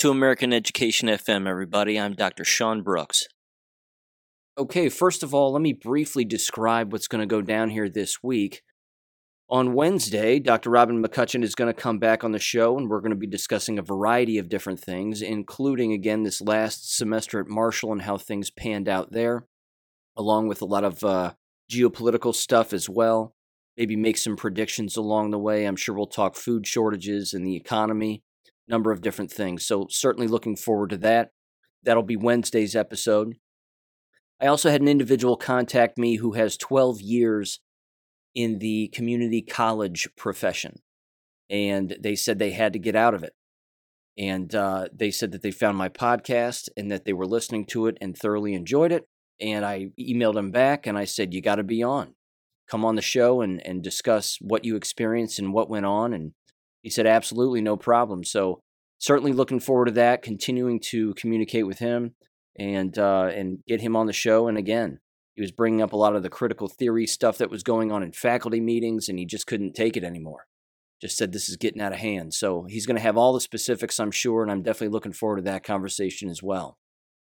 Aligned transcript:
To 0.00 0.10
American 0.10 0.54
Education 0.54 1.10
FM, 1.10 1.46
everybody. 1.46 2.00
I'm 2.00 2.14
Dr. 2.14 2.42
Sean 2.42 2.80
Brooks. 2.80 3.24
Okay, 4.56 4.88
first 4.88 5.22
of 5.22 5.34
all, 5.34 5.52
let 5.52 5.60
me 5.60 5.74
briefly 5.74 6.24
describe 6.24 6.90
what's 6.90 7.06
going 7.06 7.20
to 7.20 7.26
go 7.26 7.42
down 7.42 7.68
here 7.68 7.86
this 7.86 8.22
week. 8.22 8.62
On 9.50 9.74
Wednesday, 9.74 10.38
Dr. 10.38 10.70
Robin 10.70 11.04
McCutcheon 11.04 11.44
is 11.44 11.54
going 11.54 11.68
to 11.68 11.78
come 11.78 11.98
back 11.98 12.24
on 12.24 12.32
the 12.32 12.38
show, 12.38 12.78
and 12.78 12.88
we're 12.88 13.02
going 13.02 13.10
to 13.10 13.14
be 13.14 13.26
discussing 13.26 13.78
a 13.78 13.82
variety 13.82 14.38
of 14.38 14.48
different 14.48 14.80
things, 14.80 15.20
including, 15.20 15.92
again, 15.92 16.22
this 16.22 16.40
last 16.40 16.96
semester 16.96 17.38
at 17.38 17.48
Marshall 17.48 17.92
and 17.92 18.00
how 18.00 18.16
things 18.16 18.50
panned 18.50 18.88
out 18.88 19.12
there, 19.12 19.44
along 20.16 20.48
with 20.48 20.62
a 20.62 20.64
lot 20.64 20.82
of 20.82 21.04
uh, 21.04 21.34
geopolitical 21.70 22.34
stuff 22.34 22.72
as 22.72 22.88
well. 22.88 23.34
Maybe 23.76 23.96
make 23.96 24.16
some 24.16 24.36
predictions 24.36 24.96
along 24.96 25.30
the 25.30 25.38
way. 25.38 25.66
I'm 25.66 25.76
sure 25.76 25.94
we'll 25.94 26.06
talk 26.06 26.36
food 26.36 26.66
shortages 26.66 27.34
and 27.34 27.46
the 27.46 27.56
economy, 27.56 28.22
number 28.70 28.92
of 28.92 29.02
different 29.02 29.30
things. 29.30 29.66
So, 29.66 29.86
certainly 29.90 30.28
looking 30.28 30.56
forward 30.56 30.90
to 30.90 30.96
that. 30.98 31.30
That'll 31.82 32.02
be 32.02 32.16
Wednesday's 32.16 32.76
episode. 32.76 33.36
I 34.40 34.46
also 34.46 34.70
had 34.70 34.80
an 34.80 34.88
individual 34.88 35.36
contact 35.36 35.98
me 35.98 36.16
who 36.16 36.32
has 36.32 36.56
12 36.56 37.00
years 37.00 37.60
in 38.34 38.58
the 38.58 38.88
community 38.88 39.42
college 39.42 40.08
profession. 40.16 40.80
And 41.48 41.96
they 42.00 42.14
said 42.14 42.38
they 42.38 42.52
had 42.52 42.72
to 42.72 42.78
get 42.78 42.96
out 42.96 43.14
of 43.14 43.22
it. 43.22 43.34
And 44.16 44.54
uh, 44.54 44.88
they 44.92 45.10
said 45.10 45.32
that 45.32 45.42
they 45.42 45.50
found 45.50 45.76
my 45.76 45.88
podcast 45.88 46.68
and 46.76 46.90
that 46.90 47.04
they 47.04 47.12
were 47.12 47.26
listening 47.26 47.64
to 47.66 47.86
it 47.86 47.98
and 48.00 48.16
thoroughly 48.16 48.54
enjoyed 48.54 48.92
it. 48.92 49.04
And 49.40 49.64
I 49.64 49.88
emailed 49.98 50.34
them 50.34 50.50
back 50.50 50.86
and 50.86 50.96
I 50.98 51.04
said, 51.04 51.32
You 51.32 51.40
got 51.40 51.56
to 51.56 51.62
be 51.62 51.82
on. 51.82 52.14
Come 52.68 52.84
on 52.84 52.94
the 52.94 53.02
show 53.02 53.40
and, 53.40 53.64
and 53.66 53.82
discuss 53.82 54.38
what 54.40 54.64
you 54.64 54.76
experienced 54.76 55.38
and 55.38 55.52
what 55.52 55.70
went 55.70 55.86
on. 55.86 56.12
And 56.12 56.32
he 56.82 56.90
said, 56.90 57.06
Absolutely, 57.06 57.60
no 57.60 57.76
problem. 57.76 58.24
So, 58.24 58.60
certainly 58.98 59.32
looking 59.32 59.60
forward 59.60 59.86
to 59.86 59.92
that, 59.92 60.22
continuing 60.22 60.80
to 60.90 61.14
communicate 61.14 61.66
with 61.66 61.78
him 61.78 62.14
and 62.58 62.98
uh, 62.98 63.30
and 63.34 63.58
get 63.66 63.80
him 63.80 63.96
on 63.96 64.06
the 64.06 64.12
show. 64.12 64.48
And 64.48 64.58
again, 64.58 65.00
he 65.34 65.42
was 65.42 65.52
bringing 65.52 65.82
up 65.82 65.92
a 65.92 65.96
lot 65.96 66.16
of 66.16 66.22
the 66.22 66.28
critical 66.28 66.68
theory 66.68 67.06
stuff 67.06 67.38
that 67.38 67.50
was 67.50 67.62
going 67.62 67.90
on 67.90 68.02
in 68.02 68.12
faculty 68.12 68.60
meetings, 68.60 69.08
and 69.08 69.18
he 69.18 69.24
just 69.24 69.46
couldn't 69.46 69.74
take 69.74 69.96
it 69.96 70.04
anymore. 70.04 70.46
Just 71.00 71.16
said 71.16 71.32
this 71.32 71.48
is 71.48 71.56
getting 71.56 71.80
out 71.80 71.92
of 71.92 71.98
hand. 71.98 72.34
So 72.34 72.66
he's 72.68 72.84
going 72.84 72.96
to 72.96 73.02
have 73.02 73.16
all 73.16 73.32
the 73.32 73.40
specifics, 73.40 73.98
I'm 73.98 74.10
sure, 74.10 74.42
and 74.42 74.52
I'm 74.52 74.62
definitely 74.62 74.92
looking 74.92 75.14
forward 75.14 75.36
to 75.36 75.42
that 75.42 75.64
conversation 75.64 76.28
as 76.28 76.42
well. 76.42 76.76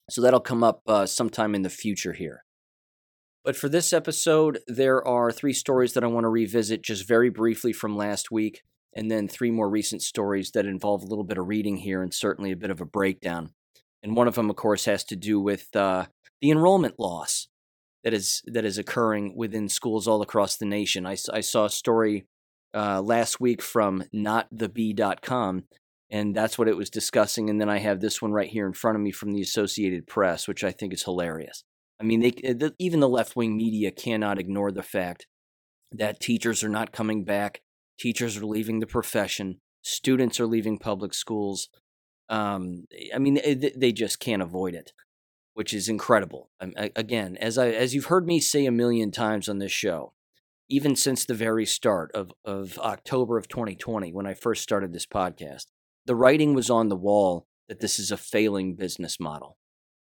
So 0.08 0.22
that'll 0.22 0.38
come 0.38 0.62
up 0.62 0.82
uh, 0.86 1.06
sometime 1.06 1.54
in 1.54 1.62
the 1.62 1.70
future 1.70 2.12
here. 2.12 2.44
But 3.44 3.56
for 3.56 3.68
this 3.68 3.92
episode, 3.92 4.60
there 4.68 5.06
are 5.06 5.32
three 5.32 5.52
stories 5.52 5.94
that 5.94 6.04
I 6.04 6.08
want 6.08 6.24
to 6.24 6.28
revisit 6.28 6.82
just 6.82 7.08
very 7.08 7.30
briefly 7.30 7.72
from 7.72 7.96
last 7.96 8.30
week, 8.30 8.62
and 8.96 9.10
then 9.10 9.28
three 9.28 9.50
more 9.50 9.68
recent 9.68 10.02
stories 10.02 10.50
that 10.52 10.66
involve 10.66 11.02
a 11.02 11.06
little 11.06 11.22
bit 11.22 11.38
of 11.38 11.46
reading 11.46 11.76
here 11.76 12.02
and 12.02 12.12
certainly 12.12 12.50
a 12.50 12.56
bit 12.56 12.70
of 12.70 12.80
a 12.80 12.86
breakdown. 12.86 13.50
And 14.02 14.16
one 14.16 14.26
of 14.26 14.34
them, 14.34 14.48
of 14.48 14.56
course, 14.56 14.86
has 14.86 15.04
to 15.04 15.16
do 15.16 15.38
with 15.38 15.74
uh, 15.76 16.06
the 16.40 16.50
enrollment 16.50 16.98
loss 16.98 17.48
that 18.02 18.14
is 18.14 18.42
that 18.46 18.64
is 18.64 18.78
occurring 18.78 19.36
within 19.36 19.68
schools 19.68 20.08
all 20.08 20.22
across 20.22 20.56
the 20.56 20.64
nation. 20.64 21.06
I, 21.06 21.16
I 21.32 21.40
saw 21.40 21.66
a 21.66 21.70
story 21.70 22.24
uh, 22.72 23.02
last 23.02 23.40
week 23.40 23.60
from 23.60 24.04
notthebee.com, 24.14 25.64
and 26.10 26.34
that's 26.34 26.56
what 26.56 26.68
it 26.68 26.76
was 26.76 26.88
discussing. 26.88 27.50
And 27.50 27.60
then 27.60 27.68
I 27.68 27.78
have 27.78 28.00
this 28.00 28.22
one 28.22 28.32
right 28.32 28.48
here 28.48 28.66
in 28.66 28.72
front 28.72 28.96
of 28.96 29.02
me 29.02 29.10
from 29.10 29.32
the 29.32 29.42
Associated 29.42 30.06
Press, 30.06 30.46
which 30.46 30.64
I 30.64 30.70
think 30.70 30.94
is 30.94 31.02
hilarious. 31.02 31.64
I 32.00 32.04
mean, 32.04 32.20
they, 32.20 32.30
the, 32.30 32.74
even 32.78 33.00
the 33.00 33.08
left 33.08 33.36
wing 33.36 33.56
media 33.56 33.90
cannot 33.90 34.38
ignore 34.38 34.70
the 34.70 34.82
fact 34.82 35.26
that 35.92 36.20
teachers 36.20 36.62
are 36.62 36.68
not 36.68 36.92
coming 36.92 37.24
back, 37.24 37.60
teachers 37.98 38.36
are 38.36 38.46
leaving 38.46 38.80
the 38.80 38.86
profession, 38.86 39.60
students 39.82 40.40
are 40.40 40.46
leaving 40.46 40.78
public 40.78 41.14
schools. 41.14 41.68
Um, 42.28 42.86
I 43.14 43.18
mean, 43.18 43.40
they 43.76 43.92
just 43.92 44.18
can't 44.18 44.42
avoid 44.42 44.74
it 44.74 44.92
which 45.56 45.72
is 45.72 45.88
incredible. 45.88 46.50
again, 46.60 47.38
as 47.38 47.56
I 47.56 47.68
as 47.68 47.94
you've 47.94 48.12
heard 48.12 48.26
me 48.26 48.40
say 48.40 48.66
a 48.66 48.70
million 48.70 49.10
times 49.10 49.48
on 49.48 49.58
this 49.58 49.72
show, 49.72 50.12
even 50.68 50.94
since 50.94 51.24
the 51.24 51.32
very 51.32 51.64
start 51.64 52.10
of 52.12 52.30
of 52.44 52.78
October 52.78 53.38
of 53.38 53.48
2020 53.48 54.12
when 54.12 54.26
I 54.26 54.34
first 54.34 54.62
started 54.62 54.92
this 54.92 55.06
podcast, 55.06 55.64
the 56.04 56.14
writing 56.14 56.52
was 56.52 56.68
on 56.68 56.90
the 56.90 56.94
wall 56.94 57.46
that 57.70 57.80
this 57.80 57.98
is 57.98 58.10
a 58.10 58.18
failing 58.18 58.76
business 58.76 59.18
model. 59.18 59.56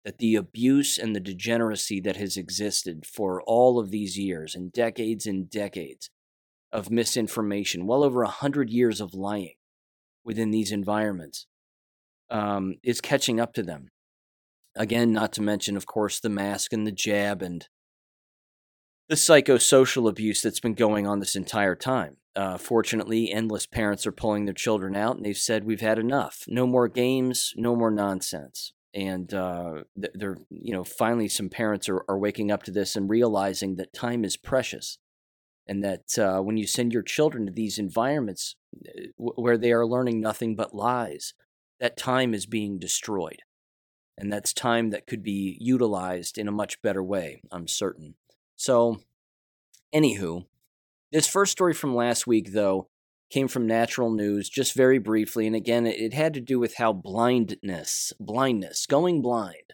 That 0.03 0.17
the 0.17 0.33
abuse 0.33 0.97
and 0.97 1.15
the 1.15 1.19
degeneracy 1.19 1.99
that 2.01 2.15
has 2.15 2.37
existed 2.37 3.05
for 3.05 3.39
all 3.43 3.77
of 3.77 3.91
these 3.91 4.17
years 4.17 4.55
and 4.55 4.73
decades 4.73 5.27
and 5.27 5.47
decades 5.47 6.09
of 6.75 6.91
misinformation, 6.91 7.87
well 7.87 8.03
over 8.03 8.23
a 8.23 8.27
hundred 8.27 8.69
years 8.69 9.01
of 9.01 9.13
lying 9.13 9.55
within 10.23 10.51
these 10.51 10.71
environments, 10.71 11.47
um, 12.29 12.75
is 12.83 13.01
catching 13.01 13.39
up 13.39 13.53
to 13.53 13.63
them 13.63 13.89
Again, 14.75 15.13
not 15.13 15.31
to 15.33 15.41
mention, 15.41 15.77
of 15.77 15.85
course, 15.85 16.19
the 16.19 16.29
mask 16.29 16.73
and 16.73 16.85
the 16.85 16.91
jab 16.91 17.41
and 17.41 17.67
the 19.07 19.15
psychosocial 19.15 20.09
abuse 20.09 20.41
that's 20.41 20.59
been 20.59 20.73
going 20.73 21.07
on 21.07 21.19
this 21.19 21.35
entire 21.35 21.75
time. 21.75 22.17
Uh, 22.35 22.57
fortunately, 22.57 23.31
endless 23.31 23.65
parents 23.65 24.05
are 24.05 24.11
pulling 24.11 24.43
their 24.43 24.53
children 24.53 24.95
out, 24.95 25.15
and 25.15 25.25
they've 25.25 25.37
said, 25.37 25.63
"We've 25.63 25.79
had 25.79 25.97
enough. 25.97 26.43
No 26.47 26.67
more 26.67 26.89
games. 26.89 27.53
No 27.55 27.75
more 27.75 27.91
nonsense." 27.91 28.73
And 28.93 29.33
uh, 29.33 29.83
they're, 29.95 30.37
you 30.49 30.73
know, 30.73 30.83
finally, 30.83 31.29
some 31.29 31.49
parents 31.49 31.87
are, 31.87 32.03
are 32.09 32.17
waking 32.17 32.51
up 32.51 32.63
to 32.63 32.71
this 32.71 32.95
and 32.95 33.09
realizing 33.09 33.75
that 33.75 33.93
time 33.93 34.25
is 34.25 34.35
precious, 34.35 34.97
and 35.67 35.83
that 35.83 36.17
uh, 36.17 36.41
when 36.41 36.57
you 36.57 36.67
send 36.67 36.93
your 36.93 37.01
children 37.01 37.45
to 37.45 37.51
these 37.51 37.77
environments 37.77 38.55
uh, 38.87 39.01
where 39.17 39.57
they 39.57 39.71
are 39.71 39.85
learning 39.85 40.19
nothing 40.19 40.55
but 40.55 40.75
lies, 40.75 41.33
that 41.79 41.97
time 41.97 42.33
is 42.33 42.45
being 42.45 42.79
destroyed 42.79 43.41
and 44.17 44.31
that's 44.31 44.53
time 44.53 44.91
that 44.91 45.07
could 45.07 45.23
be 45.23 45.57
utilized 45.59 46.37
in 46.37 46.47
a 46.47 46.51
much 46.51 46.81
better 46.81 47.03
way, 47.03 47.41
I'm 47.51 47.67
certain. 47.67 48.15
So, 48.55 49.01
anywho, 49.93 50.45
this 51.11 51.27
first 51.27 51.51
story 51.51 51.73
from 51.73 51.95
last 51.95 52.25
week, 52.25 52.53
though, 52.53 52.87
came 53.29 53.47
from 53.47 53.67
Natural 53.67 54.11
News, 54.11 54.49
just 54.49 54.73
very 54.73 54.99
briefly, 54.99 55.47
and 55.47 55.55
again, 55.55 55.85
it 55.85 56.13
had 56.13 56.33
to 56.35 56.41
do 56.41 56.59
with 56.59 56.75
how 56.77 56.93
blindness, 56.93 58.13
blindness, 58.19 58.85
going 58.85 59.21
blind, 59.21 59.73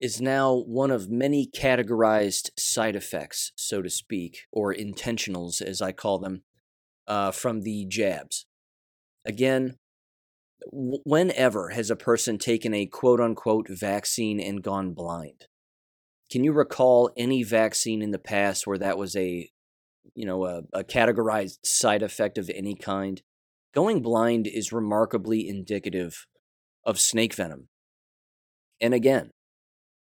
is 0.00 0.20
now 0.20 0.54
one 0.54 0.90
of 0.90 1.10
many 1.10 1.46
categorized 1.46 2.50
side 2.56 2.94
effects, 2.94 3.52
so 3.56 3.82
to 3.82 3.90
speak, 3.90 4.46
or 4.52 4.72
intentionals, 4.72 5.60
as 5.60 5.82
I 5.82 5.92
call 5.92 6.18
them, 6.18 6.42
uh, 7.06 7.32
from 7.32 7.62
the 7.62 7.86
jabs. 7.86 8.46
Again, 9.24 9.76
whenever 10.72 11.70
has 11.70 11.90
a 11.90 11.96
person 11.96 12.38
taken 12.38 12.74
a 12.74 12.86
quote 12.86 13.20
unquote 13.20 13.68
vaccine 13.68 14.40
and 14.40 14.62
gone 14.62 14.92
blind? 14.92 15.46
Can 16.30 16.44
you 16.44 16.52
recall 16.52 17.10
any 17.16 17.42
vaccine 17.42 18.02
in 18.02 18.10
the 18.10 18.18
past 18.18 18.66
where 18.66 18.78
that 18.78 18.98
was 18.98 19.16
a, 19.16 19.48
you 20.14 20.26
know, 20.26 20.44
a, 20.44 20.62
a 20.72 20.84
categorized 20.84 21.58
side 21.64 22.02
effect 22.02 22.38
of 22.38 22.50
any 22.54 22.74
kind? 22.74 23.22
Going 23.74 24.02
blind 24.02 24.46
is 24.46 24.72
remarkably 24.72 25.48
indicative 25.48 26.26
of 26.84 27.00
snake 27.00 27.34
venom. 27.34 27.68
And 28.80 28.94
again, 28.94 29.30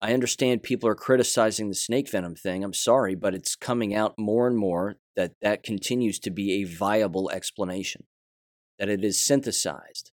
I 0.06 0.14
understand 0.14 0.62
people 0.62 0.88
are 0.88 0.94
criticizing 0.94 1.68
the 1.68 1.74
snake 1.74 2.12
venom 2.12 2.36
thing. 2.36 2.64
I'm 2.64 2.76
sorry, 2.76 3.16
but 3.16 3.34
it's 3.34 3.56
coming 3.56 3.96
out 3.96 4.14
more 4.20 4.46
and 4.46 4.56
more 4.56 4.98
that 5.16 5.32
that 5.42 5.64
continues 5.64 6.20
to 6.20 6.30
be 6.30 6.62
a 6.62 6.64
viable 6.64 7.32
explanation, 7.32 8.04
that 8.78 8.88
it 8.88 9.04
is 9.04 9.26
synthesized, 9.26 10.12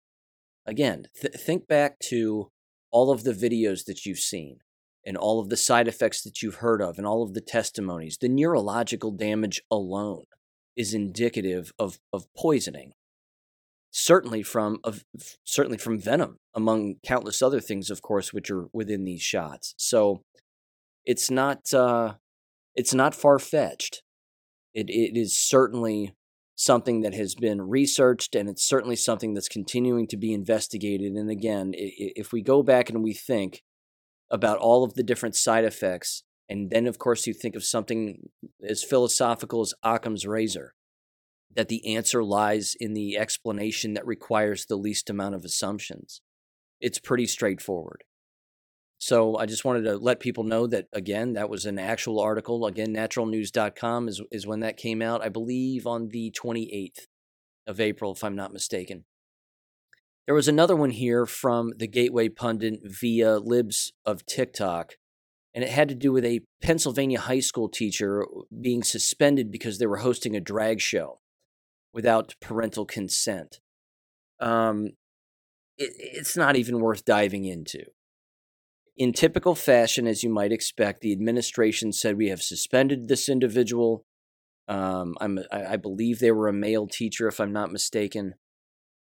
again, 0.66 1.08
th- 1.22 1.36
think 1.36 1.70
back 1.70 2.00
to 2.10 2.52
all 2.92 3.12
of 3.12 3.24
the 3.24 3.32
videos 3.32 3.86
that 3.86 4.06
you've 4.06 4.20
seen 4.20 4.58
and 5.06 5.16
all 5.16 5.40
of 5.40 5.48
the 5.48 5.56
side 5.56 5.88
effects 5.88 6.22
that 6.24 6.42
you've 6.42 6.56
heard 6.56 6.82
of 6.82 6.98
and 6.98 7.08
all 7.08 7.24
of 7.24 7.34
the 7.34 7.40
testimonies. 7.40 8.18
The 8.20 8.28
neurological 8.28 9.12
damage 9.12 9.62
alone 9.72 10.26
is 10.76 10.94
indicative 10.94 11.72
of, 11.80 11.98
of 12.12 12.26
poisoning. 12.36 12.92
Certainly 14.00 14.44
from 14.44 14.78
of 14.84 15.04
certainly 15.44 15.80
from 15.80 16.00
venom, 16.00 16.38
among 16.54 16.98
countless 17.04 17.42
other 17.42 17.60
things, 17.60 17.90
of 17.90 18.04
course, 18.04 18.32
which 18.32 18.52
are 18.52 18.68
within 18.72 19.06
these 19.06 19.24
shots. 19.24 19.74
So 19.76 20.22
it's 21.04 21.32
not 21.32 21.74
uh, 21.74 22.14
it's 22.76 22.94
not 22.94 23.16
far 23.16 23.40
fetched. 23.40 24.04
It 24.76 24.92
it 24.92 25.18
is 25.18 25.36
certainly 25.36 26.14
something 26.56 27.02
that 27.02 27.16
has 27.16 27.34
been 27.34 27.62
researched 27.62 28.36
and 28.36 28.48
it's 28.48 28.68
certainly 28.68 28.96
something 28.96 29.34
that's 29.34 29.50
continuing 29.50 30.08
to 30.08 30.18
be 30.18 30.32
investigated. 30.32 31.14
And 31.14 31.32
again, 31.32 31.72
if 31.76 32.32
we 32.32 32.44
go 32.44 32.62
back 32.62 32.92
and 32.92 33.04
we 33.04 33.14
think 33.14 33.64
about 34.30 34.60
all 34.60 34.84
of 34.84 34.94
the 34.94 35.04
different 35.04 35.36
side 35.36 35.66
effects, 35.66 36.24
and 36.48 36.70
then 36.70 36.86
of 36.86 37.00
course 37.00 37.26
you 37.26 37.34
think 37.34 37.56
of 37.56 37.64
something 37.64 38.30
as 38.68 38.84
philosophical 38.84 39.62
as 39.62 39.74
Occam's 39.84 40.28
razor, 40.28 40.74
that 41.56 41.70
the 41.70 41.96
answer 41.96 42.24
lies 42.24 42.76
in 42.80 42.94
the 42.94 43.18
explanation 43.18 43.94
that 43.94 44.06
requires 44.06 44.66
the 44.66 44.76
least 44.76 45.10
amount 45.10 45.36
of 45.36 45.44
assumptions. 45.44 46.22
It's 46.80 47.00
pretty 47.00 47.26
straightforward. 47.26 48.04
So 49.00 49.38
I 49.38 49.46
just 49.46 49.66
wanted 49.66 49.84
to 49.84 49.98
let 49.98 50.20
people 50.20 50.44
know 50.44 50.68
that 50.68 50.88
again, 50.92 51.34
that 51.34 51.50
was 51.50 51.66
an 51.66 51.78
actual 51.78 52.20
article. 52.20 52.66
Again, 52.66 52.94
naturalnews.com 52.94 54.08
is 54.08 54.22
is 54.32 54.48
when 54.48 54.62
that 54.62 54.78
came 54.78 55.02
out, 55.02 55.24
I 55.24 55.30
believe 55.30 55.86
on 55.86 56.10
the 56.10 56.32
28th 56.32 57.06
of 57.68 57.80
April 57.80 58.14
if 58.14 58.24
I'm 58.24 58.36
not 58.36 58.54
mistaken. 58.54 59.06
There 60.26 60.36
was 60.36 60.48
another 60.48 60.76
one 60.76 60.90
here 60.90 61.26
from 61.26 61.72
the 61.78 61.88
Gateway 61.88 62.28
Pundit 62.28 62.82
via 62.84 63.38
Libs 63.38 63.94
of 64.06 64.26
TikTok, 64.26 64.96
and 65.54 65.64
it 65.64 65.70
had 65.70 65.88
to 65.90 65.96
do 65.96 66.12
with 66.12 66.26
a 66.26 66.42
Pennsylvania 66.62 67.20
high 67.20 67.40
school 67.40 67.70
teacher 67.70 68.26
being 68.60 68.84
suspended 68.84 69.52
because 69.52 69.78
they 69.78 69.86
were 69.86 69.98
hosting 69.98 70.36
a 70.36 70.42
drag 70.42 70.82
show 70.82 71.20
without 71.94 72.36
parental 72.42 72.86
consent. 72.86 73.60
Um, 74.40 74.92
it, 75.78 75.94
it's 75.98 76.38
not 76.38 76.56
even 76.56 76.80
worth 76.80 77.06
diving 77.06 77.46
into. 77.46 77.84
In 78.98 79.14
typical 79.14 79.54
fashion, 79.54 80.08
as 80.08 80.24
you 80.24 80.30
might 80.30 80.52
expect, 80.52 81.02
the 81.02 81.12
administration 81.12 81.92
said 81.94 82.18
we 82.18 82.30
have 82.30 82.42
suspended 82.42 83.08
this 83.08 83.30
individual. 83.30 84.06
Um, 84.68 85.16
I'm, 85.22 85.40
I, 85.52 85.66
I 85.66 85.76
believe 85.78 86.20
they 86.20 86.32
were 86.32 86.48
a 86.48 86.54
male 86.54 86.88
teacher, 86.88 87.28
if 87.28 87.40
I'm 87.40 87.54
not 87.54 87.72
mistaken, 87.72 88.34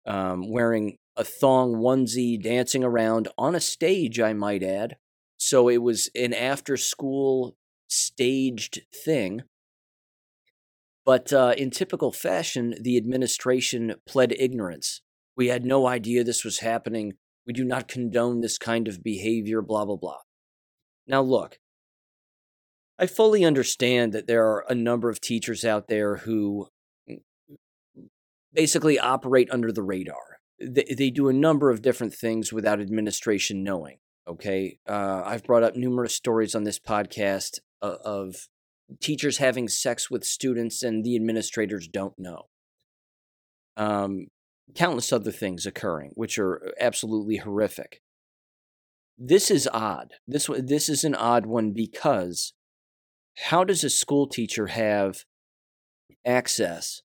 um, 0.05 0.51
wearing 0.51 0.97
a 1.15 1.23
thong 1.23 1.75
onesie, 1.75 2.41
dancing 2.41 2.83
around 2.83 3.27
on 3.37 3.55
a 3.55 3.59
stage, 3.59 4.19
I 4.19 4.33
might 4.33 4.61
add. 4.61 4.97
So 5.37 5.69
it 5.69 5.81
was 5.81 6.09
an 6.15 6.33
after 6.33 6.77
school 6.77 7.55
staged 7.87 8.81
thing. 8.93 9.43
But 11.07 11.31
uh, 11.31 11.53
in 11.57 11.71
typical 11.71 12.11
fashion, 12.11 12.75
the 12.81 12.97
administration 12.97 13.95
pled 14.05 14.33
ignorance. 14.37 15.01
We 15.37 15.47
had 15.47 15.63
no 15.63 15.87
idea 15.87 16.25
this 16.25 16.43
was 16.43 16.59
happening. 16.59 17.13
We 17.45 17.53
do 17.53 17.63
not 17.63 17.87
condone 17.87 18.41
this 18.41 18.57
kind 18.57 18.89
of 18.89 19.01
behavior, 19.01 19.61
blah, 19.61 19.85
blah, 19.85 19.95
blah. 19.95 20.17
Now, 21.07 21.21
look, 21.21 21.59
I 22.99 23.05
fully 23.05 23.45
understand 23.45 24.11
that 24.11 24.27
there 24.27 24.45
are 24.47 24.65
a 24.67 24.75
number 24.75 25.09
of 25.09 25.21
teachers 25.21 25.63
out 25.63 25.87
there 25.87 26.17
who 26.17 26.67
mm, 27.09 27.21
basically 28.51 28.99
operate 28.99 29.47
under 29.49 29.71
the 29.71 29.83
radar. 29.83 30.39
They, 30.59 30.93
they 30.93 31.09
do 31.09 31.29
a 31.29 31.33
number 31.33 31.69
of 31.69 31.81
different 31.81 32.15
things 32.15 32.51
without 32.51 32.81
administration 32.81 33.63
knowing. 33.63 33.99
Okay. 34.27 34.79
Uh, 34.85 35.23
I've 35.25 35.45
brought 35.45 35.63
up 35.63 35.77
numerous 35.77 36.13
stories 36.13 36.53
on 36.53 36.65
this 36.65 36.79
podcast 36.79 37.59
uh, 37.81 37.95
of 38.03 38.49
teachers 39.01 39.37
having 39.37 39.67
sex 39.67 40.09
with 40.09 40.23
students 40.23 40.83
and 40.83 41.03
the 41.03 41.15
administrators 41.15 41.87
don't 41.87 42.17
know. 42.17 42.47
Um, 43.75 44.27
countless 44.75 45.13
other 45.13 45.31
things 45.31 45.65
occurring, 45.65 46.11
which 46.15 46.37
are 46.37 46.73
absolutely 46.79 47.37
horrific. 47.37 48.01
This 49.17 49.49
is 49.49 49.67
odd. 49.73 50.13
This 50.27 50.49
this 50.59 50.89
is 50.89 51.03
an 51.03 51.15
odd 51.15 51.45
one 51.45 51.71
because 51.71 52.53
how 53.45 53.63
does 53.63 53.83
a 53.83 53.89
school 53.89 54.27
teacher 54.27 54.67
have 54.67 55.23
access 56.25 57.01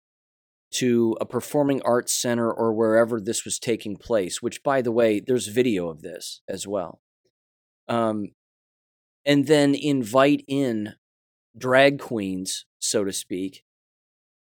to 0.73 1.17
a 1.21 1.27
performing 1.27 1.81
arts 1.83 2.13
center 2.13 2.53
or 2.53 2.73
wherever 2.73 3.21
this 3.21 3.45
was 3.45 3.59
taking 3.59 3.97
place? 3.97 4.41
Which, 4.41 4.63
by 4.63 4.83
the 4.83 4.93
way, 4.93 5.21
there's 5.21 5.49
video 5.49 5.89
of 5.89 6.03
this 6.03 6.43
as 6.49 6.67
well. 6.67 7.01
Um, 7.89 8.33
and 9.25 9.47
then 9.47 9.75
invite 9.75 10.45
in 10.47 10.95
drag 11.57 11.99
queens, 11.99 12.67
so 12.79 13.05
to 13.05 13.13
speak, 13.13 13.65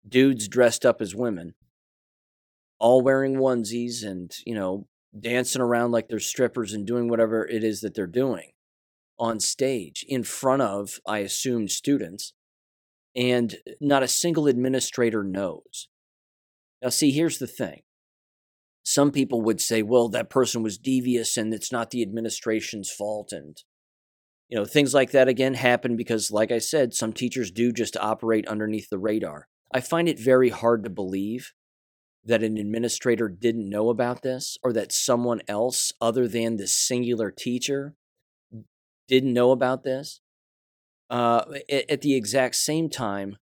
dudes 0.06 0.48
dressed 0.48 0.84
up 0.84 1.00
as 1.00 1.14
women, 1.14 1.54
all 2.78 3.00
wearing 3.00 3.36
onesies 3.36 4.04
and, 4.04 4.32
you 4.44 4.54
know, 4.54 4.86
dancing 5.18 5.62
around 5.62 5.92
like 5.92 6.08
they're 6.08 6.18
strippers 6.18 6.72
and 6.72 6.86
doing 6.86 7.08
whatever 7.08 7.46
it 7.46 7.62
is 7.62 7.80
that 7.80 7.94
they're 7.94 8.06
doing 8.06 8.50
on 9.18 9.38
stage 9.38 10.04
in 10.08 10.24
front 10.24 10.62
of, 10.62 10.98
I 11.06 11.18
assume, 11.18 11.68
students. 11.68 12.32
And 13.16 13.58
not 13.80 14.02
a 14.02 14.08
single 14.08 14.48
administrator 14.48 15.22
knows. 15.22 15.88
Now, 16.82 16.88
see, 16.88 17.12
here's 17.12 17.38
the 17.38 17.46
thing. 17.46 17.82
Some 18.82 19.12
people 19.12 19.40
would 19.42 19.60
say, 19.60 19.82
well, 19.82 20.08
that 20.08 20.28
person 20.28 20.64
was 20.64 20.78
devious 20.78 21.36
and 21.36 21.54
it's 21.54 21.70
not 21.70 21.90
the 21.90 22.02
administration's 22.02 22.90
fault. 22.90 23.32
And, 23.32 23.56
you 24.48 24.58
know, 24.58 24.64
things 24.64 24.94
like 24.94 25.10
that 25.12 25.28
again 25.28 25.54
happen 25.54 25.96
because, 25.96 26.30
like 26.30 26.52
I 26.52 26.58
said, 26.58 26.94
some 26.94 27.12
teachers 27.12 27.50
do 27.50 27.72
just 27.72 27.96
operate 27.96 28.46
underneath 28.46 28.90
the 28.90 28.98
radar. 28.98 29.48
I 29.72 29.80
find 29.80 30.08
it 30.08 30.18
very 30.18 30.50
hard 30.50 30.84
to 30.84 30.90
believe 30.90 31.52
that 32.24 32.42
an 32.42 32.56
administrator 32.56 33.28
didn't 33.28 33.68
know 33.68 33.90
about 33.90 34.22
this 34.22 34.56
or 34.62 34.72
that 34.72 34.92
someone 34.92 35.42
else 35.48 35.92
other 36.00 36.26
than 36.26 36.56
the 36.56 36.66
singular 36.66 37.30
teacher 37.30 37.94
didn't 39.08 39.32
know 39.32 39.50
about 39.50 39.82
this. 39.84 40.20
Uh, 41.10 41.44
at, 41.70 41.90
at 41.90 42.00
the 42.00 42.14
exact 42.14 42.56
same 42.56 42.88
time, 42.88 43.36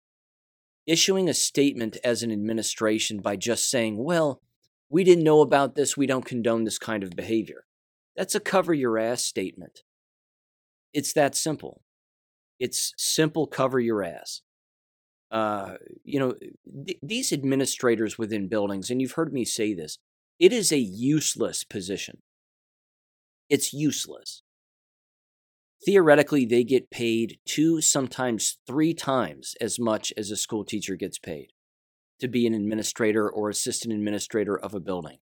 issuing 0.88 1.28
a 1.28 1.34
statement 1.34 1.98
as 2.04 2.24
an 2.24 2.32
administration 2.32 3.20
by 3.20 3.36
just 3.36 3.70
saying, 3.70 4.04
well, 4.04 4.42
we 4.90 5.04
didn't 5.04 5.24
know 5.24 5.42
about 5.42 5.76
this, 5.76 5.98
we 5.98 6.08
don't 6.08 6.26
condone 6.26 6.64
this 6.64 6.80
kind 6.80 7.04
of 7.04 7.12
behavior. 7.12 7.66
That's 8.16 8.34
a 8.34 8.40
cover 8.40 8.74
your 8.74 8.98
ass 8.98 9.24
statement. 9.24 9.82
It's 10.94 11.14
that 11.14 11.36
simple. 11.36 11.82
It's 12.60 12.94
simple 12.98 13.48
cover 13.48 13.80
your 13.80 14.04
ass 14.04 14.42
uh, 15.32 15.76
you 16.04 16.20
know, 16.20 16.34
th- 16.86 16.98
these 17.04 17.32
administrators 17.32 18.18
within 18.18 18.48
buildings, 18.48 18.90
and 18.90 19.02
you've 19.02 19.14
heard 19.14 19.34
me 19.34 19.46
say 19.46 19.74
this, 19.74 19.98
it 20.40 20.52
is 20.52 20.72
a 20.72 20.80
useless 20.80 21.64
position. 21.64 22.22
It's 23.50 23.74
useless. 23.74 24.42
Theoretically, 25.86 26.46
they 26.46 26.64
get 26.64 26.90
paid 26.90 27.40
two, 27.46 27.82
sometimes 27.82 28.58
three 28.68 28.94
times 28.94 29.56
as 29.62 29.80
much 29.80 30.12
as 30.18 30.30
a 30.30 30.36
school 30.36 30.66
teacher 30.66 30.96
gets 30.96 31.18
paid 31.18 31.54
to 32.20 32.28
be 32.28 32.46
an 32.46 32.54
administrator 32.54 33.30
or 33.30 33.50
assistant 33.50 33.94
administrator 33.94 34.58
of 34.58 34.74
a 34.74 34.80
building. 34.80 35.20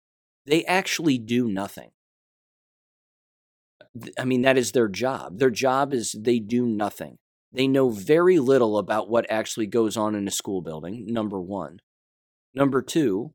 They 0.45 0.63
actually 0.65 1.17
do 1.17 1.49
nothing. 1.49 1.91
I 4.19 4.25
mean, 4.25 4.41
that 4.41 4.57
is 4.57 4.71
their 4.71 4.87
job. 4.87 5.39
Their 5.39 5.49
job 5.49 5.93
is 5.93 6.15
they 6.19 6.39
do 6.39 6.65
nothing. 6.65 7.17
They 7.51 7.67
know 7.67 7.89
very 7.89 8.39
little 8.39 8.77
about 8.77 9.09
what 9.09 9.25
actually 9.29 9.67
goes 9.67 9.95
on 9.95 10.15
in 10.15 10.27
a 10.27 10.31
school 10.31 10.61
building, 10.61 11.05
number 11.07 11.39
one. 11.39 11.79
Number 12.53 12.81
two, 12.81 13.33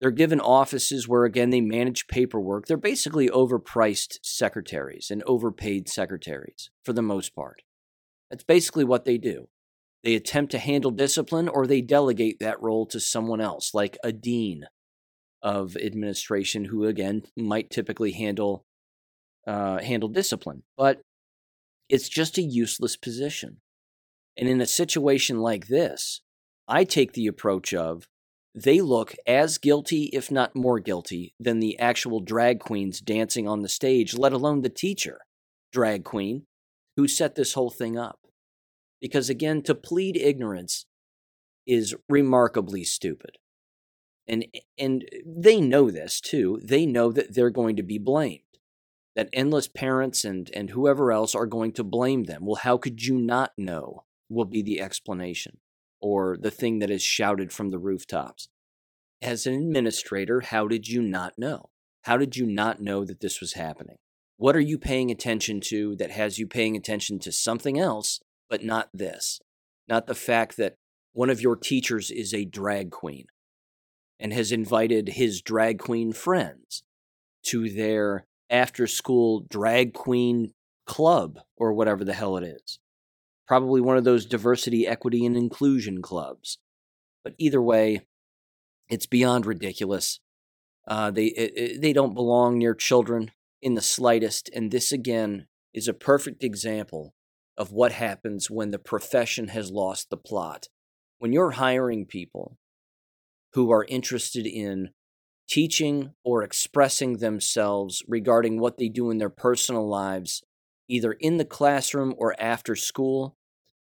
they're 0.00 0.10
given 0.10 0.40
offices 0.40 1.08
where, 1.08 1.24
again, 1.24 1.50
they 1.50 1.60
manage 1.60 2.06
paperwork. 2.06 2.66
They're 2.66 2.76
basically 2.76 3.28
overpriced 3.28 4.18
secretaries 4.22 5.08
and 5.10 5.22
overpaid 5.24 5.88
secretaries 5.88 6.70
for 6.84 6.92
the 6.92 7.02
most 7.02 7.34
part. 7.34 7.62
That's 8.30 8.44
basically 8.44 8.84
what 8.84 9.04
they 9.04 9.18
do. 9.18 9.48
They 10.02 10.14
attempt 10.14 10.52
to 10.52 10.58
handle 10.58 10.90
discipline 10.90 11.48
or 11.48 11.66
they 11.66 11.80
delegate 11.80 12.38
that 12.38 12.60
role 12.60 12.86
to 12.86 13.00
someone 13.00 13.40
else, 13.40 13.72
like 13.72 13.96
a 14.04 14.12
dean 14.12 14.64
of 15.42 15.76
administration, 15.76 16.66
who, 16.66 16.84
again, 16.84 17.22
might 17.36 17.70
typically 17.70 18.12
handle. 18.12 18.66
Uh, 19.46 19.78
handle 19.82 20.08
discipline. 20.08 20.62
But 20.76 21.02
it's 21.88 22.08
just 22.08 22.38
a 22.38 22.42
useless 22.42 22.96
position. 22.96 23.58
And 24.36 24.48
in 24.48 24.60
a 24.60 24.66
situation 24.66 25.38
like 25.38 25.66
this, 25.66 26.22
I 26.66 26.84
take 26.84 27.12
the 27.12 27.26
approach 27.26 27.74
of 27.74 28.08
they 28.54 28.80
look 28.80 29.14
as 29.26 29.58
guilty, 29.58 30.04
if 30.12 30.30
not 30.30 30.56
more 30.56 30.78
guilty, 30.78 31.34
than 31.38 31.58
the 31.58 31.78
actual 31.78 32.20
drag 32.20 32.60
queens 32.60 33.00
dancing 33.00 33.46
on 33.48 33.62
the 33.62 33.68
stage, 33.68 34.14
let 34.14 34.32
alone 34.32 34.62
the 34.62 34.68
teacher, 34.68 35.20
drag 35.72 36.04
queen, 36.04 36.46
who 36.96 37.08
set 37.08 37.34
this 37.34 37.54
whole 37.54 37.70
thing 37.70 37.98
up. 37.98 38.20
Because 39.00 39.28
again, 39.28 39.60
to 39.62 39.74
plead 39.74 40.16
ignorance 40.16 40.86
is 41.66 41.94
remarkably 42.08 42.84
stupid. 42.84 43.36
And, 44.26 44.46
and 44.78 45.04
they 45.26 45.60
know 45.60 45.90
this 45.90 46.20
too. 46.20 46.60
They 46.62 46.86
know 46.86 47.12
that 47.12 47.34
they're 47.34 47.50
going 47.50 47.76
to 47.76 47.82
be 47.82 47.98
blamed 47.98 48.40
that 49.14 49.28
endless 49.32 49.68
parents 49.68 50.24
and, 50.24 50.50
and 50.54 50.70
whoever 50.70 51.12
else 51.12 51.34
are 51.34 51.46
going 51.46 51.72
to 51.72 51.84
blame 51.84 52.24
them. 52.24 52.44
Well, 52.44 52.56
how 52.56 52.76
could 52.76 53.04
you 53.04 53.18
not 53.18 53.52
know? 53.56 54.04
Will 54.28 54.46
be 54.46 54.62
the 54.62 54.80
explanation 54.80 55.58
or 56.00 56.36
the 56.40 56.50
thing 56.50 56.78
that 56.80 56.90
is 56.90 57.02
shouted 57.02 57.52
from 57.52 57.70
the 57.70 57.78
rooftops. 57.78 58.48
As 59.22 59.46
an 59.46 59.54
administrator, 59.54 60.40
how 60.40 60.66
did 60.66 60.88
you 60.88 61.02
not 61.02 61.34
know? 61.38 61.70
How 62.02 62.16
did 62.16 62.36
you 62.36 62.46
not 62.46 62.80
know 62.80 63.04
that 63.04 63.20
this 63.20 63.40
was 63.40 63.54
happening? 63.54 63.96
What 64.36 64.56
are 64.56 64.60
you 64.60 64.78
paying 64.78 65.10
attention 65.10 65.60
to 65.66 65.94
that 65.96 66.10
has 66.10 66.38
you 66.38 66.46
paying 66.46 66.76
attention 66.76 67.18
to 67.20 67.32
something 67.32 67.78
else, 67.78 68.20
but 68.50 68.64
not 68.64 68.90
this? 68.92 69.40
Not 69.88 70.06
the 70.06 70.14
fact 70.14 70.56
that 70.56 70.76
one 71.12 71.30
of 71.30 71.40
your 71.40 71.56
teachers 71.56 72.10
is 72.10 72.34
a 72.34 72.44
drag 72.44 72.90
queen 72.90 73.26
and 74.18 74.32
has 74.32 74.52
invited 74.52 75.10
his 75.10 75.40
drag 75.40 75.78
queen 75.78 76.12
friends 76.12 76.82
to 77.44 77.70
their 77.70 78.26
after 78.50 78.86
school 78.86 79.46
drag 79.48 79.94
queen 79.94 80.52
club 80.86 81.38
or 81.56 81.72
whatever 81.72 82.04
the 82.04 82.12
hell 82.12 82.36
it 82.36 82.44
is. 82.44 82.78
Probably 83.46 83.80
one 83.80 83.96
of 83.96 84.04
those 84.04 84.26
diversity, 84.26 84.86
equity, 84.86 85.24
and 85.26 85.36
inclusion 85.36 86.02
clubs. 86.02 86.58
But 87.22 87.34
either 87.38 87.60
way, 87.60 88.06
it's 88.88 89.06
beyond 89.06 89.46
ridiculous. 89.46 90.20
Uh, 90.86 91.10
they 91.10 91.26
it, 91.26 91.52
it, 91.56 91.80
they 91.80 91.92
don't 91.92 92.14
belong 92.14 92.58
near 92.58 92.74
children 92.74 93.30
in 93.62 93.74
the 93.74 93.82
slightest, 93.82 94.50
and 94.54 94.70
this 94.70 94.92
again 94.92 95.46
is 95.72 95.88
a 95.88 95.94
perfect 95.94 96.44
example 96.44 97.14
of 97.56 97.72
what 97.72 97.92
happens 97.92 98.50
when 98.50 98.70
the 98.70 98.78
profession 98.78 99.48
has 99.48 99.70
lost 99.70 100.10
the 100.10 100.16
plot. 100.16 100.68
When 101.18 101.32
you're 101.32 101.52
hiring 101.52 102.04
people 102.04 102.58
who 103.54 103.70
are 103.70 103.86
interested 103.88 104.46
in 104.46 104.90
teaching 105.48 106.12
or 106.24 106.42
expressing 106.42 107.18
themselves 107.18 108.02
regarding 108.08 108.58
what 108.58 108.78
they 108.78 108.88
do 108.88 109.10
in 109.10 109.18
their 109.18 109.30
personal 109.30 109.88
lives, 109.88 110.42
either 110.88 111.12
in 111.12 111.36
the 111.36 111.44
classroom 111.44 112.14
or 112.16 112.34
after 112.40 112.74
school, 112.74 113.36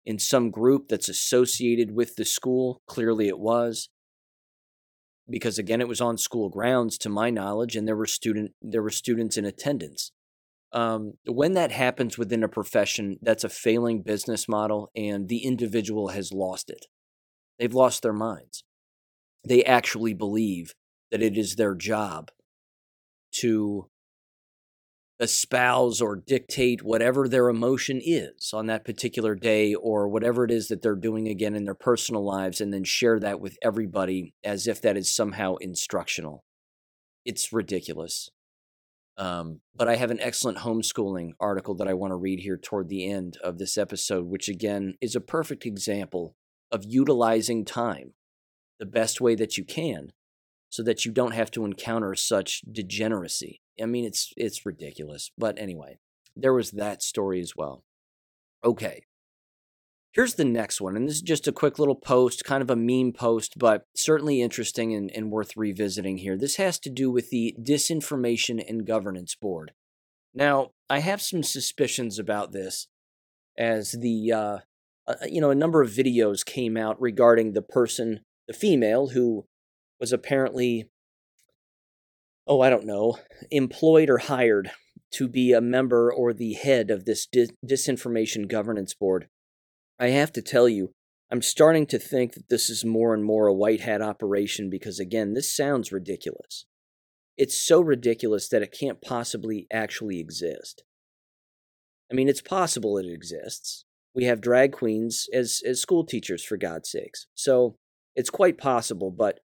in 0.05 0.17
some 0.19 0.49
group 0.49 0.87
that's 0.87 1.09
associated 1.09 1.91
with 1.91 2.15
the 2.15 2.25
school. 2.25 2.81
Clearly, 2.87 3.27
it 3.27 3.39
was. 3.39 3.89
Because 5.29 5.59
again, 5.59 5.81
it 5.81 5.87
was 5.89 5.99
on 5.99 6.17
school 6.17 6.47
grounds, 6.49 6.97
to 6.99 7.09
my 7.09 7.29
knowledge, 7.29 7.75
and 7.75 7.85
there 7.85 7.97
were 7.97 8.05
student 8.05 8.51
there 8.61 8.81
were 8.81 8.89
students 8.89 9.35
in 9.35 9.43
attendance. 9.43 10.13
Um, 10.71 11.13
when 11.25 11.53
that 11.53 11.71
happens 11.71 12.17
within 12.17 12.43
a 12.43 12.49
profession, 12.49 13.17
that's 13.21 13.43
a 13.43 13.49
failing 13.49 14.01
business 14.01 14.47
model, 14.47 14.89
and 14.95 15.27
the 15.27 15.39
individual 15.39 16.09
has 16.09 16.31
lost 16.31 16.69
it. 16.69 16.85
They've 17.59 17.73
lost 17.73 18.01
their 18.03 18.13
minds. 18.13 18.63
They 19.45 19.63
actually 19.63 20.13
believe 20.13 20.73
that 21.11 21.21
it 21.21 21.37
is 21.37 21.55
their 21.55 21.75
job 21.75 22.31
to 23.31 23.89
espouse 25.19 25.99
or 25.99 26.15
dictate 26.15 26.83
whatever 26.83 27.27
their 27.27 27.49
emotion 27.49 27.99
is 28.03 28.51
on 28.53 28.67
that 28.67 28.85
particular 28.85 29.33
day 29.33 29.73
or 29.73 30.07
whatever 30.07 30.45
it 30.45 30.51
is 30.51 30.67
that 30.67 30.81
they're 30.83 30.95
doing 30.95 31.27
again 31.27 31.55
in 31.55 31.63
their 31.63 31.73
personal 31.73 32.23
lives 32.23 32.61
and 32.61 32.71
then 32.71 32.83
share 32.83 33.19
that 33.19 33.39
with 33.39 33.57
everybody 33.63 34.33
as 34.43 34.67
if 34.67 34.79
that 34.81 34.95
is 34.95 35.13
somehow 35.13 35.55
instructional. 35.55 36.43
It's 37.25 37.51
ridiculous. 37.51 38.29
Um, 39.17 39.61
but 39.75 39.87
I 39.87 39.95
have 39.95 40.11
an 40.11 40.19
excellent 40.19 40.59
homeschooling 40.59 41.31
article 41.39 41.73
that 41.75 41.87
I 41.87 41.95
want 41.95 42.11
to 42.11 42.15
read 42.15 42.39
here 42.41 42.57
toward 42.57 42.87
the 42.87 43.09
end 43.09 43.37
of 43.43 43.57
this 43.57 43.75
episode, 43.75 44.27
which 44.27 44.47
again 44.47 44.93
is 45.01 45.15
a 45.15 45.21
perfect 45.21 45.65
example 45.65 46.35
of 46.71 46.83
utilizing 46.85 47.65
time 47.65 48.13
the 48.79 48.85
best 48.85 49.19
way 49.19 49.33
that 49.33 49.57
you 49.57 49.65
can 49.65 50.11
so 50.77 50.83
that 50.83 51.05
you 51.05 51.11
don't 51.11 51.33
have 51.33 51.49
to 51.49 51.65
encounter 51.65 52.13
such 52.13 52.61
degeneracy. 52.71 53.61
I 53.81 53.87
mean, 53.87 54.05
it's 54.05 54.31
it's 54.37 54.63
ridiculous. 54.63 55.31
But 55.35 55.57
anyway, 55.57 55.97
there 56.35 56.53
was 56.53 56.69
that 56.69 57.01
story 57.01 57.41
as 57.41 57.53
well. 57.57 57.83
Okay. 58.63 59.01
Here's 60.11 60.35
the 60.35 60.45
next 60.45 60.79
one, 60.79 60.95
and 60.95 61.07
this 61.07 61.15
is 61.15 61.21
just 61.23 61.47
a 61.47 61.51
quick 61.51 61.79
little 61.79 61.95
post, 61.95 62.45
kind 62.45 62.61
of 62.61 62.69
a 62.69 62.75
meme 62.75 63.11
post, 63.11 63.57
but 63.57 63.85
certainly 63.95 64.39
interesting 64.39 64.93
and, 64.93 65.09
and 65.09 65.31
worth 65.31 65.57
revisiting 65.57 66.19
here. 66.19 66.37
This 66.37 66.57
has 66.57 66.77
to 66.81 66.91
do 66.91 67.09
with 67.09 67.31
the 67.31 67.55
Disinformation 67.59 68.63
and 68.67 68.85
Governance 68.85 69.33
Board. 69.33 69.71
Now, 70.35 70.73
I 70.91 70.99
have 70.99 71.23
some 71.23 71.41
suspicions 71.41 72.19
about 72.19 72.51
this, 72.51 72.87
as 73.57 73.93
the 73.93 74.31
uh, 74.31 74.57
uh, 75.07 75.25
you 75.27 75.41
know 75.41 75.49
a 75.49 75.55
number 75.55 75.81
of 75.81 75.89
videos 75.89 76.45
came 76.45 76.77
out 76.77 77.01
regarding 77.01 77.53
the 77.53 77.63
person, 77.63 78.19
the 78.47 78.53
female 78.53 79.07
who 79.07 79.47
was 79.99 80.13
apparently, 80.13 80.89
oh, 82.45 82.61
I 82.61 82.69
don't 82.69 82.85
know, 82.85 83.17
employed 83.51 84.09
or 84.09 84.19
hired 84.19 84.71
to 85.13 85.27
be 85.27 85.53
a 85.53 85.61
member 85.61 86.11
or 86.11 86.33
the 86.33 86.53
head 86.53 86.91
of 86.91 87.05
this 87.05 87.25
dis- 87.25 87.51
disinformation 87.65 88.47
governance 88.47 88.93
board. 88.93 89.27
I 89.99 90.07
have 90.09 90.31
to 90.33 90.41
tell 90.41 90.67
you, 90.69 90.91
I'm 91.31 91.41
starting 91.41 91.85
to 91.87 91.99
think 91.99 92.33
that 92.33 92.49
this 92.49 92.69
is 92.69 92.85
more 92.85 93.13
and 93.13 93.23
more 93.23 93.47
a 93.47 93.53
white 93.53 93.81
hat 93.81 94.01
operation 94.01 94.69
because, 94.69 94.99
again, 94.99 95.33
this 95.33 95.53
sounds 95.53 95.91
ridiculous. 95.91 96.65
It's 97.37 97.57
so 97.57 97.81
ridiculous 97.81 98.47
that 98.49 98.61
it 98.61 98.75
can't 98.77 99.01
possibly 99.01 99.67
actually 99.71 100.19
exist. 100.19 100.83
I 102.11 102.15
mean, 102.15 102.29
it's 102.29 102.41
possible 102.41 102.97
it 102.97 103.05
exists. 103.05 103.83
We 104.15 104.23
have 104.23 104.41
drag 104.41 104.71
queens 104.71 105.27
as, 105.33 105.61
as 105.65 105.81
school 105.81 106.05
teachers, 106.05 106.43
for 106.43 106.57
God's 106.57 106.89
sakes. 106.89 107.27
So 107.35 107.75
it's 108.15 108.29
quite 108.29 108.57
possible, 108.57 109.11
but 109.11 109.39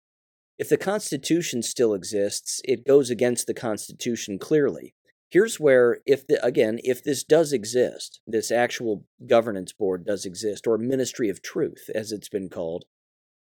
if 0.61 0.69
the 0.69 0.77
Constitution 0.77 1.63
still 1.63 1.95
exists, 1.95 2.61
it 2.63 2.85
goes 2.85 3.09
against 3.09 3.47
the 3.47 3.53
Constitution 3.55 4.37
clearly. 4.37 4.93
Here's 5.27 5.59
where, 5.59 6.01
if 6.05 6.27
the, 6.27 6.39
again, 6.45 6.79
if 6.83 7.03
this 7.03 7.23
does 7.23 7.51
exist, 7.51 8.19
this 8.27 8.51
actual 8.51 9.07
governance 9.25 9.73
board 9.73 10.05
does 10.05 10.23
exist, 10.23 10.67
or 10.67 10.77
Ministry 10.77 11.29
of 11.29 11.41
Truth, 11.41 11.89
as 11.95 12.11
it's 12.11 12.29
been 12.29 12.47
called, 12.47 12.85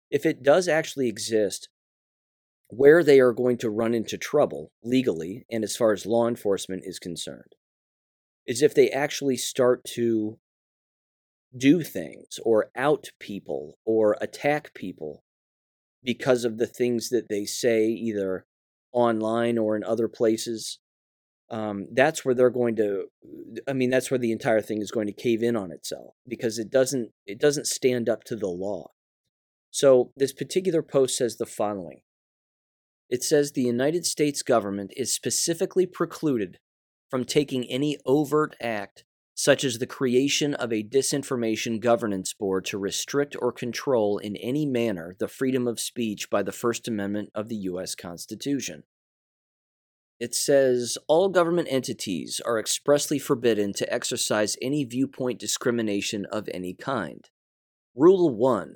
if 0.09 0.25
it 0.25 0.41
does 0.41 0.67
actually 0.67 1.07
exist, 1.07 1.69
where 2.69 3.03
they 3.03 3.19
are 3.19 3.31
going 3.31 3.59
to 3.59 3.69
run 3.69 3.93
into 3.93 4.17
trouble 4.17 4.71
legally 4.83 5.45
and 5.51 5.63
as 5.63 5.77
far 5.77 5.93
as 5.93 6.07
law 6.07 6.27
enforcement 6.27 6.81
is 6.83 6.97
concerned 6.97 7.53
is 8.47 8.63
if 8.63 8.73
they 8.73 8.89
actually 8.89 9.37
start 9.37 9.83
to 9.83 10.39
do 11.55 11.83
things 11.83 12.39
or 12.43 12.71
out 12.75 13.09
people 13.19 13.77
or 13.85 14.17
attack 14.19 14.73
people 14.73 15.22
because 16.03 16.45
of 16.45 16.57
the 16.57 16.67
things 16.67 17.09
that 17.09 17.29
they 17.29 17.45
say, 17.45 17.87
either 17.87 18.45
online 18.91 19.57
or 19.57 19.75
in 19.75 19.83
other 19.83 20.07
places. 20.07 20.79
Um, 21.49 21.87
that's 21.91 22.23
where 22.23 22.33
they're 22.33 22.49
going 22.49 22.75
to. 22.77 23.05
I 23.67 23.73
mean, 23.73 23.89
that's 23.89 24.09
where 24.09 24.17
the 24.17 24.31
entire 24.31 24.61
thing 24.61 24.81
is 24.81 24.91
going 24.91 25.07
to 25.07 25.13
cave 25.13 25.43
in 25.43 25.55
on 25.55 25.71
itself 25.71 26.15
because 26.27 26.57
it 26.57 26.71
doesn't. 26.71 27.11
It 27.25 27.39
doesn't 27.39 27.67
stand 27.67 28.09
up 28.09 28.23
to 28.25 28.35
the 28.35 28.47
law. 28.47 28.91
So 29.69 30.11
this 30.15 30.33
particular 30.33 30.81
post 30.81 31.17
says 31.17 31.37
the 31.37 31.45
following. 31.45 32.01
It 33.09 33.23
says 33.23 33.51
the 33.51 33.61
United 33.61 34.05
States 34.05 34.41
government 34.41 34.91
is 34.95 35.13
specifically 35.13 35.85
precluded 35.85 36.57
from 37.09 37.25
taking 37.25 37.65
any 37.65 37.97
overt 38.05 38.55
act 38.61 39.03
such 39.35 39.63
as 39.63 39.79
the 39.79 39.87
creation 39.87 40.53
of 40.53 40.71
a 40.71 40.83
disinformation 40.83 41.79
governance 41.79 42.33
board 42.33 42.65
to 42.65 42.77
restrict 42.77 43.35
or 43.39 43.51
control 43.51 44.17
in 44.17 44.35
any 44.37 44.65
manner 44.65 45.15
the 45.19 45.27
freedom 45.27 45.67
of 45.67 45.79
speech 45.79 46.29
by 46.29 46.43
the 46.43 46.51
First 46.51 46.87
Amendment 46.87 47.29
of 47.33 47.49
the 47.49 47.55
U.S. 47.55 47.95
Constitution. 47.95 48.83
It 50.19 50.35
says 50.35 50.97
all 51.07 51.29
government 51.29 51.67
entities 51.71 52.39
are 52.45 52.59
expressly 52.59 53.19
forbidden 53.19 53.73
to 53.73 53.93
exercise 53.93 54.55
any 54.61 54.85
viewpoint 54.85 55.39
discrimination 55.39 56.25
of 56.31 56.47
any 56.53 56.73
kind. 56.73 57.27
Rule 57.95 58.29
1 58.29 58.75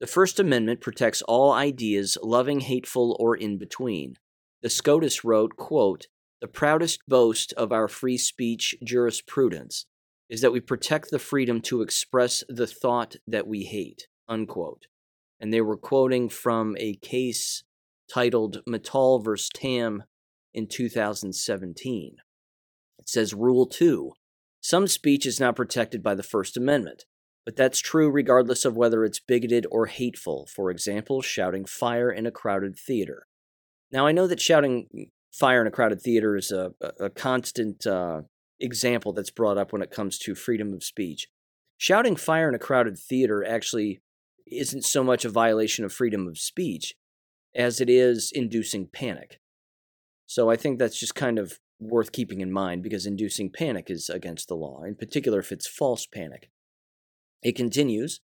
The 0.00 0.06
First 0.06 0.40
Amendment 0.40 0.80
protects 0.80 1.22
all 1.22 1.52
ideas, 1.52 2.18
loving, 2.22 2.60
hateful, 2.60 3.16
or 3.20 3.36
in 3.36 3.58
between. 3.58 4.16
The 4.62 4.70
SCOTUS 4.70 5.24
wrote, 5.24 5.56
quote, 5.56 6.08
the 6.44 6.48
proudest 6.48 7.00
boast 7.08 7.54
of 7.54 7.72
our 7.72 7.88
free 7.88 8.18
speech 8.18 8.76
jurisprudence 8.84 9.86
is 10.28 10.42
that 10.42 10.52
we 10.52 10.60
protect 10.60 11.10
the 11.10 11.18
freedom 11.18 11.58
to 11.58 11.80
express 11.80 12.44
the 12.50 12.66
thought 12.66 13.16
that 13.26 13.46
we 13.46 13.62
hate. 13.62 14.08
Unquote. 14.28 14.82
And 15.40 15.54
they 15.54 15.62
were 15.62 15.78
quoting 15.78 16.28
from 16.28 16.76
a 16.78 16.96
case 16.96 17.64
titled 18.12 18.60
Matal 18.66 19.20
vs. 19.20 19.48
Tam 19.54 20.04
in 20.52 20.66
2017. 20.66 22.16
It 22.98 23.08
says 23.08 23.32
Rule 23.32 23.64
2 23.64 24.12
Some 24.60 24.86
speech 24.86 25.24
is 25.24 25.40
not 25.40 25.56
protected 25.56 26.02
by 26.02 26.14
the 26.14 26.22
First 26.22 26.58
Amendment, 26.58 27.06
but 27.46 27.56
that's 27.56 27.80
true 27.80 28.10
regardless 28.10 28.66
of 28.66 28.76
whether 28.76 29.02
it's 29.02 29.18
bigoted 29.18 29.66
or 29.70 29.86
hateful. 29.86 30.46
For 30.54 30.70
example, 30.70 31.22
shouting 31.22 31.64
fire 31.64 32.12
in 32.12 32.26
a 32.26 32.30
crowded 32.30 32.78
theater. 32.78 33.28
Now, 33.90 34.06
I 34.06 34.12
know 34.12 34.26
that 34.26 34.42
shouting 34.42 35.08
fire 35.34 35.60
in 35.60 35.66
a 35.66 35.70
crowded 35.70 36.00
theater 36.00 36.36
is 36.36 36.52
a, 36.52 36.72
a 37.00 37.10
constant 37.10 37.86
uh, 37.86 38.22
example 38.60 39.12
that's 39.12 39.30
brought 39.30 39.58
up 39.58 39.72
when 39.72 39.82
it 39.82 39.90
comes 39.90 40.18
to 40.18 40.34
freedom 40.34 40.72
of 40.72 40.84
speech. 40.84 41.26
Shouting 41.76 42.14
fire 42.14 42.48
in 42.48 42.54
a 42.54 42.58
crowded 42.58 42.96
theater 42.96 43.44
actually 43.44 44.00
isn't 44.46 44.84
so 44.84 45.02
much 45.02 45.24
a 45.24 45.30
violation 45.30 45.84
of 45.84 45.92
freedom 45.92 46.28
of 46.28 46.38
speech 46.38 46.94
as 47.54 47.80
it 47.80 47.90
is 47.90 48.30
inducing 48.32 48.86
panic. 48.86 49.40
So 50.26 50.50
I 50.50 50.56
think 50.56 50.78
that's 50.78 50.98
just 50.98 51.14
kind 51.14 51.38
of 51.38 51.58
worth 51.80 52.12
keeping 52.12 52.40
in 52.40 52.52
mind 52.52 52.82
because 52.82 53.04
inducing 53.04 53.50
panic 53.50 53.90
is 53.90 54.08
against 54.08 54.48
the 54.48 54.54
law, 54.54 54.82
in 54.82 54.94
particular 54.94 55.40
if 55.40 55.50
it's 55.50 55.66
false 55.66 56.06
panic. 56.06 56.48
It 57.42 57.56
continues 57.56 58.20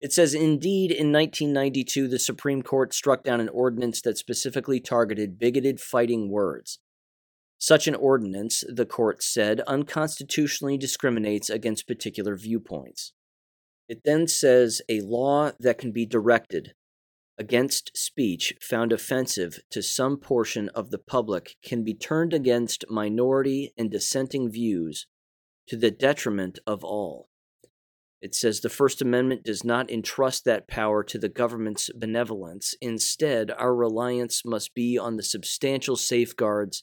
it 0.00 0.12
says, 0.12 0.34
indeed, 0.34 0.90
in 0.90 1.12
1992, 1.12 2.06
the 2.06 2.18
Supreme 2.18 2.62
Court 2.62 2.94
struck 2.94 3.24
down 3.24 3.40
an 3.40 3.48
ordinance 3.48 4.00
that 4.02 4.18
specifically 4.18 4.80
targeted 4.80 5.38
bigoted 5.38 5.80
fighting 5.80 6.30
words. 6.30 6.78
Such 7.58 7.88
an 7.88 7.96
ordinance, 7.96 8.62
the 8.68 8.86
court 8.86 9.22
said, 9.22 9.60
unconstitutionally 9.66 10.78
discriminates 10.78 11.50
against 11.50 11.88
particular 11.88 12.36
viewpoints. 12.36 13.12
It 13.88 14.02
then 14.04 14.28
says 14.28 14.80
a 14.88 15.00
law 15.00 15.52
that 15.58 15.78
can 15.78 15.90
be 15.90 16.06
directed 16.06 16.74
against 17.38 17.96
speech 17.96 18.54
found 18.60 18.92
offensive 18.92 19.60
to 19.70 19.82
some 19.82 20.16
portion 20.18 20.68
of 20.70 20.90
the 20.90 20.98
public 20.98 21.56
can 21.62 21.84
be 21.84 21.94
turned 21.94 22.34
against 22.34 22.84
minority 22.90 23.72
and 23.78 23.90
dissenting 23.90 24.50
views 24.50 25.06
to 25.68 25.76
the 25.76 25.90
detriment 25.90 26.58
of 26.66 26.82
all. 26.82 27.27
It 28.20 28.34
says 28.34 28.60
the 28.60 28.68
First 28.68 29.00
Amendment 29.00 29.44
does 29.44 29.62
not 29.62 29.90
entrust 29.90 30.44
that 30.44 30.66
power 30.66 31.04
to 31.04 31.18
the 31.18 31.28
government's 31.28 31.88
benevolence. 31.94 32.74
Instead, 32.80 33.50
our 33.52 33.74
reliance 33.74 34.42
must 34.44 34.74
be 34.74 34.98
on 34.98 35.16
the 35.16 35.22
substantial 35.22 35.94
safeguards 35.94 36.82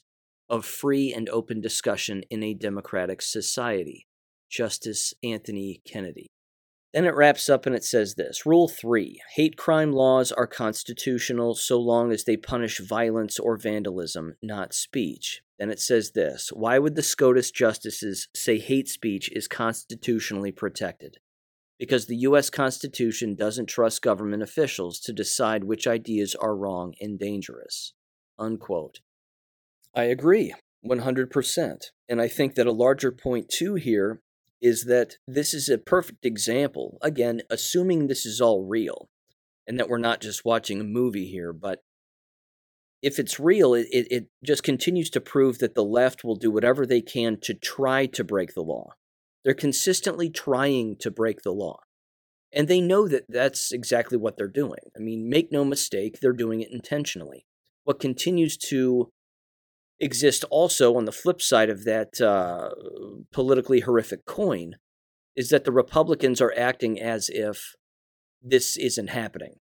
of 0.50 0.65
free 0.65 1.13
and 1.13 1.27
open 1.30 1.60
discussion 1.60 2.24
in 2.30 2.42
a 2.42 2.54
democratic 2.54 3.22
society. 3.22 4.08
Justice 4.50 5.13
Anthony 5.24 5.82
Kennedy. 5.86 6.27
Then 6.94 7.04
it 7.04 7.15
wraps 7.15 7.50
up 7.50 7.65
and 7.65 7.75
it 7.75 7.84
says 7.84 8.15
this 8.15 8.46
Rule 8.46 8.70
3 8.70 9.20
Hate 9.36 9.58
crime 9.58 9.92
laws 9.92 10.32
are 10.32 10.48
constitutional 10.48 11.54
so 11.54 11.77
long 11.77 12.13
as 12.13 12.24
they 12.24 12.38
punish 12.38 12.80
violence 12.80 13.38
or 13.38 13.58
vandalism, 13.58 14.36
not 14.42 14.74
speech. 14.74 15.42
Then 15.60 15.70
it 15.70 15.82
says 15.82 16.12
this 16.12 16.51
Why 16.54 16.80
would 16.80 16.96
the 16.96 17.04
SCOTUS 17.04 17.51
justices 17.51 18.30
say 18.34 18.60
hate 18.60 18.88
speech 18.88 19.30
is 19.34 19.50
constitutionally 19.50 20.54
protected? 20.54 21.18
Because 21.79 22.05
the 22.05 22.17
U.S. 22.17 22.50
Constitution 22.50 23.36
doesn't 23.36 23.67
trust 23.67 24.01
government 24.01 24.44
officials 24.44 25.00
to 25.01 25.13
decide 25.13 25.65
which 25.65 25.88
ideas 25.88 26.36
are 26.36 26.55
wrong 26.55 26.94
and 27.01 27.20
dangerous. 27.20 27.94
Unquote. 28.39 29.00
I 29.94 30.03
agree, 30.03 30.53
100%. 30.86 31.77
And 32.08 32.22
I 32.22 32.27
think 32.27 32.55
that 32.55 32.67
a 32.67 32.72
larger 32.72 33.12
point, 33.12 33.50
too, 33.50 33.75
here 33.75 34.22
is 34.62 34.86
that 34.86 35.17
this 35.27 35.53
is 35.53 35.70
a 35.70 35.77
perfect 35.77 36.25
example, 36.25 36.98
again, 37.01 37.41
assuming 37.50 38.08
this 38.08 38.25
is 38.25 38.41
all 38.41 38.65
real 38.65 39.10
and 39.67 39.79
that 39.79 39.89
we're 39.89 39.98
not 39.98 40.22
just 40.22 40.46
watching 40.46 40.79
a 40.79 40.86
movie 40.86 41.27
here, 41.27 41.53
but 41.53 41.84
if 43.01 43.20
it's 43.20 43.39
real, 43.39 43.74
it, 43.74 43.88
it, 43.91 44.08
it, 44.10 44.27
just 44.44 44.63
continues 44.63 45.10
to 45.12 45.22
prove 45.22 45.60
that 45.60 45.75
the 45.75 45.84
left 45.84 46.24
will 46.24 46.36
do 46.36 46.50
whatever 46.50 46.86
they 46.86 47.01
can 47.01 47.38
to 47.41 47.53
try 47.53 48.05
to 48.08 48.24
break 48.24 48.53
the 48.53 48.62
law. 48.62 48.94
They're 49.45 49.53
consistently 49.53 50.29
trying 50.29 50.97
to 50.97 51.11
break 51.11 51.43
the 51.43 51.53
law. 51.53 51.77
And 52.51 52.67
they 52.67 52.81
know 52.81 53.07
that 53.07 53.25
that's 53.29 53.71
exactly 53.71 54.17
what 54.17 54.37
they're 54.37 54.47
doing. 54.47 54.79
I 54.95 54.99
mean, 54.99 55.29
make 55.29 55.51
no 55.51 55.63
mistake, 55.63 56.19
they're 56.19 56.33
doing 56.33 56.61
it 56.61 56.71
intentionally. 56.71 57.45
What 57.83 57.99
continues 57.99 58.57
to 58.69 59.09
exist 59.99 60.43
also 60.49 60.95
on 60.97 61.05
the 61.05 61.11
flip 61.11 61.41
side 61.41 61.69
of 61.69 61.85
that 61.85 62.19
uh, 62.19 62.69
politically 63.31 63.81
horrific 63.81 64.25
coin 64.25 64.77
is 65.35 65.49
that 65.49 65.63
the 65.63 65.71
Republicans 65.71 66.41
are 66.41 66.53
acting 66.57 66.99
as 66.99 67.29
if 67.29 67.75
this 68.41 68.77
isn't 68.77 69.09
happening. 69.09 69.55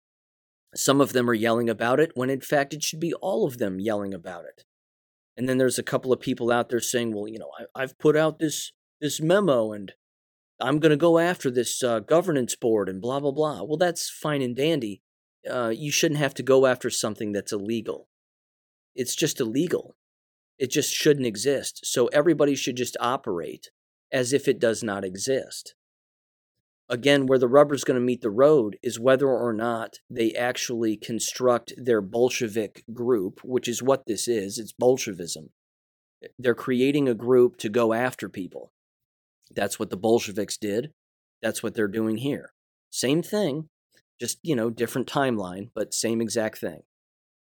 Some 0.74 1.00
of 1.00 1.12
them 1.12 1.28
are 1.28 1.34
yelling 1.34 1.68
about 1.68 2.00
it 2.00 2.12
when 2.14 2.30
in 2.30 2.40
fact 2.40 2.72
it 2.74 2.82
should 2.82 3.00
be 3.00 3.14
all 3.14 3.46
of 3.46 3.58
them 3.58 3.78
yelling 3.78 4.14
about 4.14 4.44
it. 4.44 4.64
And 5.36 5.48
then 5.48 5.58
there's 5.58 5.78
a 5.78 5.84
couple 5.84 6.12
of 6.12 6.20
people 6.20 6.50
out 6.50 6.68
there 6.68 6.80
saying, 6.80 7.12
well, 7.12 7.28
you 7.28 7.38
know, 7.38 7.50
I, 7.74 7.80
have 7.80 7.98
put 7.98 8.16
out 8.16 8.38
this 8.38 8.72
this 9.00 9.20
memo 9.20 9.72
and 9.72 9.92
I'm 10.60 10.78
going 10.78 10.90
to 10.90 10.96
go 10.96 11.18
after 11.18 11.50
this 11.50 11.82
uh, 11.82 12.00
governance 12.00 12.54
board 12.54 12.88
and 12.88 13.00
blah, 13.00 13.20
blah, 13.20 13.32
blah. 13.32 13.62
Well, 13.62 13.76
that's 13.76 14.08
fine 14.08 14.40
and 14.40 14.54
dandy. 14.54 15.02
Uh, 15.50 15.72
you 15.74 15.90
shouldn't 15.90 16.20
have 16.20 16.34
to 16.34 16.42
go 16.42 16.66
after 16.66 16.90
something 16.90 17.32
that's 17.32 17.52
illegal. 17.52 18.08
It's 18.94 19.16
just 19.16 19.40
illegal. 19.40 19.96
It 20.58 20.70
just 20.70 20.92
shouldn't 20.92 21.26
exist. 21.26 21.80
So 21.84 22.06
everybody 22.08 22.54
should 22.54 22.76
just 22.76 22.96
operate 23.00 23.70
as 24.12 24.32
if 24.32 24.46
it 24.46 24.60
does 24.60 24.82
not 24.82 25.04
exist. 25.04 25.74
Again, 26.88 27.26
where 27.26 27.38
the 27.38 27.48
rubber's 27.48 27.82
going 27.82 27.98
to 27.98 28.04
meet 28.04 28.20
the 28.20 28.30
road 28.30 28.76
is 28.82 29.00
whether 29.00 29.28
or 29.28 29.52
not 29.52 29.98
they 30.08 30.32
actually 30.32 30.96
construct 30.96 31.72
their 31.76 32.00
Bolshevik 32.00 32.84
group, 32.92 33.40
which 33.42 33.66
is 33.66 33.82
what 33.82 34.06
this 34.06 34.28
is. 34.28 34.58
It's 34.58 34.72
Bolshevism. 34.72 35.50
They're 36.38 36.54
creating 36.54 37.08
a 37.08 37.14
group 37.14 37.56
to 37.58 37.68
go 37.68 37.92
after 37.92 38.28
people. 38.28 38.70
That's 39.50 39.78
what 39.78 39.90
the 39.90 39.96
Bolsheviks 39.96 40.56
did. 40.56 40.92
That's 41.42 41.62
what 41.62 41.74
they're 41.74 41.88
doing 41.88 42.18
here. 42.18 42.52
Same 42.90 43.22
thing, 43.22 43.68
just, 44.20 44.38
you 44.42 44.54
know, 44.56 44.70
different 44.70 45.08
timeline, 45.08 45.70
but 45.74 45.94
same 45.94 46.20
exact 46.20 46.58
thing 46.58 46.82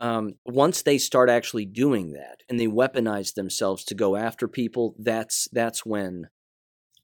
um, 0.00 0.34
once 0.44 0.82
they 0.82 0.98
start 0.98 1.30
actually 1.30 1.64
doing 1.64 2.12
that 2.12 2.42
and 2.48 2.60
they 2.60 2.66
weaponize 2.66 3.34
themselves 3.34 3.84
to 3.84 3.94
go 3.94 4.16
after 4.16 4.46
people, 4.46 4.94
that's 4.98 5.48
that's 5.52 5.86
when 5.86 6.28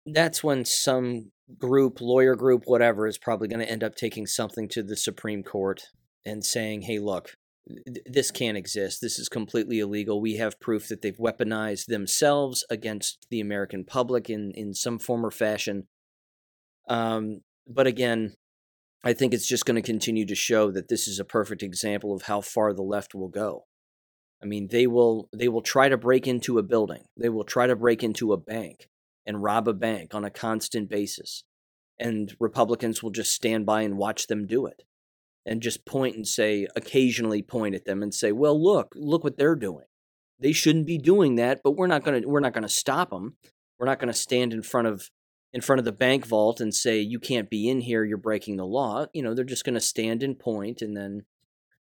that's 0.06 0.44
when 0.44 0.64
some 0.64 1.30
group, 1.58 2.00
lawyer 2.00 2.34
group, 2.34 2.64
whatever, 2.66 3.06
is 3.06 3.18
probably 3.18 3.48
going 3.48 3.60
to 3.60 3.70
end 3.70 3.84
up 3.84 3.94
taking 3.94 4.26
something 4.26 4.68
to 4.68 4.82
the 4.82 4.96
Supreme 4.96 5.42
Court 5.42 5.88
and 6.24 6.44
saying, 6.44 6.82
"Hey, 6.82 6.98
look, 6.98 7.36
this 8.06 8.30
can't 8.30 8.56
exist. 8.56 9.00
This 9.00 9.18
is 9.18 9.28
completely 9.28 9.78
illegal. 9.78 10.20
We 10.20 10.36
have 10.36 10.60
proof 10.60 10.88
that 10.88 11.02
they've 11.02 11.16
weaponized 11.16 11.86
themselves 11.86 12.64
against 12.68 13.26
the 13.30 13.40
American 13.40 13.84
public 13.84 14.28
in 14.28 14.52
in 14.52 14.74
some 14.74 14.98
form 14.98 15.24
or 15.24 15.30
fashion." 15.30 15.86
Um, 16.88 17.42
but 17.66 17.86
again, 17.86 18.34
I 19.04 19.12
think 19.12 19.34
it's 19.34 19.48
just 19.48 19.66
going 19.66 19.76
to 19.76 19.82
continue 19.82 20.26
to 20.26 20.34
show 20.34 20.70
that 20.70 20.88
this 20.88 21.08
is 21.08 21.18
a 21.18 21.24
perfect 21.24 21.62
example 21.62 22.14
of 22.14 22.22
how 22.22 22.40
far 22.40 22.72
the 22.72 22.82
left 22.82 23.14
will 23.14 23.28
go. 23.28 23.66
I 24.42 24.46
mean, 24.46 24.68
they 24.68 24.86
will 24.86 25.28
they 25.32 25.48
will 25.48 25.62
try 25.62 25.88
to 25.88 25.96
break 25.96 26.26
into 26.26 26.58
a 26.58 26.62
building. 26.62 27.04
They 27.16 27.28
will 27.28 27.44
try 27.44 27.66
to 27.66 27.76
break 27.76 28.02
into 28.02 28.32
a 28.32 28.36
bank 28.36 28.88
and 29.24 29.42
rob 29.42 29.68
a 29.68 29.72
bank 29.72 30.14
on 30.14 30.24
a 30.24 30.30
constant 30.30 30.88
basis. 30.88 31.44
And 31.98 32.34
Republicans 32.40 33.02
will 33.02 33.10
just 33.10 33.32
stand 33.32 33.66
by 33.66 33.82
and 33.82 33.96
watch 33.96 34.26
them 34.26 34.46
do 34.46 34.66
it. 34.66 34.82
And 35.44 35.60
just 35.60 35.84
point 35.84 36.14
and 36.14 36.26
say, 36.26 36.68
occasionally 36.76 37.42
point 37.42 37.74
at 37.74 37.84
them 37.84 38.00
and 38.02 38.14
say, 38.14 38.30
"Well, 38.30 38.62
look, 38.62 38.92
look 38.94 39.24
what 39.24 39.36
they're 39.36 39.56
doing. 39.56 39.86
They 40.42 40.52
shouldn't 40.52 40.86
be 40.86 40.98
doing 40.98 41.36
that, 41.36 41.60
but 41.62 41.76
we're 41.76 41.86
not 41.86 42.04
going 42.04 42.22
to 42.22 42.28
we're 42.28 42.40
not 42.40 42.52
going 42.52 42.62
to 42.62 42.68
stop 42.68 43.10
them. 43.10 43.36
We're 43.78 43.86
not 43.86 44.00
going 44.00 44.12
to 44.12 44.18
stand 44.18 44.52
in 44.52 44.62
front 44.62 44.88
of 44.88 45.08
in 45.52 45.60
front 45.60 45.78
of 45.78 45.84
the 45.84 45.92
bank 45.92 46.26
vault 46.26 46.60
and 46.60 46.74
say 46.74 47.00
you 47.00 47.20
can't 47.20 47.50
be 47.50 47.68
in 47.68 47.80
here 47.80 48.04
you're 48.04 48.18
breaking 48.18 48.56
the 48.56 48.66
law. 48.66 49.06
You 49.12 49.22
know 49.22 49.34
they're 49.34 49.44
just 49.44 49.64
going 49.64 49.74
to 49.74 49.80
stand 49.80 50.22
and 50.22 50.38
point 50.38 50.82
and 50.82 50.96
then 50.96 51.22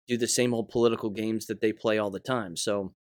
do 0.08 0.16
the 0.16 0.26
same 0.26 0.54
old 0.54 0.68
political 0.70 1.10
games 1.10 1.46
that 1.46 1.60
they 1.60 1.72
play 1.72 1.98
all 1.98 2.10
the 2.10 2.20
time. 2.20 2.56
So 2.56 2.94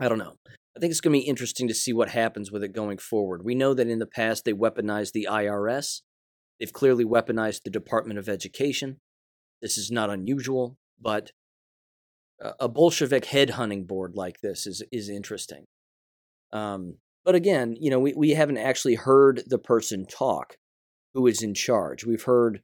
i 0.00 0.08
don't 0.08 0.18
know. 0.18 0.36
I 0.76 0.80
think 0.80 0.90
it's 0.90 1.00
going 1.00 1.12
to 1.12 1.24
be 1.24 1.28
interesting 1.28 1.68
to 1.68 1.74
see 1.74 1.92
what 1.92 2.08
happens 2.08 2.50
with 2.50 2.62
it 2.62 2.72
going 2.72 2.98
forward. 2.98 3.44
We 3.44 3.54
know 3.54 3.74
that 3.74 3.88
in 3.88 3.98
the 3.98 4.06
past 4.06 4.44
they 4.44 4.54
weaponized 4.54 5.12
the 5.12 5.28
irs 5.30 6.02
they've 6.60 6.72
clearly 6.72 7.04
weaponized 7.04 7.62
the 7.64 7.70
department 7.70 8.20
of 8.20 8.28
education 8.28 9.00
this 9.62 9.78
is 9.78 9.90
not 9.90 10.10
unusual 10.10 10.76
but 11.00 11.30
a 12.60 12.68
bolshevik 12.68 13.24
headhunting 13.24 13.86
board 13.86 14.12
like 14.16 14.40
this 14.40 14.66
is 14.66 14.82
is 14.90 15.08
interesting 15.08 15.64
um, 16.52 16.96
but 17.24 17.34
again, 17.34 17.76
you 17.78 17.90
know, 17.90 18.00
we, 18.00 18.14
we 18.14 18.30
haven't 18.30 18.58
actually 18.58 18.96
heard 18.96 19.42
the 19.46 19.58
person 19.58 20.06
talk 20.06 20.56
who 21.14 21.26
is 21.26 21.42
in 21.42 21.54
charge. 21.54 22.04
We've 22.04 22.22
heard 22.22 22.62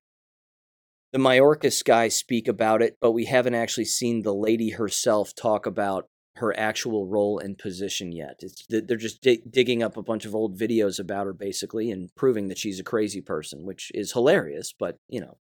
the 1.13 1.19
Mayorkas 1.19 1.85
guy 1.85 2.09
speak 2.09 2.49
about 2.49 2.83
it, 2.83 2.97
but 3.01 3.13
we 3.13 3.27
haven't 3.27 3.55
actually 3.55 3.87
seen 3.87 4.23
the 4.23 4.35
lady 4.35 4.71
herself 4.71 5.35
talk 5.35 5.65
about 5.65 6.07
her 6.37 6.57
actual 6.59 7.07
role 7.07 7.39
and 7.39 7.59
position 7.59 8.13
yet. 8.13 8.41
It's, 8.41 8.65
they're 8.69 8.97
just 8.97 9.23
digging 9.23 9.83
up 9.83 9.97
a 9.97 10.03
bunch 10.03 10.25
of 10.25 10.35
old 10.35 10.59
videos 10.59 11.01
about 11.01 11.27
her, 11.27 11.33
basically, 11.33 11.91
and 11.91 12.11
proving 12.17 12.49
that 12.49 12.59
she's 12.59 12.79
a 12.79 12.85
crazy 12.85 13.21
person, 13.21 13.65
which 13.65 13.91
is 13.95 14.13
hilarious. 14.13 14.73
But 14.79 14.99
you 15.09 15.21
know, 15.21 15.39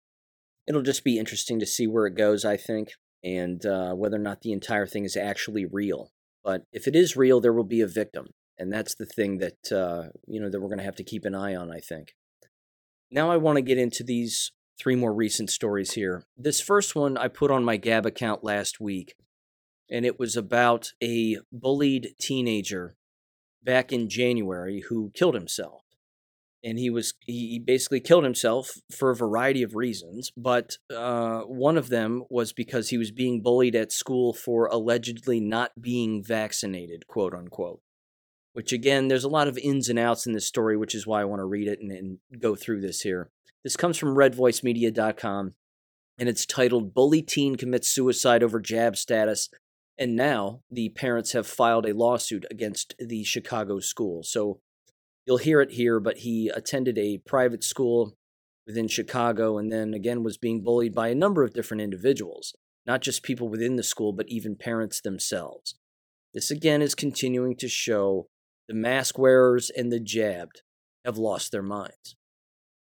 it'll 0.66 0.82
just 0.82 1.04
be 1.04 1.18
interesting 1.18 1.58
to 1.60 1.66
see 1.66 1.86
where 1.86 2.06
it 2.06 2.16
goes. 2.16 2.44
I 2.44 2.56
think, 2.56 2.92
and 3.22 3.64
uh, 3.64 3.92
whether 3.92 4.16
or 4.16 4.20
not 4.20 4.42
the 4.42 4.52
entire 4.52 4.86
thing 4.86 5.04
is 5.04 5.16
actually 5.16 5.64
real. 5.64 6.10
But 6.44 6.62
if 6.72 6.86
it 6.86 6.94
is 6.94 7.16
real, 7.16 7.40
there 7.40 7.52
will 7.52 7.64
be 7.64 7.80
a 7.80 7.88
victim, 7.88 8.28
and 8.58 8.72
that's 8.72 8.94
the 8.94 9.06
thing 9.06 9.38
that 9.38 9.72
uh, 9.72 10.10
you 10.26 10.40
know 10.40 10.48
that 10.48 10.60
we're 10.60 10.68
going 10.68 10.78
to 10.78 10.84
have 10.84 10.96
to 10.96 11.04
keep 11.04 11.24
an 11.24 11.34
eye 11.34 11.54
on. 11.54 11.70
I 11.70 11.80
think. 11.80 12.14
Now 13.10 13.30
I 13.30 13.36
want 13.36 13.56
to 13.56 13.62
get 13.62 13.78
into 13.78 14.02
these 14.02 14.52
three 14.78 14.96
more 14.96 15.14
recent 15.14 15.50
stories 15.50 15.92
here. 15.92 16.24
This 16.36 16.60
first 16.60 16.94
one 16.94 17.16
I 17.16 17.28
put 17.28 17.50
on 17.50 17.64
my 17.64 17.76
Gab 17.76 18.04
account 18.04 18.44
last 18.44 18.80
week, 18.80 19.14
and 19.90 20.04
it 20.04 20.18
was 20.18 20.36
about 20.36 20.92
a 21.02 21.38
bullied 21.52 22.10
teenager 22.20 22.96
back 23.62 23.92
in 23.92 24.08
January 24.08 24.84
who 24.88 25.10
killed 25.14 25.34
himself. 25.34 25.82
And 26.64 26.78
he 26.78 26.90
was 26.90 27.14
he 27.20 27.58
basically 27.64 28.00
killed 28.00 28.24
himself 28.24 28.72
for 28.90 29.10
a 29.10 29.16
variety 29.16 29.62
of 29.62 29.76
reasons, 29.76 30.32
but 30.36 30.78
uh, 30.94 31.42
one 31.42 31.76
of 31.76 31.90
them 31.90 32.24
was 32.28 32.52
because 32.52 32.88
he 32.88 32.98
was 32.98 33.12
being 33.12 33.40
bullied 33.40 33.76
at 33.76 33.92
school 33.92 34.32
for 34.32 34.66
allegedly 34.66 35.38
not 35.38 35.70
being 35.80 36.24
vaccinated, 36.24 37.06
quote 37.06 37.34
unquote 37.34 37.80
which 38.56 38.72
again, 38.72 39.08
there's 39.08 39.22
a 39.22 39.28
lot 39.28 39.48
of 39.48 39.58
ins 39.58 39.90
and 39.90 39.98
outs 39.98 40.24
in 40.26 40.32
this 40.32 40.46
story, 40.46 40.78
which 40.78 40.94
is 40.94 41.06
why 41.06 41.20
I 41.20 41.26
want 41.26 41.40
to 41.40 41.44
read 41.44 41.68
it 41.68 41.78
and, 41.78 41.92
and 41.92 42.18
go 42.40 42.54
through 42.56 42.80
this 42.80 43.02
here. 43.02 43.28
This 43.62 43.76
comes 43.76 43.98
from 43.98 44.16
redvoicemedia.com, 44.16 45.52
and 46.18 46.26
it's 46.26 46.46
titled 46.46 46.94
Bully 46.94 47.20
Teen 47.20 47.56
Commits 47.56 47.90
Suicide 47.90 48.42
Over 48.42 48.58
Jab 48.58 48.96
Status. 48.96 49.50
And 49.98 50.16
now 50.16 50.62
the 50.70 50.88
parents 50.88 51.32
have 51.32 51.46
filed 51.46 51.84
a 51.84 51.92
lawsuit 51.92 52.46
against 52.50 52.94
the 52.98 53.24
Chicago 53.24 53.78
school. 53.78 54.22
So 54.22 54.60
you'll 55.26 55.38
hear 55.38 55.60
it 55.60 55.72
here, 55.72 56.00
but 56.00 56.18
he 56.18 56.48
attended 56.48 56.96
a 56.98 57.18
private 57.26 57.64
school 57.64 58.16
within 58.66 58.88
Chicago 58.88 59.58
and 59.58 59.70
then 59.70 59.94
again 59.94 60.22
was 60.22 60.38
being 60.38 60.62
bullied 60.62 60.94
by 60.94 61.08
a 61.08 61.14
number 61.14 61.42
of 61.42 61.54
different 61.54 61.82
individuals, 61.82 62.54
not 62.86 63.00
just 63.00 63.22
people 63.22 63.48
within 63.48 63.76
the 63.76 63.82
school, 63.82 64.12
but 64.12 64.28
even 64.28 64.56
parents 64.56 65.00
themselves. 65.00 65.74
This 66.34 66.50
again 66.50 66.82
is 66.82 66.94
continuing 66.94 67.56
to 67.56 67.68
show 67.68 68.28
the 68.68 68.74
mask 68.74 69.18
wearers 69.18 69.70
and 69.70 69.92
the 69.92 70.00
jabbed 70.00 70.62
have 71.04 71.16
lost 71.16 71.52
their 71.52 71.62
minds. 71.62 72.16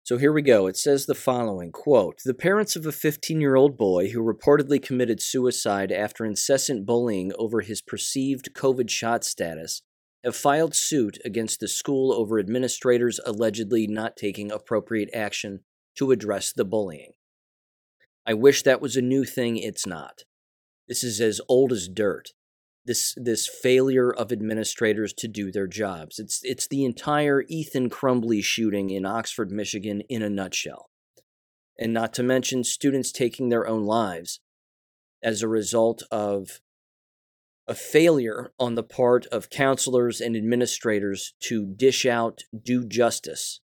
So 0.03 0.17
here 0.17 0.33
we 0.33 0.41
go. 0.41 0.67
It 0.67 0.75
says 0.75 1.05
the 1.05 1.15
following 1.15 1.71
quote 1.71 2.19
The 2.25 2.33
parents 2.33 2.75
of 2.75 2.85
a 2.85 2.91
15 2.91 3.39
year 3.39 3.55
old 3.55 3.77
boy 3.77 4.09
who 4.09 4.19
reportedly 4.21 4.81
committed 4.81 5.21
suicide 5.21 5.91
after 5.91 6.25
incessant 6.25 6.85
bullying 6.85 7.31
over 7.37 7.61
his 7.61 7.81
perceived 7.81 8.53
COVID 8.53 8.89
shot 8.89 9.23
status 9.23 9.81
have 10.23 10.35
filed 10.35 10.75
suit 10.75 11.17
against 11.25 11.59
the 11.59 11.67
school 11.67 12.13
over 12.13 12.39
administrators 12.39 13.19
allegedly 13.25 13.87
not 13.87 14.15
taking 14.15 14.51
appropriate 14.51 15.09
action 15.13 15.61
to 15.95 16.11
address 16.11 16.51
the 16.51 16.65
bullying. 16.65 17.13
I 18.25 18.33
wish 18.33 18.61
that 18.63 18.81
was 18.81 18.95
a 18.95 19.01
new 19.01 19.25
thing, 19.25 19.57
it's 19.57 19.87
not. 19.87 20.23
This 20.87 21.03
is 21.03 21.19
as 21.19 21.41
old 21.47 21.71
as 21.71 21.87
dirt. 21.87 22.29
This 22.85 23.13
this 23.15 23.47
failure 23.47 24.11
of 24.11 24.31
administrators 24.31 25.13
to 25.13 25.27
do 25.27 25.51
their 25.51 25.67
jobs. 25.67 26.17
It's 26.17 26.41
it's 26.43 26.67
the 26.67 26.83
entire 26.83 27.43
Ethan 27.47 27.89
Crumbley 27.89 28.43
shooting 28.43 28.89
in 28.89 29.05
Oxford, 29.05 29.51
Michigan 29.51 30.01
in 30.09 30.23
a 30.23 30.29
nutshell. 30.29 30.89
And 31.77 31.93
not 31.93 32.13
to 32.15 32.23
mention 32.23 32.63
students 32.63 33.11
taking 33.11 33.49
their 33.49 33.67
own 33.67 33.85
lives 33.85 34.39
as 35.23 35.41
a 35.41 35.47
result 35.47 36.03
of 36.11 36.59
a 37.67 37.75
failure 37.75 38.51
on 38.59 38.75
the 38.75 38.83
part 38.83 39.25
of 39.27 39.49
counselors 39.49 40.19
and 40.19 40.35
administrators 40.35 41.33
to 41.41 41.65
dish 41.65 42.05
out 42.05 42.41
due 42.63 42.85
justice 42.85 43.61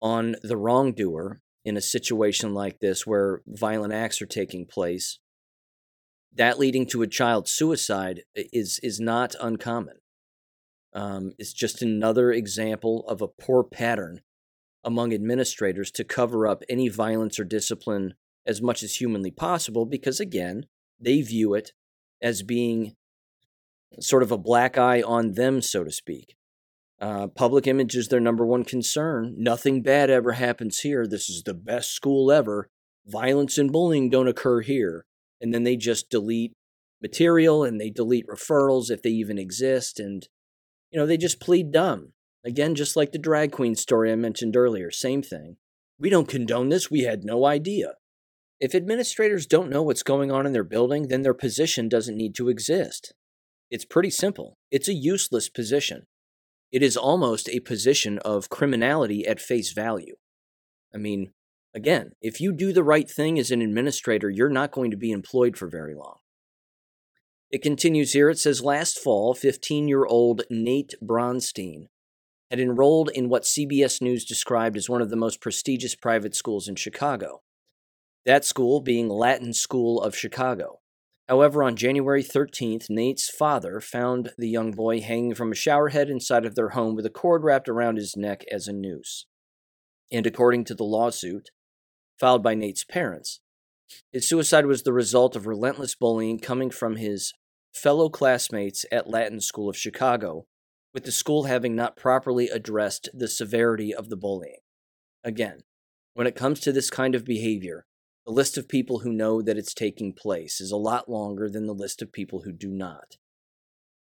on 0.00 0.36
the 0.42 0.56
wrongdoer 0.56 1.40
in 1.64 1.76
a 1.76 1.80
situation 1.80 2.54
like 2.54 2.78
this 2.78 3.06
where 3.06 3.42
violent 3.46 3.92
acts 3.92 4.22
are 4.22 4.26
taking 4.26 4.66
place 4.66 5.18
that 6.36 6.58
leading 6.58 6.86
to 6.86 7.02
a 7.02 7.06
child 7.06 7.48
suicide 7.48 8.22
is 8.34 8.78
is 8.82 9.00
not 9.00 9.34
uncommon. 9.40 9.96
Um, 10.92 11.32
it's 11.38 11.52
just 11.52 11.82
another 11.82 12.30
example 12.30 13.04
of 13.08 13.20
a 13.20 13.28
poor 13.28 13.64
pattern 13.64 14.20
among 14.84 15.12
administrators 15.12 15.90
to 15.92 16.04
cover 16.04 16.46
up 16.46 16.62
any 16.68 16.88
violence 16.88 17.38
or 17.38 17.44
discipline 17.44 18.14
as 18.46 18.62
much 18.62 18.82
as 18.82 18.96
humanly 18.96 19.30
possible 19.30 19.84
because 19.84 20.20
again 20.20 20.66
they 21.00 21.20
view 21.20 21.54
it 21.54 21.72
as 22.22 22.42
being 22.42 22.94
sort 24.00 24.22
of 24.22 24.32
a 24.32 24.38
black 24.38 24.76
eye 24.76 25.02
on 25.02 25.32
them 25.32 25.62
so 25.62 25.84
to 25.84 25.90
speak 25.90 26.36
uh, 27.00 27.26
public 27.28 27.66
image 27.66 27.94
is 27.94 28.08
their 28.08 28.20
number 28.20 28.46
one 28.46 28.64
concern. 28.64 29.34
Nothing 29.36 29.82
bad 29.82 30.10
ever 30.10 30.32
happens 30.32 30.80
here. 30.80 31.06
This 31.06 31.28
is 31.28 31.42
the 31.42 31.54
best 31.54 31.92
school 31.92 32.32
ever. 32.32 32.68
Violence 33.06 33.58
and 33.58 33.70
bullying 33.70 34.08
don't 34.08 34.28
occur 34.28 34.62
here. 34.62 35.04
And 35.40 35.52
then 35.52 35.64
they 35.64 35.76
just 35.76 36.10
delete 36.10 36.54
material 37.02 37.62
and 37.64 37.78
they 37.80 37.90
delete 37.90 38.26
referrals 38.26 38.90
if 38.90 39.02
they 39.02 39.10
even 39.10 39.38
exist. 39.38 40.00
And, 40.00 40.26
you 40.90 40.98
know, 40.98 41.06
they 41.06 41.18
just 41.18 41.40
plead 41.40 41.70
dumb. 41.70 42.12
Again, 42.44 42.74
just 42.74 42.96
like 42.96 43.12
the 43.12 43.18
drag 43.18 43.52
queen 43.52 43.74
story 43.74 44.10
I 44.10 44.16
mentioned 44.16 44.56
earlier, 44.56 44.90
same 44.90 45.22
thing. 45.22 45.56
We 45.98 46.08
don't 46.08 46.28
condone 46.28 46.70
this. 46.70 46.90
We 46.90 47.02
had 47.02 47.24
no 47.24 47.44
idea. 47.44 47.94
If 48.58 48.74
administrators 48.74 49.46
don't 49.46 49.68
know 49.68 49.82
what's 49.82 50.02
going 50.02 50.32
on 50.32 50.46
in 50.46 50.52
their 50.52 50.64
building, 50.64 51.08
then 51.08 51.22
their 51.22 51.34
position 51.34 51.88
doesn't 51.88 52.16
need 52.16 52.34
to 52.36 52.48
exist. 52.48 53.12
It's 53.70 53.84
pretty 53.84 54.10
simple. 54.10 54.58
It's 54.70 54.88
a 54.88 54.94
useless 54.94 55.48
position. 55.48 56.06
It 56.72 56.82
is 56.82 56.96
almost 56.96 57.48
a 57.48 57.60
position 57.60 58.18
of 58.20 58.48
criminality 58.48 59.26
at 59.26 59.40
face 59.40 59.72
value. 59.72 60.16
I 60.94 60.98
mean, 60.98 61.32
again, 61.74 62.12
if 62.20 62.40
you 62.40 62.52
do 62.52 62.72
the 62.72 62.84
right 62.84 63.08
thing 63.08 63.38
as 63.38 63.50
an 63.50 63.62
administrator, 63.62 64.30
you're 64.30 64.48
not 64.48 64.72
going 64.72 64.90
to 64.90 64.96
be 64.96 65.10
employed 65.10 65.56
for 65.56 65.68
very 65.68 65.94
long. 65.94 66.16
It 67.50 67.62
continues 67.62 68.12
here. 68.12 68.28
It 68.28 68.38
says 68.38 68.62
last 68.62 68.98
fall, 68.98 69.34
15 69.34 69.88
year 69.88 70.04
old 70.04 70.42
Nate 70.50 70.94
Bronstein 71.02 71.86
had 72.50 72.60
enrolled 72.60 73.10
in 73.14 73.28
what 73.28 73.42
CBS 73.42 74.00
News 74.00 74.24
described 74.24 74.76
as 74.76 74.88
one 74.88 75.02
of 75.02 75.10
the 75.10 75.16
most 75.16 75.40
prestigious 75.40 75.94
private 75.94 76.34
schools 76.34 76.68
in 76.68 76.76
Chicago. 76.76 77.42
That 78.24 78.44
school 78.44 78.80
being 78.80 79.08
Latin 79.08 79.52
School 79.52 80.00
of 80.00 80.16
Chicago. 80.16 80.80
However, 81.28 81.62
on 81.62 81.74
January 81.74 82.22
13th, 82.22 82.88
Nate's 82.88 83.28
father 83.28 83.80
found 83.80 84.30
the 84.38 84.48
young 84.48 84.70
boy 84.70 85.00
hanging 85.00 85.34
from 85.34 85.50
a 85.50 85.56
shower 85.56 85.88
head 85.88 86.08
inside 86.08 86.44
of 86.44 86.54
their 86.54 86.70
home 86.70 86.94
with 86.94 87.04
a 87.04 87.10
cord 87.10 87.42
wrapped 87.42 87.68
around 87.68 87.96
his 87.96 88.16
neck 88.16 88.44
as 88.50 88.68
a 88.68 88.72
noose. 88.72 89.26
And 90.12 90.24
according 90.24 90.64
to 90.66 90.74
the 90.74 90.84
lawsuit 90.84 91.50
filed 92.20 92.44
by 92.44 92.54
Nate's 92.54 92.84
parents, 92.84 93.40
his 94.12 94.28
suicide 94.28 94.66
was 94.66 94.82
the 94.82 94.92
result 94.92 95.34
of 95.34 95.46
relentless 95.46 95.94
bullying 95.96 96.38
coming 96.38 96.70
from 96.70 96.96
his 96.96 97.32
fellow 97.74 98.08
classmates 98.08 98.86
at 98.92 99.10
Latin 99.10 99.40
School 99.40 99.68
of 99.68 99.76
Chicago, 99.76 100.46
with 100.94 101.04
the 101.04 101.12
school 101.12 101.44
having 101.44 101.74
not 101.74 101.96
properly 101.96 102.48
addressed 102.48 103.08
the 103.12 103.28
severity 103.28 103.94
of 103.94 104.08
the 104.08 104.16
bullying. 104.16 104.60
Again, 105.24 105.58
when 106.14 106.26
it 106.26 106.36
comes 106.36 106.60
to 106.60 106.72
this 106.72 106.88
kind 106.88 107.14
of 107.14 107.24
behavior, 107.24 107.84
the 108.26 108.32
list 108.32 108.58
of 108.58 108.68
people 108.68 109.00
who 109.00 109.12
know 109.12 109.40
that 109.40 109.56
it's 109.56 109.72
taking 109.72 110.12
place 110.12 110.60
is 110.60 110.72
a 110.72 110.76
lot 110.76 111.08
longer 111.08 111.48
than 111.48 111.66
the 111.66 111.74
list 111.74 112.02
of 112.02 112.12
people 112.12 112.42
who 112.42 112.52
do 112.52 112.68
not. 112.68 113.16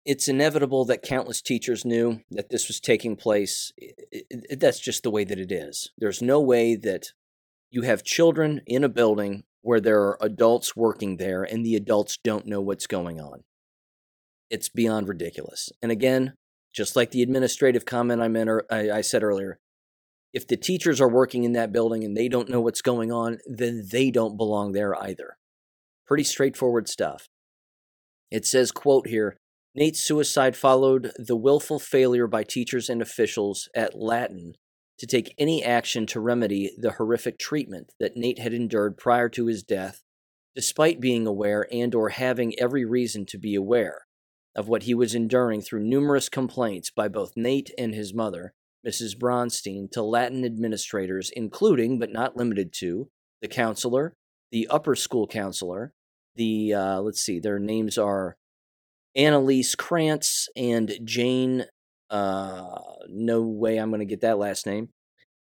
It's 0.06 0.28
inevitable 0.28 0.84
that 0.86 1.02
countless 1.02 1.42
teachers 1.42 1.84
knew 1.84 2.20
that 2.30 2.50
this 2.50 2.68
was 2.68 2.80
taking 2.80 3.16
place. 3.16 3.72
It, 3.76 4.26
it, 4.30 4.60
that's 4.60 4.80
just 4.80 5.02
the 5.02 5.10
way 5.10 5.24
that 5.24 5.38
it 5.38 5.52
is. 5.52 5.90
There's 5.98 6.22
no 6.22 6.40
way 6.40 6.74
that 6.74 7.08
you 7.70 7.82
have 7.82 8.02
children 8.02 8.62
in 8.66 8.82
a 8.82 8.88
building 8.88 9.44
where 9.62 9.80
there 9.80 10.00
are 10.00 10.18
adults 10.20 10.76
working 10.76 11.16
there 11.16 11.42
and 11.42 11.64
the 11.64 11.76
adults 11.76 12.18
don't 12.22 12.46
know 12.46 12.60
what's 12.60 12.86
going 12.86 13.20
on. 13.20 13.44
It's 14.50 14.68
beyond 14.68 15.08
ridiculous. 15.08 15.70
And 15.82 15.90
again, 15.90 16.34
just 16.74 16.96
like 16.96 17.10
the 17.10 17.22
administrative 17.22 17.84
comment 17.84 18.20
I, 18.20 18.28
meant, 18.28 18.50
er, 18.50 18.66
I, 18.70 18.90
I 18.90 19.00
said 19.00 19.22
earlier, 19.22 19.58
if 20.34 20.46
the 20.46 20.56
teachers 20.56 21.00
are 21.00 21.08
working 21.08 21.44
in 21.44 21.52
that 21.52 21.72
building 21.72 22.02
and 22.02 22.16
they 22.16 22.28
don't 22.28 22.48
know 22.48 22.60
what's 22.60 22.82
going 22.82 23.12
on, 23.12 23.38
then 23.46 23.84
they 23.90 24.10
don't 24.10 24.36
belong 24.36 24.72
there 24.72 25.00
either. 25.00 25.38
Pretty 26.06 26.24
straightforward 26.24 26.88
stuff. 26.88 27.28
It 28.32 28.44
says, 28.44 28.72
quote 28.72 29.06
here, 29.06 29.36
Nate's 29.76 30.00
suicide 30.00 30.56
followed 30.56 31.12
the 31.16 31.36
willful 31.36 31.78
failure 31.78 32.26
by 32.26 32.42
teachers 32.42 32.88
and 32.88 33.00
officials 33.00 33.68
at 33.76 33.96
Latin 33.96 34.54
to 34.98 35.06
take 35.06 35.34
any 35.38 35.62
action 35.64 36.04
to 36.06 36.20
remedy 36.20 36.72
the 36.76 36.92
horrific 36.92 37.38
treatment 37.38 37.92
that 38.00 38.16
Nate 38.16 38.40
had 38.40 38.52
endured 38.52 38.96
prior 38.96 39.28
to 39.30 39.46
his 39.46 39.62
death, 39.62 40.02
despite 40.56 41.00
being 41.00 41.26
aware 41.26 41.66
and 41.72 41.94
or 41.94 42.08
having 42.10 42.58
every 42.58 42.84
reason 42.84 43.24
to 43.26 43.38
be 43.38 43.54
aware 43.54 44.06
of 44.56 44.68
what 44.68 44.84
he 44.84 44.94
was 44.94 45.14
enduring 45.14 45.60
through 45.60 45.84
numerous 45.84 46.28
complaints 46.28 46.90
by 46.90 47.06
both 47.08 47.32
Nate 47.36 47.70
and 47.78 47.94
his 47.94 48.12
mother 48.12 48.52
Mrs. 48.86 49.16
Bronstein 49.18 49.90
to 49.92 50.02
Latin 50.02 50.44
administrators, 50.44 51.30
including 51.34 51.98
but 51.98 52.12
not 52.12 52.36
limited 52.36 52.72
to 52.80 53.08
the 53.40 53.48
counselor, 53.48 54.14
the 54.50 54.68
upper 54.68 54.94
school 54.94 55.26
counselor, 55.26 55.92
the, 56.36 56.74
uh, 56.74 57.00
let's 57.00 57.20
see, 57.20 57.40
their 57.40 57.58
names 57.58 57.96
are 57.96 58.36
Annalise 59.16 59.74
Krantz 59.74 60.48
and 60.56 60.98
Jane, 61.04 61.64
uh, 62.10 62.78
no 63.08 63.42
way 63.42 63.78
I'm 63.78 63.90
going 63.90 64.00
to 64.00 64.06
get 64.06 64.20
that 64.22 64.38
last 64.38 64.66
name. 64.66 64.88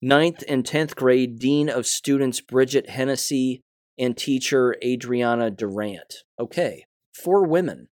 Ninth 0.02 0.44
and 0.48 0.64
10th 0.64 0.96
grade 0.96 1.40
Dean 1.40 1.70
of 1.70 1.88
Students 1.88 2.42
Bridget 2.42 2.90
Hennessy 2.90 3.62
and 3.98 4.16
teacher 4.16 4.76
Adriana 4.84 5.50
Durant. 5.50 6.24
Okay, 6.40 6.86
four 7.14 7.48
women. 7.48 7.88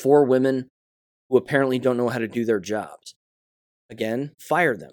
Four 0.00 0.24
women 0.24 0.68
who 1.28 1.36
apparently 1.36 1.78
don't 1.78 1.96
know 1.96 2.08
how 2.08 2.18
to 2.18 2.28
do 2.28 2.44
their 2.44 2.60
jobs. 2.60 3.14
Again, 3.90 4.32
fire 4.38 4.76
them. 4.76 4.92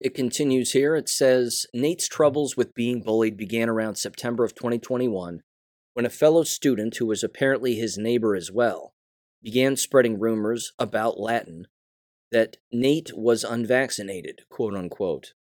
It 0.00 0.14
continues 0.14 0.72
here. 0.72 0.96
It 0.96 1.08
says 1.08 1.66
Nate's 1.72 2.08
troubles 2.08 2.56
with 2.56 2.74
being 2.74 3.00
bullied 3.00 3.36
began 3.36 3.68
around 3.68 3.94
September 3.94 4.44
of 4.44 4.54
2021 4.54 5.42
when 5.94 6.06
a 6.06 6.10
fellow 6.10 6.42
student, 6.42 6.96
who 6.96 7.06
was 7.06 7.22
apparently 7.22 7.74
his 7.74 7.96
neighbor 7.96 8.34
as 8.34 8.50
well, 8.50 8.94
began 9.42 9.76
spreading 9.76 10.18
rumors 10.18 10.72
about 10.78 11.20
Latin 11.20 11.66
that 12.32 12.56
Nate 12.72 13.12
was 13.14 13.44
unvaccinated, 13.44 14.40
quote 14.48 14.74
unquote. 14.74 15.34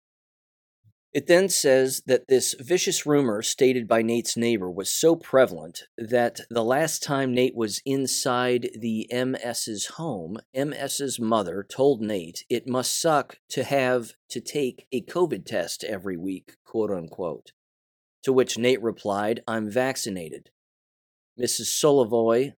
It 1.13 1.27
then 1.27 1.49
says 1.49 2.01
that 2.05 2.29
this 2.29 2.55
vicious 2.57 3.05
rumor 3.05 3.41
stated 3.41 3.85
by 3.85 4.01
Nate's 4.01 4.37
neighbor 4.37 4.71
was 4.71 4.89
so 4.89 5.17
prevalent 5.17 5.83
that 5.97 6.39
the 6.49 6.63
last 6.63 7.03
time 7.03 7.33
Nate 7.33 7.55
was 7.55 7.81
inside 7.85 8.69
the 8.79 9.09
MS's 9.11 9.87
home, 9.97 10.37
MS's 10.55 11.19
mother 11.19 11.65
told 11.69 12.01
Nate 12.01 12.45
it 12.49 12.65
must 12.65 12.99
suck 12.99 13.39
to 13.49 13.65
have 13.65 14.13
to 14.29 14.39
take 14.39 14.87
a 14.93 15.01
COVID 15.01 15.45
test 15.45 15.83
every 15.83 16.15
week, 16.15 16.53
quote 16.63 16.91
unquote. 16.91 17.51
To 18.23 18.31
which 18.31 18.57
Nate 18.57 18.81
replied, 18.81 19.43
I'm 19.45 19.69
vaccinated. 19.69 20.51
Mrs. 21.37 21.77
Solovoy, 21.77 22.53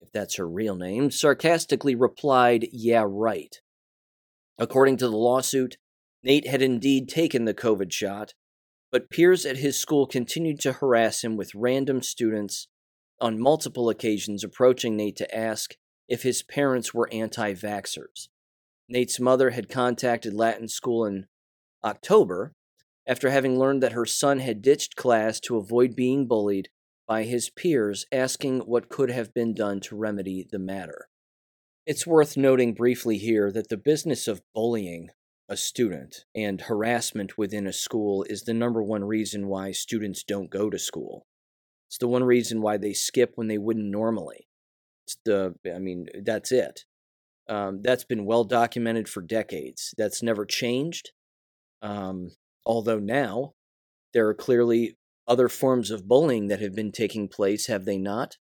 if 0.00 0.12
that's 0.12 0.36
her 0.36 0.48
real 0.48 0.76
name, 0.76 1.10
sarcastically 1.10 1.96
replied, 1.96 2.68
Yeah, 2.70 3.04
right. 3.04 3.60
According 4.58 4.98
to 4.98 5.08
the 5.08 5.16
lawsuit, 5.16 5.76
Nate 6.22 6.46
had 6.46 6.62
indeed 6.62 7.08
taken 7.08 7.44
the 7.44 7.54
COVID 7.54 7.92
shot, 7.92 8.34
but 8.92 9.10
peers 9.10 9.46
at 9.46 9.58
his 9.58 9.78
school 9.78 10.06
continued 10.06 10.60
to 10.60 10.74
harass 10.74 11.24
him 11.24 11.36
with 11.36 11.54
random 11.54 12.02
students 12.02 12.68
on 13.20 13.40
multiple 13.40 13.88
occasions 13.88 14.44
approaching 14.44 14.96
Nate 14.96 15.16
to 15.16 15.34
ask 15.34 15.76
if 16.08 16.22
his 16.22 16.42
parents 16.42 16.92
were 16.92 17.08
anti 17.12 17.54
vaxxers. 17.54 18.28
Nate's 18.88 19.20
mother 19.20 19.50
had 19.50 19.68
contacted 19.68 20.34
Latin 20.34 20.68
School 20.68 21.04
in 21.04 21.26
October 21.84 22.52
after 23.06 23.30
having 23.30 23.58
learned 23.58 23.82
that 23.82 23.92
her 23.92 24.06
son 24.06 24.40
had 24.40 24.62
ditched 24.62 24.96
class 24.96 25.40
to 25.40 25.56
avoid 25.56 25.94
being 25.94 26.26
bullied 26.26 26.68
by 27.06 27.22
his 27.24 27.50
peers, 27.50 28.06
asking 28.12 28.60
what 28.60 28.88
could 28.88 29.10
have 29.10 29.32
been 29.34 29.54
done 29.54 29.80
to 29.80 29.96
remedy 29.96 30.46
the 30.50 30.58
matter. 30.58 31.08
It's 31.86 32.06
worth 32.06 32.36
noting 32.36 32.74
briefly 32.74 33.18
here 33.18 33.50
that 33.52 33.68
the 33.68 33.76
business 33.76 34.28
of 34.28 34.42
bullying 34.54 35.10
a 35.50 35.56
student, 35.56 36.24
and 36.32 36.60
harassment 36.60 37.36
within 37.36 37.66
a 37.66 37.72
school 37.72 38.24
is 38.30 38.44
the 38.44 38.54
number 38.54 38.80
one 38.80 39.02
reason 39.02 39.48
why 39.48 39.72
students 39.72 40.22
don't 40.22 40.48
go 40.48 40.70
to 40.70 40.78
school. 40.78 41.26
It's 41.88 41.98
the 41.98 42.06
one 42.06 42.22
reason 42.22 42.62
why 42.62 42.76
they 42.76 42.92
skip 42.92 43.32
when 43.34 43.48
they 43.48 43.58
wouldn't 43.58 43.90
normally. 43.90 44.46
It's 45.06 45.16
the, 45.24 45.56
I 45.74 45.80
mean, 45.80 46.06
that's 46.22 46.52
it. 46.52 46.84
Um, 47.48 47.82
that's 47.82 48.04
been 48.04 48.24
well 48.24 48.44
documented 48.44 49.08
for 49.08 49.22
decades. 49.22 49.92
That's 49.98 50.22
never 50.22 50.46
changed. 50.46 51.10
Um, 51.82 52.30
although 52.64 53.00
now 53.00 53.54
there 54.14 54.28
are 54.28 54.34
clearly 54.34 54.96
other 55.26 55.48
forms 55.48 55.90
of 55.90 56.06
bullying 56.06 56.46
that 56.46 56.60
have 56.60 56.76
been 56.76 56.92
taking 56.92 57.26
place, 57.26 57.66
have 57.66 57.86
they 57.86 57.98
not? 57.98 58.36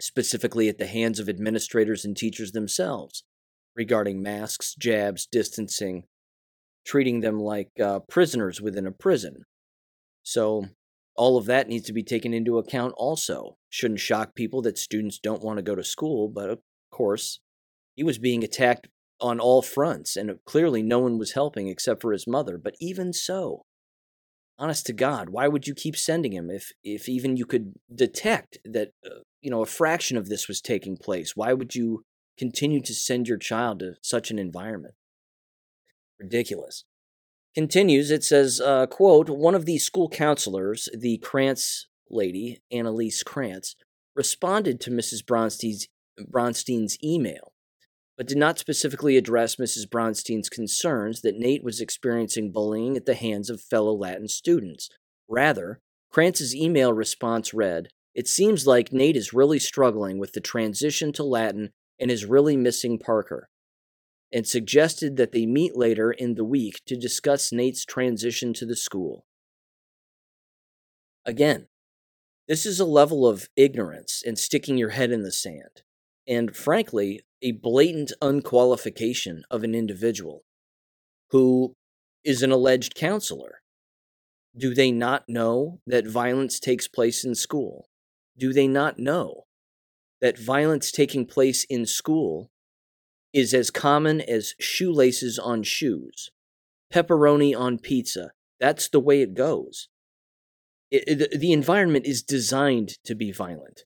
Specifically 0.00 0.68
at 0.68 0.78
the 0.78 0.86
hands 0.86 1.18
of 1.18 1.28
administrators 1.28 2.04
and 2.04 2.16
teachers 2.16 2.52
themselves 2.52 3.24
regarding 3.74 4.22
masks, 4.22 4.76
jabs, 4.78 5.26
distancing, 5.26 6.04
treating 6.84 7.20
them 7.20 7.38
like 7.38 7.70
uh, 7.82 8.00
prisoners 8.00 8.60
within 8.60 8.86
a 8.86 8.92
prison. 8.92 9.44
So, 10.22 10.66
all 11.16 11.36
of 11.36 11.46
that 11.46 11.68
needs 11.68 11.86
to 11.86 11.92
be 11.92 12.02
taken 12.02 12.32
into 12.32 12.58
account 12.58 12.94
also. 12.96 13.56
Shouldn't 13.68 14.00
shock 14.00 14.34
people 14.34 14.62
that 14.62 14.78
students 14.78 15.18
don't 15.18 15.42
want 15.42 15.58
to 15.58 15.62
go 15.62 15.74
to 15.74 15.84
school, 15.84 16.28
but 16.28 16.50
of 16.50 16.60
course, 16.90 17.40
he 17.94 18.02
was 18.02 18.18
being 18.18 18.42
attacked 18.42 18.88
on 19.20 19.38
all 19.38 19.62
fronts, 19.62 20.16
and 20.16 20.38
clearly 20.46 20.82
no 20.82 20.98
one 20.98 21.18
was 21.18 21.32
helping 21.32 21.68
except 21.68 22.00
for 22.00 22.12
his 22.12 22.26
mother. 22.26 22.58
But 22.58 22.74
even 22.80 23.12
so, 23.12 23.66
honest 24.58 24.86
to 24.86 24.92
God, 24.92 25.30
why 25.30 25.48
would 25.48 25.66
you 25.66 25.74
keep 25.74 25.96
sending 25.96 26.32
him 26.32 26.50
if, 26.50 26.72
if 26.82 27.08
even 27.08 27.36
you 27.36 27.46
could 27.46 27.74
detect 27.94 28.58
that, 28.64 28.92
uh, 29.04 29.20
you 29.40 29.50
know, 29.50 29.62
a 29.62 29.66
fraction 29.66 30.16
of 30.16 30.28
this 30.28 30.48
was 30.48 30.60
taking 30.60 30.96
place? 30.96 31.36
Why 31.36 31.52
would 31.52 31.74
you 31.74 32.04
continue 32.38 32.80
to 32.82 32.94
send 32.94 33.28
your 33.28 33.38
child 33.38 33.80
to 33.80 33.94
such 34.02 34.30
an 34.30 34.38
environment? 34.38 34.94
Ridiculous. 36.20 36.84
Continues, 37.54 38.10
it 38.10 38.22
says, 38.22 38.60
uh, 38.60 38.86
quote, 38.86 39.28
one 39.28 39.56
of 39.56 39.64
the 39.64 39.78
school 39.78 40.08
counselors, 40.08 40.88
the 40.96 41.18
Krantz 41.18 41.88
lady, 42.08 42.62
Annalise 42.70 43.24
Krantz, 43.24 43.74
responded 44.14 44.80
to 44.80 44.90
Mrs. 44.90 45.26
Bronstein's, 45.26 45.88
Bronstein's 46.28 46.96
email, 47.02 47.52
but 48.16 48.28
did 48.28 48.38
not 48.38 48.58
specifically 48.58 49.16
address 49.16 49.56
Mrs. 49.56 49.90
Bronstein's 49.90 50.48
concerns 50.48 51.22
that 51.22 51.38
Nate 51.38 51.64
was 51.64 51.80
experiencing 51.80 52.52
bullying 52.52 52.96
at 52.96 53.06
the 53.06 53.14
hands 53.14 53.50
of 53.50 53.60
fellow 53.60 53.96
Latin 53.96 54.28
students. 54.28 54.90
Rather, 55.28 55.80
Krantz's 56.12 56.54
email 56.54 56.92
response 56.92 57.54
read, 57.54 57.88
It 58.14 58.28
seems 58.28 58.66
like 58.66 58.92
Nate 58.92 59.16
is 59.16 59.32
really 59.32 59.58
struggling 59.58 60.18
with 60.18 60.34
the 60.34 60.40
transition 60.40 61.12
to 61.14 61.24
Latin 61.24 61.70
and 61.98 62.10
is 62.10 62.26
really 62.26 62.56
missing 62.56 62.98
Parker 62.98 63.49
and 64.32 64.46
suggested 64.46 65.16
that 65.16 65.32
they 65.32 65.46
meet 65.46 65.76
later 65.76 66.12
in 66.12 66.34
the 66.34 66.44
week 66.44 66.80
to 66.86 66.96
discuss 66.96 67.52
Nate's 67.52 67.84
transition 67.84 68.52
to 68.54 68.64
the 68.64 68.76
school. 68.76 69.24
Again, 71.24 71.66
this 72.48 72.64
is 72.64 72.80
a 72.80 72.84
level 72.84 73.26
of 73.26 73.48
ignorance 73.56 74.22
and 74.24 74.38
sticking 74.38 74.76
your 74.76 74.90
head 74.90 75.10
in 75.10 75.22
the 75.22 75.32
sand, 75.32 75.82
and 76.26 76.54
frankly, 76.54 77.20
a 77.42 77.52
blatant 77.52 78.12
unqualification 78.20 79.42
of 79.50 79.62
an 79.62 79.74
individual 79.74 80.44
who 81.30 81.74
is 82.24 82.42
an 82.42 82.50
alleged 82.50 82.94
counselor. 82.94 83.60
Do 84.56 84.74
they 84.74 84.90
not 84.90 85.24
know 85.28 85.80
that 85.86 86.06
violence 86.06 86.58
takes 86.58 86.88
place 86.88 87.24
in 87.24 87.34
school? 87.34 87.88
Do 88.36 88.52
they 88.52 88.66
not 88.66 88.98
know 88.98 89.44
that 90.20 90.38
violence 90.38 90.90
taking 90.90 91.26
place 91.26 91.64
in 91.64 91.86
school 91.86 92.50
is 93.32 93.54
as 93.54 93.70
common 93.70 94.20
as 94.20 94.54
shoelaces 94.58 95.38
on 95.38 95.62
shoes, 95.62 96.30
pepperoni 96.92 97.56
on 97.56 97.78
pizza. 97.78 98.32
That's 98.58 98.88
the 98.88 99.00
way 99.00 99.22
it 99.22 99.34
goes. 99.34 99.88
It, 100.90 101.22
it, 101.22 101.40
the 101.40 101.52
environment 101.52 102.06
is 102.06 102.22
designed 102.22 102.98
to 103.04 103.14
be 103.14 103.30
violent. 103.30 103.84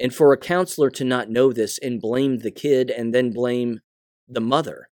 And 0.00 0.14
for 0.14 0.32
a 0.32 0.38
counselor 0.38 0.90
to 0.90 1.04
not 1.04 1.28
know 1.30 1.52
this 1.52 1.78
and 1.78 2.00
blame 2.00 2.38
the 2.38 2.50
kid 2.50 2.90
and 2.90 3.14
then 3.14 3.32
blame 3.32 3.80
the 4.26 4.40
mother, 4.40 4.88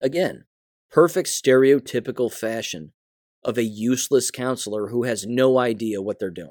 again, 0.00 0.44
perfect 0.90 1.28
stereotypical 1.28 2.32
fashion 2.32 2.92
of 3.42 3.58
a 3.58 3.64
useless 3.64 4.30
counselor 4.30 4.88
who 4.88 5.04
has 5.04 5.26
no 5.26 5.58
idea 5.58 6.00
what 6.00 6.18
they're 6.18 6.30
doing. 6.30 6.50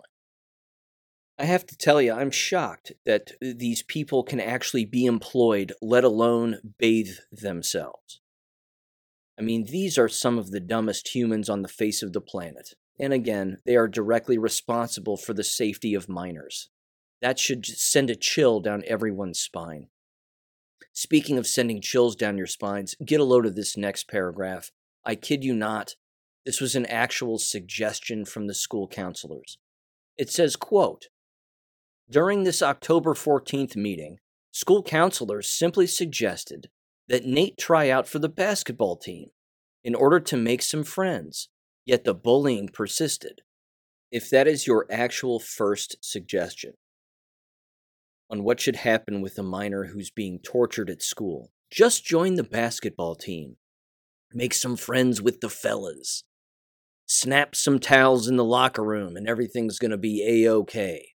I 1.41 1.45
have 1.45 1.65
to 1.65 1.75
tell 1.75 1.99
you, 1.99 2.13
I'm 2.13 2.29
shocked 2.29 2.91
that 3.03 3.31
these 3.41 3.81
people 3.81 4.21
can 4.21 4.39
actually 4.39 4.85
be 4.85 5.07
employed, 5.07 5.73
let 5.81 6.03
alone 6.03 6.59
bathe 6.77 7.15
themselves. 7.31 8.21
I 9.39 9.41
mean, 9.41 9.63
these 9.63 9.97
are 9.97 10.07
some 10.07 10.37
of 10.37 10.51
the 10.51 10.59
dumbest 10.59 11.15
humans 11.15 11.49
on 11.49 11.63
the 11.63 11.67
face 11.67 12.03
of 12.03 12.13
the 12.13 12.21
planet. 12.21 12.75
And 12.99 13.11
again, 13.11 13.57
they 13.65 13.75
are 13.75 13.87
directly 13.87 14.37
responsible 14.37 15.17
for 15.17 15.33
the 15.33 15.43
safety 15.43 15.95
of 15.95 16.07
minors. 16.07 16.69
That 17.23 17.39
should 17.39 17.65
send 17.65 18.11
a 18.11 18.15
chill 18.15 18.59
down 18.59 18.83
everyone's 18.85 19.39
spine. 19.39 19.87
Speaking 20.93 21.39
of 21.39 21.47
sending 21.47 21.81
chills 21.81 22.15
down 22.15 22.37
your 22.37 22.45
spines, 22.45 22.93
get 23.03 23.19
a 23.19 23.23
load 23.23 23.47
of 23.47 23.55
this 23.55 23.75
next 23.75 24.07
paragraph. 24.07 24.69
I 25.03 25.15
kid 25.15 25.43
you 25.43 25.55
not, 25.55 25.95
this 26.45 26.61
was 26.61 26.75
an 26.75 26.85
actual 26.85 27.39
suggestion 27.39 28.25
from 28.25 28.45
the 28.45 28.53
school 28.53 28.87
counselors. 28.87 29.57
It 30.19 30.29
says, 30.29 30.55
quote, 30.55 31.07
during 32.11 32.43
this 32.43 32.61
October 32.61 33.13
14th 33.13 33.77
meeting, 33.77 34.17
school 34.51 34.83
counselors 34.83 35.49
simply 35.49 35.87
suggested 35.87 36.67
that 37.07 37.25
Nate 37.25 37.57
try 37.57 37.89
out 37.89 38.05
for 38.05 38.19
the 38.19 38.29
basketball 38.29 38.97
team 38.97 39.29
in 39.83 39.95
order 39.95 40.19
to 40.19 40.35
make 40.35 40.61
some 40.61 40.83
friends, 40.83 41.47
yet 41.85 42.03
the 42.03 42.13
bullying 42.13 42.67
persisted. 42.67 43.41
If 44.11 44.29
that 44.29 44.45
is 44.45 44.67
your 44.67 44.85
actual 44.91 45.39
first 45.39 45.95
suggestion 46.01 46.73
on 48.29 48.43
what 48.43 48.59
should 48.59 48.77
happen 48.77 49.21
with 49.21 49.37
a 49.39 49.43
minor 49.43 49.85
who's 49.85 50.11
being 50.11 50.39
tortured 50.39 50.89
at 50.89 51.01
school, 51.01 51.51
just 51.71 52.03
join 52.03 52.35
the 52.35 52.43
basketball 52.43 53.15
team. 53.15 53.55
Make 54.33 54.53
some 54.53 54.75
friends 54.75 55.21
with 55.21 55.39
the 55.39 55.49
fellas. 55.49 56.25
Snap 57.05 57.55
some 57.55 57.79
towels 57.79 58.27
in 58.27 58.35
the 58.35 58.43
locker 58.43 58.83
room 58.83 59.15
and 59.15 59.29
everything's 59.29 59.79
going 59.79 59.91
to 59.91 59.97
be 59.97 60.25
A 60.27 60.49
OK. 60.49 61.11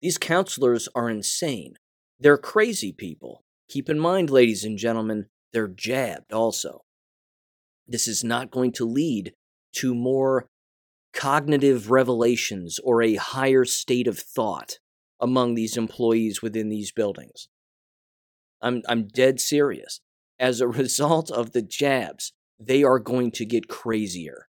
These 0.00 0.18
counselors 0.18 0.88
are 0.94 1.10
insane. 1.10 1.74
They're 2.20 2.38
crazy 2.38 2.92
people. 2.92 3.44
Keep 3.68 3.88
in 3.90 3.98
mind, 3.98 4.30
ladies 4.30 4.64
and 4.64 4.78
gentlemen, 4.78 5.26
they're 5.52 5.68
jabbed 5.68 6.32
also. 6.32 6.82
This 7.86 8.06
is 8.06 8.22
not 8.22 8.50
going 8.50 8.72
to 8.72 8.84
lead 8.84 9.34
to 9.76 9.94
more 9.94 10.46
cognitive 11.12 11.90
revelations 11.90 12.78
or 12.84 13.02
a 13.02 13.16
higher 13.16 13.64
state 13.64 14.06
of 14.06 14.18
thought 14.18 14.78
among 15.20 15.54
these 15.54 15.76
employees 15.76 16.42
within 16.42 16.68
these 16.68 16.92
buildings. 16.92 17.48
I'm, 18.60 18.82
I'm 18.88 19.08
dead 19.08 19.40
serious. 19.40 20.00
As 20.38 20.60
a 20.60 20.68
result 20.68 21.30
of 21.30 21.52
the 21.52 21.62
jabs, 21.62 22.32
they 22.60 22.82
are 22.84 22.98
going 22.98 23.30
to 23.32 23.44
get 23.44 23.68
crazier. 23.68 24.48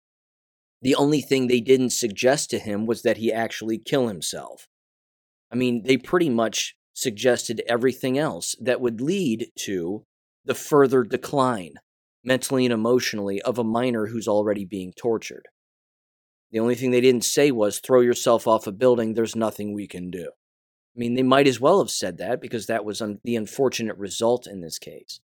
The 0.82 0.94
only 0.94 1.20
thing 1.20 1.46
they 1.46 1.60
didn't 1.60 1.90
suggest 1.90 2.50
to 2.50 2.58
him 2.58 2.86
was 2.86 3.02
that 3.02 3.16
he 3.16 3.32
actually 3.32 3.78
kill 3.78 4.08
himself. 4.08 4.66
I 5.52 5.56
mean, 5.56 5.82
they 5.84 5.98
pretty 5.98 6.30
much 6.30 6.74
suggested 6.94 7.62
everything 7.68 8.18
else 8.18 8.56
that 8.60 8.80
would 8.80 9.00
lead 9.00 9.48
to 9.60 10.04
the 10.44 10.54
further 10.54 11.04
decline, 11.04 11.74
mentally 12.24 12.64
and 12.64 12.72
emotionally, 12.72 13.40
of 13.42 13.58
a 13.58 13.64
minor 13.64 14.06
who's 14.06 14.26
already 14.26 14.64
being 14.64 14.92
tortured. 14.96 15.46
The 16.50 16.60
only 16.60 16.74
thing 16.74 16.90
they 16.90 17.00
didn't 17.00 17.24
say 17.24 17.50
was 17.50 17.78
throw 17.78 18.00
yourself 18.00 18.46
off 18.46 18.66
a 18.66 18.72
building, 18.72 19.14
there's 19.14 19.36
nothing 19.36 19.72
we 19.72 19.86
can 19.86 20.10
do. 20.10 20.30
I 20.94 20.98
mean, 20.98 21.14
they 21.14 21.22
might 21.22 21.46
as 21.46 21.60
well 21.60 21.78
have 21.78 21.90
said 21.90 22.18
that 22.18 22.40
because 22.40 22.66
that 22.66 22.84
was 22.84 23.00
un- 23.00 23.20
the 23.24 23.36
unfortunate 23.36 23.96
result 23.96 24.46
in 24.46 24.60
this 24.60 24.78
case. 24.78 25.20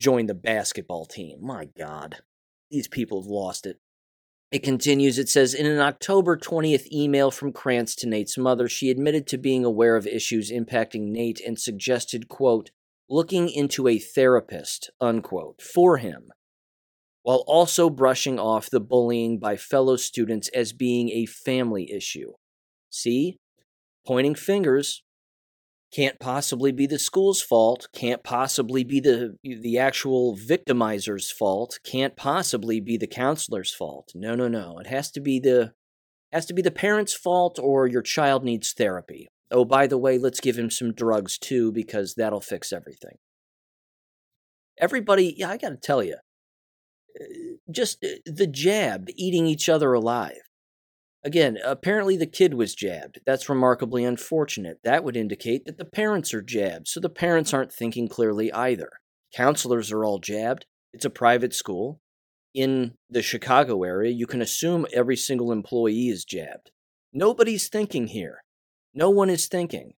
Join 0.00 0.26
the 0.26 0.34
basketball 0.34 1.04
team. 1.04 1.38
My 1.42 1.66
God, 1.78 2.16
these 2.70 2.88
people 2.88 3.20
have 3.20 3.30
lost 3.30 3.66
it. 3.66 3.78
It 4.50 4.64
continues, 4.64 5.16
it 5.16 5.28
says, 5.28 5.54
in 5.54 5.64
an 5.64 5.78
October 5.78 6.36
20th 6.36 6.90
email 6.90 7.30
from 7.30 7.52
Krantz 7.52 7.94
to 7.96 8.08
Nate's 8.08 8.36
mother, 8.36 8.68
she 8.68 8.90
admitted 8.90 9.28
to 9.28 9.38
being 9.38 9.64
aware 9.64 9.94
of 9.94 10.08
issues 10.08 10.50
impacting 10.50 11.12
Nate 11.12 11.40
and 11.40 11.56
suggested, 11.56 12.28
quote, 12.28 12.70
looking 13.08 13.48
into 13.48 13.86
a 13.86 14.00
therapist, 14.00 14.90
unquote, 15.00 15.62
for 15.62 15.98
him, 15.98 16.30
while 17.22 17.44
also 17.46 17.88
brushing 17.88 18.40
off 18.40 18.68
the 18.68 18.80
bullying 18.80 19.38
by 19.38 19.56
fellow 19.56 19.94
students 19.94 20.48
as 20.48 20.72
being 20.72 21.10
a 21.10 21.26
family 21.26 21.92
issue. 21.92 22.32
See? 22.90 23.38
Pointing 24.04 24.34
fingers, 24.34 25.04
can't 25.92 26.20
possibly 26.20 26.72
be 26.72 26.86
the 26.86 26.98
school's 26.98 27.42
fault, 27.42 27.88
can't 27.92 28.22
possibly 28.22 28.84
be 28.84 29.00
the 29.00 29.36
the 29.42 29.78
actual 29.78 30.36
victimizer's 30.36 31.30
fault, 31.30 31.78
can't 31.84 32.16
possibly 32.16 32.80
be 32.80 32.96
the 32.96 33.06
counselor's 33.06 33.74
fault. 33.74 34.12
No, 34.14 34.34
no, 34.34 34.48
no. 34.48 34.78
It 34.78 34.86
has 34.86 35.10
to 35.12 35.20
be 35.20 35.40
the 35.40 35.72
has 36.32 36.46
to 36.46 36.54
be 36.54 36.62
the 36.62 36.70
parent's 36.70 37.12
fault 37.12 37.58
or 37.60 37.86
your 37.86 38.02
child 38.02 38.44
needs 38.44 38.72
therapy. 38.72 39.28
Oh, 39.50 39.64
by 39.64 39.86
the 39.88 39.98
way, 39.98 40.16
let's 40.16 40.40
give 40.40 40.56
him 40.56 40.70
some 40.70 40.92
drugs 40.92 41.36
too 41.38 41.72
because 41.72 42.14
that'll 42.14 42.40
fix 42.40 42.72
everything. 42.72 43.16
Everybody, 44.78 45.34
yeah, 45.36 45.50
I 45.50 45.56
got 45.56 45.70
to 45.70 45.76
tell 45.76 46.02
you, 46.02 46.16
just 47.70 48.02
uh, 48.04 48.08
the 48.26 48.46
jabbed 48.46 49.10
eating 49.16 49.46
each 49.46 49.68
other 49.68 49.92
alive. 49.92 50.40
Again, 51.22 51.58
apparently 51.64 52.16
the 52.16 52.26
kid 52.26 52.54
was 52.54 52.74
jabbed. 52.74 53.20
That's 53.26 53.48
remarkably 53.48 54.04
unfortunate. 54.04 54.78
That 54.84 55.04
would 55.04 55.16
indicate 55.16 55.66
that 55.66 55.76
the 55.76 55.84
parents 55.84 56.32
are 56.32 56.40
jabbed, 56.40 56.88
so 56.88 56.98
the 56.98 57.10
parents 57.10 57.52
aren't 57.52 57.72
thinking 57.72 58.08
clearly 58.08 58.50
either. 58.52 58.88
Counselors 59.34 59.92
are 59.92 60.04
all 60.04 60.18
jabbed. 60.18 60.64
It's 60.92 61.04
a 61.04 61.10
private 61.10 61.54
school. 61.54 62.00
In 62.54 62.94
the 63.08 63.22
Chicago 63.22 63.84
area, 63.84 64.10
you 64.10 64.26
can 64.26 64.42
assume 64.42 64.86
every 64.92 65.16
single 65.16 65.52
employee 65.52 66.08
is 66.08 66.24
jabbed. 66.24 66.70
Nobody's 67.12 67.68
thinking 67.68 68.08
here. 68.08 68.42
No 68.94 69.10
one 69.10 69.30
is 69.30 69.46
thinking. 69.46 69.92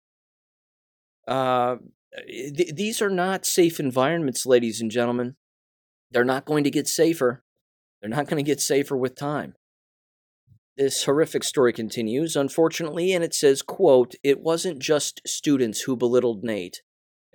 Uh, 1.28 1.78
th- 2.28 2.76
these 2.76 3.02
are 3.02 3.10
not 3.10 3.46
safe 3.46 3.80
environments, 3.80 4.46
ladies 4.46 4.82
and 4.82 4.92
gentlemen. 4.92 5.36
They're 6.10 6.26
not 6.26 6.46
going 6.46 6.64
to 6.66 6.72
get 6.72 6.88
safer. 6.88 7.44
They're 8.02 8.10
not 8.10 8.28
going 8.28 8.44
to 8.44 8.50
get 8.50 8.60
safer 8.60 8.98
with 8.98 9.16
time. 9.16 9.54
This 10.82 11.04
horrific 11.04 11.44
story 11.44 11.74
continues, 11.74 12.36
unfortunately, 12.36 13.14
and 13.14 13.24
it 13.24 13.36
says, 13.36 13.62
quote, 13.62 14.16
It 14.24 14.40
wasn't 14.40 14.80
just 14.80 15.22
students 15.28 15.82
who 15.82 15.96
belittled 15.96 16.44
Nate, 16.44 16.82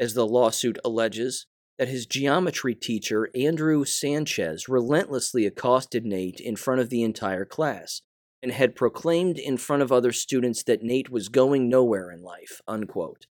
as 0.01 0.15
the 0.15 0.27
lawsuit 0.27 0.81
alleges, 0.85 1.47
that 1.79 1.87
his 1.87 2.07
geometry 2.07 2.75
teacher, 2.75 3.31
Andrew 3.37 3.85
Sanchez, 3.85 4.69
relentlessly 4.69 5.47
accosted 5.47 6.05
Nate 6.05 6.41
in 6.41 6.57
front 6.57 6.81
of 6.81 6.91
the 6.91 7.05
entire 7.05 7.45
class 7.45 8.03
and 8.43 8.51
had 8.51 8.75
proclaimed 8.75 9.39
in 9.39 9.59
front 9.59 9.81
of 9.81 9.93
other 9.93 10.11
students 10.11 10.65
that 10.65 10.83
Nate 10.83 11.11
was 11.11 11.29
going 11.29 11.69
nowhere 11.69 12.11
in 12.11 12.25
life, 12.25 12.61
unquote. 12.67 13.29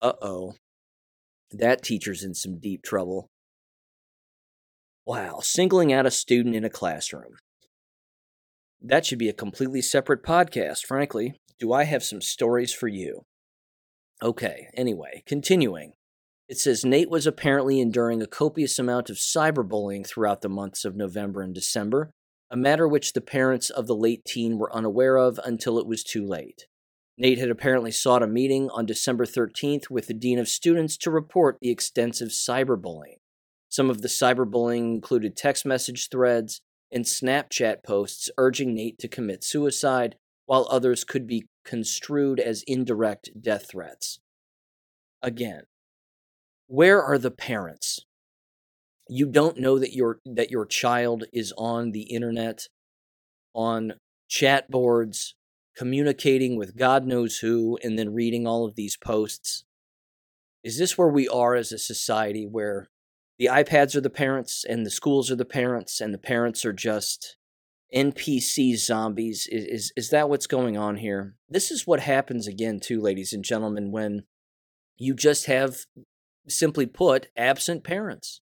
Uh 0.00 0.12
oh. 0.22 0.54
That 1.50 1.82
teacher's 1.82 2.22
in 2.22 2.34
some 2.34 2.60
deep 2.60 2.84
trouble. 2.84 3.30
Wow, 5.04 5.40
singling 5.42 5.92
out 5.92 6.06
a 6.06 6.10
student 6.12 6.54
in 6.54 6.64
a 6.64 6.70
classroom. 6.70 7.34
That 8.84 9.06
should 9.06 9.18
be 9.18 9.28
a 9.28 9.34
completely 9.34 9.80
separate 9.80 10.24
podcast, 10.24 10.86
frankly. 10.86 11.34
Do 11.60 11.72
I 11.72 11.84
have 11.84 12.02
some 12.02 12.20
stories 12.20 12.72
for 12.72 12.88
you? 12.88 13.22
Okay, 14.20 14.66
anyway, 14.74 15.22
continuing. 15.26 15.92
It 16.48 16.58
says 16.58 16.84
Nate 16.84 17.08
was 17.08 17.26
apparently 17.26 17.80
enduring 17.80 18.20
a 18.20 18.26
copious 18.26 18.78
amount 18.78 19.08
of 19.08 19.16
cyberbullying 19.16 20.06
throughout 20.06 20.42
the 20.42 20.48
months 20.48 20.84
of 20.84 20.96
November 20.96 21.42
and 21.42 21.54
December, 21.54 22.10
a 22.50 22.56
matter 22.56 22.88
which 22.88 23.12
the 23.12 23.20
parents 23.20 23.70
of 23.70 23.86
the 23.86 23.94
late 23.94 24.24
teen 24.24 24.58
were 24.58 24.74
unaware 24.74 25.16
of 25.16 25.38
until 25.44 25.78
it 25.78 25.86
was 25.86 26.02
too 26.02 26.26
late. 26.26 26.66
Nate 27.16 27.38
had 27.38 27.50
apparently 27.50 27.92
sought 27.92 28.22
a 28.22 28.26
meeting 28.26 28.68
on 28.70 28.84
December 28.84 29.24
13th 29.24 29.90
with 29.90 30.08
the 30.08 30.14
Dean 30.14 30.38
of 30.38 30.48
Students 30.48 30.96
to 30.98 31.10
report 31.10 31.58
the 31.60 31.70
extensive 31.70 32.28
cyberbullying. 32.30 33.18
Some 33.68 33.88
of 33.88 34.02
the 34.02 34.08
cyberbullying 34.08 34.94
included 34.94 35.36
text 35.36 35.64
message 35.64 36.08
threads, 36.10 36.60
and 36.92 37.04
Snapchat 37.04 37.82
posts 37.84 38.30
urging 38.36 38.74
Nate 38.74 38.98
to 38.98 39.08
commit 39.08 39.42
suicide, 39.44 40.16
while 40.46 40.66
others 40.70 41.04
could 41.04 41.26
be 41.26 41.46
construed 41.64 42.38
as 42.38 42.64
indirect 42.66 43.30
death 43.40 43.68
threats. 43.70 44.18
Again, 45.22 45.62
where 46.66 47.02
are 47.02 47.18
the 47.18 47.30
parents? 47.30 48.00
You 49.08 49.26
don't 49.26 49.58
know 49.58 49.78
that 49.78 49.92
your 49.92 50.18
that 50.24 50.50
your 50.50 50.66
child 50.66 51.24
is 51.32 51.52
on 51.56 51.92
the 51.92 52.02
internet, 52.02 52.66
on 53.54 53.94
chat 54.28 54.70
boards, 54.70 55.34
communicating 55.76 56.56
with 56.56 56.76
God 56.76 57.06
knows 57.06 57.38
who, 57.38 57.78
and 57.82 57.98
then 57.98 58.14
reading 58.14 58.46
all 58.46 58.66
of 58.66 58.74
these 58.74 58.96
posts. 58.96 59.64
Is 60.64 60.78
this 60.78 60.96
where 60.96 61.08
we 61.08 61.28
are 61.28 61.54
as 61.54 61.72
a 61.72 61.78
society 61.78 62.46
where 62.46 62.88
the 63.38 63.46
iPads 63.46 63.94
are 63.96 64.00
the 64.00 64.10
parents 64.10 64.64
and 64.68 64.86
the 64.86 64.90
schools 64.90 65.30
are 65.30 65.36
the 65.36 65.44
parents 65.44 66.00
and 66.00 66.12
the 66.12 66.18
parents 66.18 66.64
are 66.64 66.72
just 66.72 67.36
NPC 67.94 68.76
zombies. 68.76 69.46
Is, 69.50 69.64
is, 69.64 69.92
is 69.96 70.10
that 70.10 70.28
what's 70.28 70.46
going 70.46 70.76
on 70.76 70.96
here? 70.96 71.36
This 71.48 71.70
is 71.70 71.86
what 71.86 72.00
happens 72.00 72.46
again, 72.46 72.80
too, 72.80 73.00
ladies 73.00 73.32
and 73.32 73.44
gentlemen, 73.44 73.90
when 73.90 74.22
you 74.96 75.14
just 75.14 75.46
have, 75.46 75.78
simply 76.48 76.86
put, 76.86 77.28
absent 77.36 77.84
parents. 77.84 78.40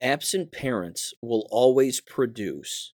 Absent 0.00 0.52
parents 0.52 1.14
will 1.22 1.46
always 1.50 2.00
produce 2.00 2.92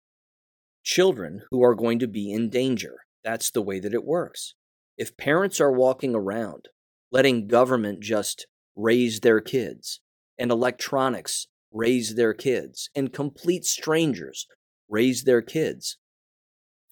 children 0.84 1.42
who 1.50 1.62
are 1.62 1.74
going 1.74 1.98
to 1.98 2.08
be 2.08 2.32
in 2.32 2.50
danger. 2.50 3.00
That's 3.24 3.50
the 3.50 3.62
way 3.62 3.80
that 3.80 3.94
it 3.94 4.04
works. 4.04 4.54
If 4.96 5.16
parents 5.16 5.60
are 5.60 5.72
walking 5.72 6.14
around 6.14 6.68
letting 7.10 7.48
government 7.48 8.02
just 8.02 8.46
raise 8.76 9.20
their 9.20 9.40
kids, 9.40 10.00
and 10.38 10.50
electronics 10.50 11.46
raise 11.72 12.14
their 12.14 12.34
kids, 12.34 12.90
and 12.94 13.12
complete 13.12 13.64
strangers 13.64 14.46
raise 14.88 15.24
their 15.24 15.42
kids. 15.42 15.98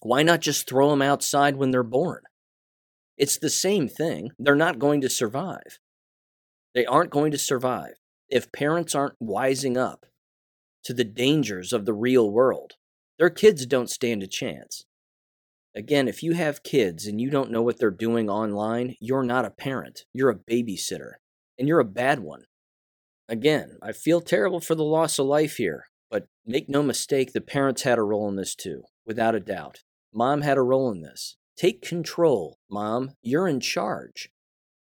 Why 0.01 0.23
not 0.23 0.41
just 0.41 0.67
throw 0.67 0.89
them 0.89 1.01
outside 1.01 1.55
when 1.55 1.71
they're 1.71 1.83
born? 1.83 2.21
It's 3.17 3.37
the 3.37 3.49
same 3.49 3.87
thing. 3.87 4.29
They're 4.37 4.55
not 4.55 4.79
going 4.79 5.01
to 5.01 5.09
survive. 5.09 5.79
They 6.75 6.85
aren't 6.85 7.09
going 7.09 7.31
to 7.31 7.37
survive 7.37 7.93
if 8.29 8.51
parents 8.51 8.93
aren't 8.93 9.19
wising 9.19 9.77
up 9.77 10.05
to 10.83 10.93
the 10.93 11.03
dangers 11.03 11.73
of 11.73 11.85
the 11.85 11.93
real 11.93 12.29
world. 12.29 12.73
Their 13.17 13.31
kids 13.31 13.65
don't 13.65 13.89
stand 13.89 14.21
a 14.21 14.27
chance. 14.27 14.85
Again, 15.75 16.07
if 16.07 16.21
you 16.21 16.33
have 16.33 16.63
kids 16.63 17.07
and 17.07 17.19
you 17.19 17.29
don't 17.29 17.51
know 17.51 17.61
what 17.61 17.79
they're 17.79 17.91
doing 17.91 18.29
online, 18.29 18.95
you're 18.99 19.23
not 19.23 19.45
a 19.45 19.51
parent. 19.51 20.05
You're 20.13 20.29
a 20.29 20.35
babysitter. 20.35 21.13
And 21.57 21.67
you're 21.67 21.79
a 21.79 21.85
bad 21.85 22.19
one. 22.19 22.43
Again, 23.29 23.77
I 23.81 23.91
feel 23.91 24.21
terrible 24.21 24.59
for 24.59 24.75
the 24.75 24.83
loss 24.83 25.19
of 25.19 25.25
life 25.25 25.57
here, 25.57 25.85
but 26.09 26.27
make 26.45 26.69
no 26.69 26.81
mistake, 26.81 27.33
the 27.33 27.41
parents 27.41 27.83
had 27.83 27.97
a 27.97 28.03
role 28.03 28.29
in 28.29 28.35
this 28.35 28.55
too, 28.55 28.83
without 29.05 29.35
a 29.35 29.39
doubt. 29.39 29.83
Mom 30.13 30.41
had 30.41 30.57
a 30.57 30.61
role 30.61 30.89
in 30.91 31.01
this. 31.01 31.35
Take 31.57 31.81
control, 31.81 32.57
Mom. 32.69 33.11
You're 33.21 33.47
in 33.47 33.59
charge. 33.59 34.29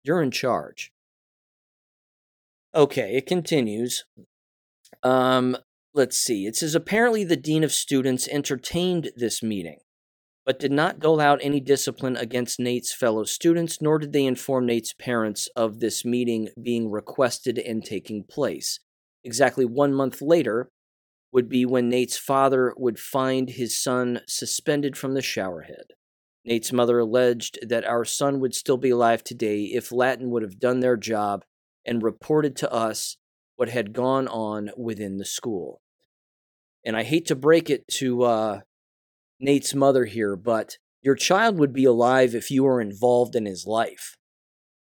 You're 0.04 0.22
in 0.22 0.30
charge. 0.30 0.92
Okay, 2.74 3.16
it 3.16 3.26
continues. 3.26 4.04
Um, 5.02 5.56
let's 5.94 6.16
see. 6.16 6.46
It 6.46 6.56
says 6.56 6.74
apparently 6.74 7.24
the 7.24 7.37
dean 7.37 7.64
of 7.64 7.72
students 7.72 8.28
entertained 8.28 9.11
this 9.16 9.42
meeting 9.42 9.78
but 10.46 10.61
did 10.61 10.70
not 10.70 11.00
dole 11.00 11.20
out 11.20 11.40
any 11.42 11.59
discipline 11.59 12.16
against 12.16 12.61
Nate's 12.61 12.94
fellow 12.94 13.24
students, 13.24 13.82
nor 13.82 13.98
did 13.98 14.12
they 14.12 14.24
inform 14.24 14.64
Nate's 14.64 14.94
parents 14.94 15.48
of 15.56 15.80
this 15.80 16.04
meeting 16.04 16.48
being 16.62 16.88
requested 16.88 17.59
and 17.59 17.85
taking 17.85 18.22
place. 18.22 18.78
Exactly 19.24 19.64
one 19.64 19.92
month 19.92 20.22
later 20.22 20.70
would 21.32 21.48
be 21.48 21.66
when 21.66 21.88
Nate's 21.88 22.16
father 22.16 22.72
would 22.76 23.00
find 23.00 23.50
his 23.50 23.76
son 23.76 24.20
suspended 24.28 24.96
from 24.96 25.14
the 25.14 25.20
showerhead. 25.20 25.90
Nate's 26.44 26.72
mother 26.72 27.00
alleged 27.00 27.59
that 27.68 27.85
our 27.85 28.04
son 28.04 28.38
would 28.38 28.54
still 28.54 28.76
be 28.76 28.90
alive 28.90 29.24
today 29.24 29.62
if 29.64 29.90
Latin 29.90 30.30
would 30.30 30.42
have 30.42 30.61
done 30.61 30.78
their 30.78 30.96
job 30.96 31.44
and 31.85 32.04
reported 32.04 32.54
to 32.56 32.72
us 32.72 33.16
what 33.56 33.68
had 33.68 33.92
gone 33.92 34.28
on 34.28 34.70
within 34.76 35.16
the 35.16 35.24
school. 35.24 35.80
And 36.85 36.96
I 36.96 37.02
hate 37.02 37.26
to 37.26 37.35
break 37.35 37.68
it 37.68 37.88
to 37.94 38.22
uh, 38.22 38.61
Nate's 39.38 39.75
mother 39.75 40.07
here, 40.07 40.37
but 40.37 40.79
your 41.03 41.14
child 41.14 41.59
would 41.59 41.72
be 41.72 41.85
alive 41.85 42.35
if 42.35 42.51
you 42.51 42.64
were 42.64 42.81
involved 42.81 43.37
in 43.37 43.46
his 43.46 43.66
life. 43.66 44.16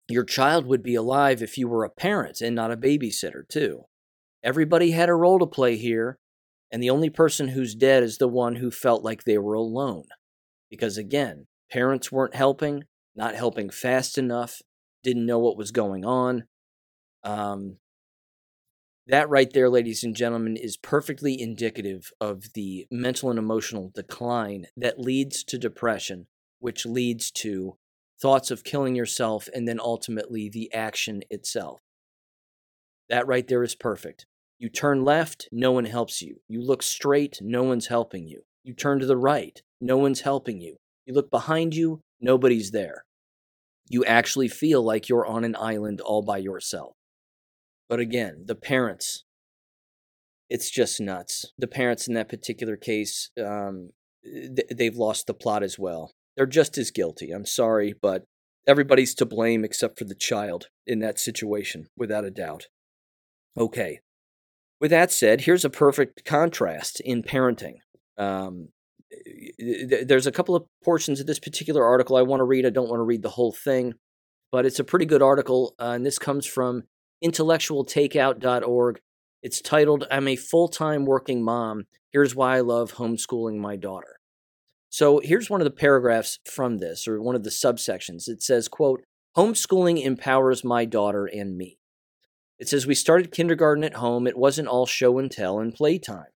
Your 0.09 0.25
child 0.25 0.67
would 0.67 0.83
be 0.83 0.95
alive 0.95 1.43
if 1.43 1.57
you 1.57 1.68
were 1.68 1.85
a 1.85 1.91
parent 1.91 2.41
and 2.41 2.55
not 2.55 2.72
a 2.72 2.77
babysitter, 2.77 3.49
too. 3.49 3.85
Everybody 4.43 4.91
had 4.91 5.09
a 5.09 5.14
role 5.14 5.39
to 5.39 5.47
play 5.47 5.77
here, 5.77 6.18
and 6.70 6.83
the 6.83 6.91
only 6.91 7.11
person 7.11 7.49
who's 7.49 7.74
dead 7.74 8.03
is 8.03 8.18
the 8.18 8.29
one 8.29 8.57
who 8.57 8.70
felt 8.70 9.05
like 9.05 9.24
they 9.24 9.39
were 9.39 9.55
alone. 9.55 10.05
Because 10.68 10.99
again, 10.99 11.47
parents 11.70 12.11
weren't 12.11 12.35
helping, 12.35 12.85
not 13.14 13.35
helping 13.35 13.70
fast 13.70 14.18
enough, 14.18 14.61
didn't 15.03 15.27
know 15.27 15.39
what 15.39 15.57
was 15.57 15.70
going 15.70 16.05
on. 16.05 16.45
Um, 17.22 17.77
that 19.11 19.29
right 19.29 19.53
there, 19.53 19.69
ladies 19.69 20.05
and 20.05 20.15
gentlemen, 20.15 20.57
is 20.57 20.77
perfectly 20.77 21.41
indicative 21.41 22.13
of 22.21 22.53
the 22.55 22.87
mental 22.91 23.31
and 23.31 23.39
emotional 23.39 23.91
decline 23.95 24.67
that 24.77 25.01
leads 25.01 25.43
to 25.45 25.59
depression, 25.59 26.27
which 26.59 26.87
leads 26.87 27.31
to 27.33 27.77
thoughts 28.21 28.51
of 28.51 28.65
killing 28.65 28.95
yourself 28.95 29.49
and 29.55 29.67
then 29.67 29.81
ultimately 29.81 30.49
the 30.49 30.73
action 30.73 31.23
itself. 31.31 31.81
That 33.09 33.27
right 33.27 33.47
there 33.49 33.63
is 33.63 33.75
perfect. 33.75 34.27
You 34.59 34.69
turn 34.69 35.05
left, 35.05 35.49
no 35.51 35.73
one 35.73 35.87
helps 35.87 36.21
you. 36.23 36.37
You 36.47 36.63
look 36.63 36.83
straight, 36.83 37.39
no 37.41 37.63
one's 37.63 37.87
helping 37.89 38.29
you. 38.29 38.43
You 38.63 38.75
turn 38.75 39.01
to 39.01 39.07
the 39.07 39.17
right, 39.17 39.61
no 39.81 39.97
one's 39.97 40.21
helping 40.21 40.61
you. 40.61 40.77
You 41.07 41.15
look 41.15 41.31
behind 41.31 41.75
you, 41.75 42.03
nobody's 42.21 42.71
there. 42.71 43.05
You 43.89 44.05
actually 44.05 44.49
feel 44.49 44.83
like 44.83 45.09
you're 45.09 45.27
on 45.27 45.45
an 45.45 45.57
island 45.59 46.01
all 46.01 46.23
by 46.23 46.39
yourself. 46.39 46.93
But 47.91 47.99
again, 47.99 48.45
the 48.47 48.55
parents, 48.55 49.24
it's 50.49 50.70
just 50.70 51.01
nuts. 51.01 51.53
The 51.59 51.66
parents 51.66 52.07
in 52.07 52.14
that 52.14 52.28
particular 52.28 52.76
case, 52.76 53.30
um, 53.45 53.91
th- 54.24 54.68
they've 54.74 54.97
lost 54.97 55.26
the 55.26 55.34
plot 55.34 55.64
as 55.64 55.76
well. 55.76 56.12
They're 56.36 56.47
just 56.47 56.78
as 56.78 56.93
guilty. 56.93 57.32
I'm 57.32 57.45
sorry, 57.45 57.93
but 58.01 58.22
everybody's 58.64 59.12
to 59.16 59.26
blame 59.26 59.64
except 59.64 59.99
for 59.99 60.05
the 60.05 60.14
child 60.14 60.68
in 60.86 61.01
that 61.01 61.18
situation, 61.18 61.88
without 61.97 62.24
a 62.24 62.30
doubt. 62.30 62.68
Okay. 63.59 63.99
With 64.80 64.93
that 64.93 65.11
said, 65.11 65.43
here's 65.43 65.64
a 65.64 65.70
perfect 65.70 66.24
contrast 66.24 67.01
in 67.01 67.24
parenting. 67.24 67.78
Um, 68.16 68.68
there's 69.59 70.28
a 70.28 70.32
couple 70.32 70.55
of 70.55 70.66
portions 70.84 71.18
of 71.18 71.26
this 71.26 71.41
particular 71.41 71.84
article 71.84 72.16
I 72.16 72.22
want 72.22 72.38
to 72.38 72.45
read. 72.45 72.64
I 72.64 72.70
don't 72.70 72.88
want 72.88 73.01
to 73.01 73.05
read 73.05 73.22
the 73.22 73.30
whole 73.30 73.53
thing, 73.53 73.95
but 74.53 74.64
it's 74.64 74.78
a 74.78 74.84
pretty 74.84 75.07
good 75.07 75.22
article, 75.22 75.74
uh, 75.80 75.91
and 75.97 76.07
this 76.07 76.20
comes 76.20 76.47
from 76.47 76.84
intellectualtakeout.org. 77.25 79.01
It's 79.43 79.61
titled, 79.61 80.07
I'm 80.11 80.29
a 80.29 80.37
full 80.37 80.68
time 80.68 81.05
working 81.05 81.43
mom. 81.43 81.85
Here's 82.11 82.35
why 82.35 82.57
I 82.57 82.61
love 82.61 82.95
homeschooling 82.95 83.59
my 83.59 83.77
daughter. 83.77 84.21
So 84.89 85.21
here's 85.23 85.49
one 85.49 85.61
of 85.61 85.64
the 85.64 85.71
paragraphs 85.71 86.41
from 86.45 86.79
this, 86.79 87.07
or 87.07 87.23
one 87.23 87.37
of 87.37 87.45
the 87.45 87.51
subsections. 87.51 88.29
It 88.29 88.43
says, 88.43 88.66
quote, 88.66 89.05
Homeschooling 89.37 90.03
empowers 90.05 90.64
my 90.64 90.85
daughter 90.85 91.27
and 91.27 91.57
me. 91.57 91.79
It 92.59 92.68
says, 92.68 92.87
We 92.87 92.97
started 92.97 93.31
kindergarten 93.31 93.85
at 93.85 93.95
home. 93.95 94.27
It 94.27 94.37
wasn't 94.37 94.66
all 94.66 94.87
show 94.87 95.18
and 95.18 95.31
tell 95.31 95.61
and 95.61 95.73
playtime. 95.73 96.33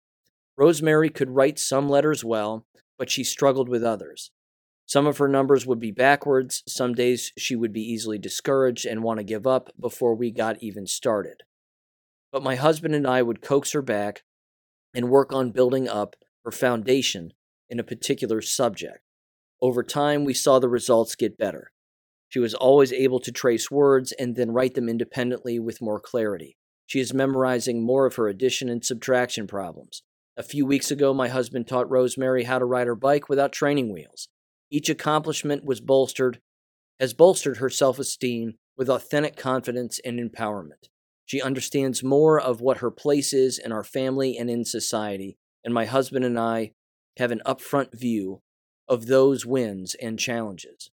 Rosemary 0.56 1.10
could 1.10 1.30
write 1.30 1.58
some 1.58 1.88
letters 1.88 2.24
well, 2.24 2.64
but 2.96 3.10
she 3.10 3.24
struggled 3.24 3.68
with 3.68 3.82
others. 3.82 4.30
Some 4.86 5.06
of 5.06 5.18
her 5.18 5.28
numbers 5.28 5.66
would 5.66 5.80
be 5.80 5.90
backwards. 5.90 6.62
Some 6.68 6.94
days 6.94 7.32
she 7.38 7.56
would 7.56 7.72
be 7.72 7.80
easily 7.80 8.18
discouraged 8.18 8.84
and 8.84 9.02
want 9.02 9.18
to 9.18 9.24
give 9.24 9.46
up 9.46 9.70
before 9.80 10.14
we 10.14 10.30
got 10.30 10.62
even 10.62 10.86
started. 10.86 11.42
But 12.30 12.42
my 12.42 12.56
husband 12.56 12.94
and 12.94 13.06
I 13.06 13.22
would 13.22 13.42
coax 13.42 13.72
her 13.72 13.82
back 13.82 14.24
and 14.94 15.10
work 15.10 15.32
on 15.32 15.50
building 15.50 15.88
up 15.88 16.16
her 16.44 16.50
foundation 16.50 17.32
in 17.70 17.80
a 17.80 17.84
particular 17.84 18.42
subject. 18.42 19.00
Over 19.60 19.82
time, 19.82 20.24
we 20.24 20.34
saw 20.34 20.58
the 20.58 20.68
results 20.68 21.14
get 21.14 21.38
better. 21.38 21.72
She 22.28 22.38
was 22.38 22.54
always 22.54 22.92
able 22.92 23.20
to 23.20 23.32
trace 23.32 23.70
words 23.70 24.12
and 24.12 24.36
then 24.36 24.50
write 24.50 24.74
them 24.74 24.88
independently 24.88 25.58
with 25.58 25.80
more 25.80 26.00
clarity. 26.00 26.56
She 26.86 27.00
is 27.00 27.14
memorizing 27.14 27.82
more 27.82 28.06
of 28.06 28.16
her 28.16 28.28
addition 28.28 28.68
and 28.68 28.84
subtraction 28.84 29.46
problems. 29.46 30.02
A 30.36 30.42
few 30.42 30.66
weeks 30.66 30.90
ago, 30.90 31.14
my 31.14 31.28
husband 31.28 31.68
taught 31.68 31.88
Rosemary 31.88 32.44
how 32.44 32.58
to 32.58 32.64
ride 32.64 32.88
her 32.88 32.96
bike 32.96 33.28
without 33.28 33.52
training 33.52 33.92
wheels. 33.92 34.28
Each 34.74 34.88
accomplishment 34.88 35.64
was 35.64 35.80
bolstered, 35.80 36.40
has 36.98 37.14
bolstered 37.14 37.58
her 37.58 37.70
self 37.70 38.00
esteem 38.00 38.54
with 38.76 38.88
authentic 38.88 39.36
confidence 39.36 40.00
and 40.04 40.18
empowerment. 40.18 40.88
She 41.24 41.40
understands 41.40 42.02
more 42.02 42.40
of 42.40 42.60
what 42.60 42.78
her 42.78 42.90
place 42.90 43.32
is 43.32 43.56
in 43.56 43.70
our 43.70 43.84
family 43.84 44.36
and 44.36 44.50
in 44.50 44.64
society, 44.64 45.38
and 45.62 45.72
my 45.72 45.84
husband 45.84 46.24
and 46.24 46.36
I 46.36 46.72
have 47.18 47.30
an 47.30 47.40
upfront 47.46 47.96
view 47.96 48.42
of 48.88 49.06
those 49.06 49.46
wins 49.46 49.94
and 50.02 50.18
challenges. 50.18 50.90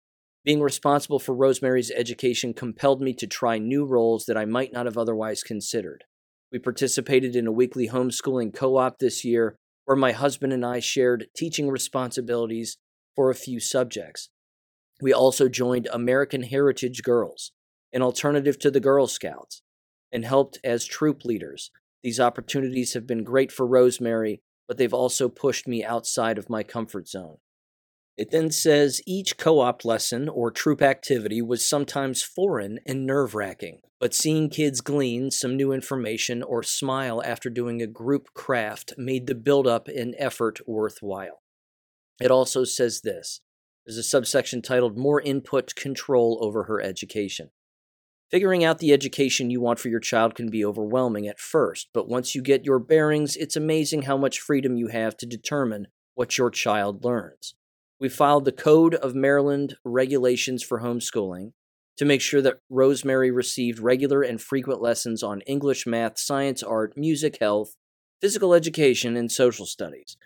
Being 0.46 0.62
responsible 0.62 1.20
for 1.20 1.36
Rosemary's 1.36 1.92
education 1.92 2.54
compelled 2.54 3.02
me 3.02 3.14
to 3.16 3.28
try 3.28 3.58
new 3.58 3.84
roles 3.84 4.24
that 4.28 4.38
I 4.38 4.46
might 4.46 4.72
not 4.72 4.86
have 4.86 4.98
otherwise 4.98 5.44
considered. 5.44 6.06
We 6.50 6.60
participated 6.60 7.36
in 7.36 7.46
a 7.46 7.52
weekly 7.52 7.90
homeschooling 7.90 8.56
co 8.56 8.78
op 8.78 9.00
this 9.00 9.26
year 9.26 9.58
where 9.84 9.98
my 9.98 10.14
husband 10.14 10.54
and 10.54 10.66
I 10.66 10.80
shared 10.80 11.28
teaching 11.36 11.70
responsibilities 11.70 12.78
for 13.16 13.30
a 13.30 13.36
few 13.36 13.60
subjects. 13.60 14.30
We 15.02 15.14
also 15.14 15.50
joined 15.50 15.88
American 15.92 16.44
Heritage 16.44 17.04
Girls, 17.04 17.52
an 17.94 18.02
alternative 18.02 18.60
to 18.60 18.72
the 18.72 18.80
Girl 18.80 19.08
Scouts, 19.08 19.62
and 20.12 20.26
helped 20.26 20.60
as 20.64 20.86
troop 20.86 21.26
leaders. 21.26 21.72
These 22.04 22.20
opportunities 22.20 22.94
have 22.94 23.08
been 23.08 23.24
great 23.24 23.52
for 23.52 23.66
Rosemary 23.66 24.42
but 24.68 24.78
they've 24.78 24.94
also 24.94 25.30
pushed 25.30 25.68
me 25.68 25.84
outside 25.84 26.38
of 26.38 26.50
my 26.50 26.64
comfort 26.64 27.08
zone. 27.08 27.38
It 28.18 28.32
then 28.32 28.50
says 28.50 29.02
each 29.06 29.38
co 29.38 29.60
op 29.60 29.84
lesson 29.84 30.30
or 30.30 30.50
troop 30.50 30.82
activity 30.82 31.42
was 31.42 31.68
sometimes 31.68 32.24
foreign 32.24 32.80
and 32.86 33.06
nerve 33.06 33.36
wracking, 33.36 33.82
but 34.00 34.14
seeing 34.14 34.50
kids 34.50 34.80
glean 34.80 35.32
some 35.32 35.58
new 35.58 35.74
information 35.74 36.42
or 36.42 36.64
smile 36.64 37.22
after 37.26 37.50
doing 37.50 37.82
a 37.82 37.88
group 37.88 38.28
craft 38.34 38.94
made 38.98 39.28
the 39.28 39.36
build 39.36 39.68
up 39.68 39.90
and 39.90 40.16
effort 40.18 40.60
worthwhile. 40.66 41.42
It 42.20 42.32
also 42.32 42.64
says 42.64 43.02
this 43.02 43.42
there's 43.86 43.98
a 43.98 44.04
subsection 44.04 44.62
titled 44.62 44.98
More 44.98 45.22
Input 45.22 45.76
Control 45.76 46.40
Over 46.42 46.64
Her 46.64 46.82
Education. 46.82 47.52
Figuring 48.32 48.64
out 48.64 48.80
the 48.80 48.92
education 48.92 49.52
you 49.52 49.62
want 49.62 49.78
for 49.78 49.90
your 49.90 50.00
child 50.00 50.34
can 50.34 50.50
be 50.50 50.66
overwhelming 50.66 51.28
at 51.28 51.40
first, 51.40 51.90
but 51.94 52.10
once 52.10 52.34
you 52.34 52.42
get 52.42 52.66
your 52.66 52.80
bearings, 52.80 53.36
it's 53.36 53.56
amazing 53.56 54.04
how 54.04 54.18
much 54.18 54.40
freedom 54.40 54.76
you 54.76 54.88
have 54.88 55.16
to 55.18 55.28
determine 55.28 55.88
what 56.16 56.38
your 56.38 56.50
child 56.50 57.06
learns. 57.06 57.54
We 58.00 58.10
filed 58.10 58.46
the 58.46 58.52
Code 58.52 58.96
of 58.96 59.14
Maryland 59.14 59.78
Regulations 59.86 60.64
for 60.64 60.82
Homeschooling 60.82 61.52
to 61.98 62.06
make 62.06 62.22
sure 62.22 62.42
that 62.42 62.60
Rosemary 62.70 63.30
received 63.30 63.80
regular 63.80 64.22
and 64.22 64.42
frequent 64.42 64.82
lessons 64.82 65.22
on 65.22 65.42
English, 65.42 65.86
math, 65.86 66.18
science, 66.18 66.64
art, 66.64 66.98
music, 66.98 67.38
health, 67.40 67.76
physical 68.20 68.54
education, 68.54 69.16
and 69.16 69.32
social 69.32 69.66
studies. 69.66 70.18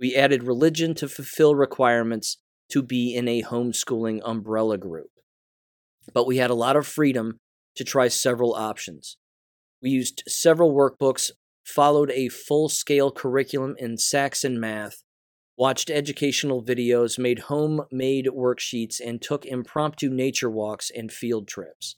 We 0.00 0.14
added 0.14 0.42
religion 0.42 0.94
to 0.96 1.08
fulfill 1.08 1.54
requirements 1.54 2.38
to 2.70 2.82
be 2.82 3.14
in 3.14 3.28
a 3.28 3.42
homeschooling 3.42 4.20
umbrella 4.24 4.78
group. 4.78 5.10
But 6.12 6.26
we 6.26 6.38
had 6.38 6.50
a 6.50 6.54
lot 6.54 6.76
of 6.76 6.86
freedom 6.86 7.38
to 7.76 7.84
try 7.84 8.08
several 8.08 8.54
options. 8.54 9.16
We 9.82 9.90
used 9.90 10.22
several 10.26 10.74
workbooks, 10.74 11.30
followed 11.64 12.10
a 12.10 12.28
full 12.28 12.68
scale 12.68 13.10
curriculum 13.10 13.74
in 13.78 13.98
Saxon 13.98 14.58
math, 14.58 15.02
watched 15.56 15.90
educational 15.90 16.62
videos, 16.62 17.18
made 17.18 17.40
homemade 17.40 18.26
worksheets, 18.26 19.00
and 19.04 19.20
took 19.20 19.46
impromptu 19.46 20.10
nature 20.10 20.50
walks 20.50 20.90
and 20.90 21.12
field 21.12 21.48
trips. 21.48 21.96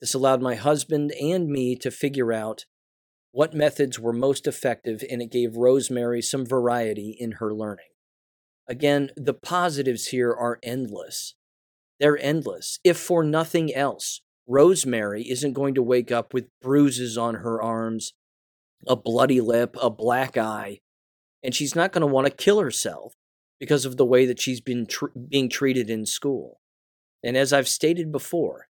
This 0.00 0.14
allowed 0.14 0.42
my 0.42 0.54
husband 0.54 1.12
and 1.20 1.48
me 1.48 1.76
to 1.76 1.90
figure 1.90 2.32
out 2.32 2.64
what 3.38 3.54
methods 3.54 4.00
were 4.00 4.12
most 4.12 4.48
effective, 4.48 5.04
and 5.08 5.22
it 5.22 5.30
gave 5.30 5.56
Rosemary 5.56 6.20
some 6.20 6.44
variety 6.44 7.16
in 7.20 7.30
her 7.38 7.54
learning. 7.54 7.86
Again, 8.66 9.12
the 9.16 9.32
positives 9.32 10.08
here 10.08 10.32
are 10.32 10.58
endless. 10.60 11.36
They're 12.00 12.18
endless, 12.18 12.80
if 12.82 12.96
for 12.96 13.22
nothing 13.22 13.72
else. 13.72 14.22
Rosemary 14.48 15.22
isn't 15.30 15.52
going 15.52 15.76
to 15.76 15.84
wake 15.84 16.10
up 16.10 16.34
with 16.34 16.48
bruises 16.60 17.16
on 17.16 17.36
her 17.36 17.62
arms, 17.62 18.12
a 18.88 18.96
bloody 18.96 19.40
lip, 19.40 19.76
a 19.80 19.88
black 19.88 20.36
eye, 20.36 20.80
and 21.40 21.54
she's 21.54 21.76
not 21.76 21.92
going 21.92 22.00
to 22.00 22.12
want 22.12 22.26
to 22.26 22.32
kill 22.32 22.58
herself 22.58 23.14
because 23.60 23.84
of 23.84 23.96
the 23.96 24.04
way 24.04 24.26
that 24.26 24.40
she's 24.40 24.60
been 24.60 24.84
tr- 24.84 25.16
being 25.28 25.48
treated 25.48 25.88
in 25.88 26.06
school. 26.06 26.58
And 27.22 27.36
as 27.36 27.52
I've 27.52 27.68
stated 27.68 28.10
before, 28.10 28.66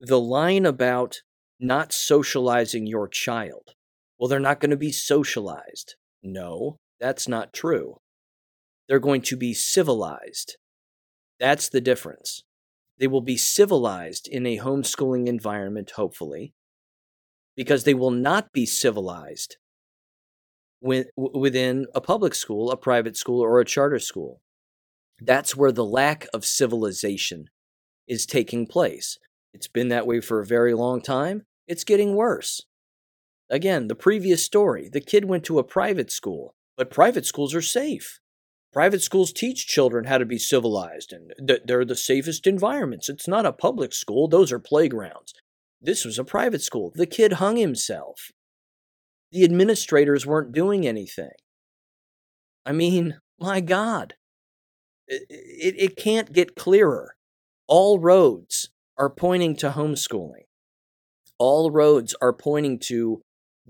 the 0.00 0.18
line 0.18 0.64
about 0.64 1.20
not 1.60 1.92
socializing 1.92 2.86
your 2.86 3.06
child, 3.06 3.74
well, 4.18 4.28
they're 4.28 4.40
not 4.40 4.60
going 4.60 4.70
to 4.70 4.76
be 4.76 4.92
socialized. 4.92 5.94
No, 6.22 6.78
that's 7.00 7.28
not 7.28 7.52
true. 7.52 7.98
They're 8.88 8.98
going 8.98 9.22
to 9.22 9.36
be 9.36 9.54
civilized. 9.54 10.56
That's 11.38 11.68
the 11.68 11.80
difference. 11.80 12.42
They 12.98 13.06
will 13.06 13.20
be 13.20 13.36
civilized 13.36 14.26
in 14.26 14.44
a 14.44 14.58
homeschooling 14.58 15.28
environment, 15.28 15.92
hopefully, 15.92 16.52
because 17.56 17.84
they 17.84 17.94
will 17.94 18.10
not 18.10 18.52
be 18.52 18.66
civilized 18.66 19.56
within 20.80 21.86
a 21.94 22.00
public 22.00 22.34
school, 22.34 22.70
a 22.70 22.76
private 22.76 23.16
school, 23.16 23.40
or 23.40 23.60
a 23.60 23.64
charter 23.64 23.98
school. 23.98 24.40
That's 25.20 25.56
where 25.56 25.72
the 25.72 25.84
lack 25.84 26.26
of 26.32 26.44
civilization 26.44 27.50
is 28.06 28.26
taking 28.26 28.66
place. 28.66 29.18
It's 29.52 29.68
been 29.68 29.88
that 29.88 30.06
way 30.06 30.20
for 30.20 30.40
a 30.40 30.46
very 30.46 30.74
long 30.74 31.00
time. 31.00 31.42
It's 31.66 31.84
getting 31.84 32.14
worse. 32.14 32.62
Again, 33.50 33.88
the 33.88 33.94
previous 33.94 34.44
story 34.44 34.88
the 34.88 35.00
kid 35.00 35.24
went 35.24 35.44
to 35.44 35.58
a 35.58 35.64
private 35.64 36.10
school, 36.10 36.54
but 36.76 36.90
private 36.90 37.26
schools 37.26 37.54
are 37.54 37.62
safe. 37.62 38.20
Private 38.72 39.02
schools 39.02 39.32
teach 39.32 39.66
children 39.66 40.04
how 40.04 40.18
to 40.18 40.26
be 40.26 40.38
civilized, 40.38 41.12
and 41.12 41.32
they're 41.64 41.84
the 41.84 41.96
safest 41.96 42.46
environments. 42.46 43.08
It's 43.08 43.26
not 43.26 43.46
a 43.46 43.52
public 43.52 43.94
school, 43.94 44.28
those 44.28 44.52
are 44.52 44.58
playgrounds. 44.58 45.32
This 45.80 46.04
was 46.04 46.18
a 46.18 46.24
private 46.24 46.62
school. 46.62 46.92
The 46.94 47.06
kid 47.06 47.34
hung 47.34 47.56
himself. 47.56 48.30
The 49.32 49.44
administrators 49.44 50.26
weren't 50.26 50.52
doing 50.52 50.86
anything. 50.86 51.30
I 52.66 52.72
mean, 52.72 53.18
my 53.40 53.60
God, 53.60 54.14
it, 55.06 55.22
it, 55.30 55.74
it 55.78 55.96
can't 55.96 56.32
get 56.32 56.56
clearer. 56.56 57.14
All 57.66 57.98
roads 57.98 58.70
are 58.98 59.10
pointing 59.10 59.56
to 59.56 59.70
homeschooling. 59.70 60.44
All 61.38 61.70
roads 61.70 62.14
are 62.20 62.32
pointing 62.32 62.78
to 62.80 63.22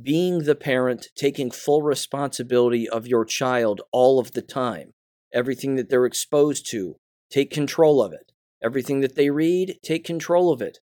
being 0.02 0.44
the 0.44 0.54
parent, 0.54 1.08
taking 1.16 1.50
full 1.50 1.82
responsibility 1.82 2.88
of 2.88 3.06
your 3.06 3.24
child 3.24 3.80
all 3.92 4.18
of 4.18 4.32
the 4.32 4.42
time. 4.42 4.92
Everything 5.32 5.76
that 5.76 5.90
they're 5.90 6.06
exposed 6.06 6.70
to, 6.70 6.96
take 7.30 7.50
control 7.50 8.02
of 8.02 8.12
it. 8.12 8.32
Everything 8.62 9.00
that 9.00 9.14
they 9.14 9.30
read, 9.30 9.78
take 9.82 10.04
control 10.04 10.52
of 10.52 10.62
it. 10.62 10.78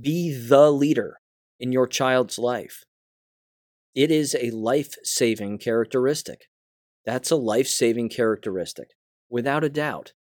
Be 0.00 0.34
the 0.34 0.70
leader 0.70 1.18
in 1.58 1.72
your 1.72 1.86
child's 1.86 2.38
life. 2.38 2.84
It 3.94 4.10
is 4.10 4.34
a 4.40 4.50
life 4.50 4.94
saving 5.02 5.58
characteristic. 5.58 6.46
That's 7.04 7.30
a 7.30 7.36
life 7.36 7.66
saving 7.66 8.08
characteristic, 8.08 8.88
without 9.28 9.64
a 9.64 9.68
doubt. 9.68 10.12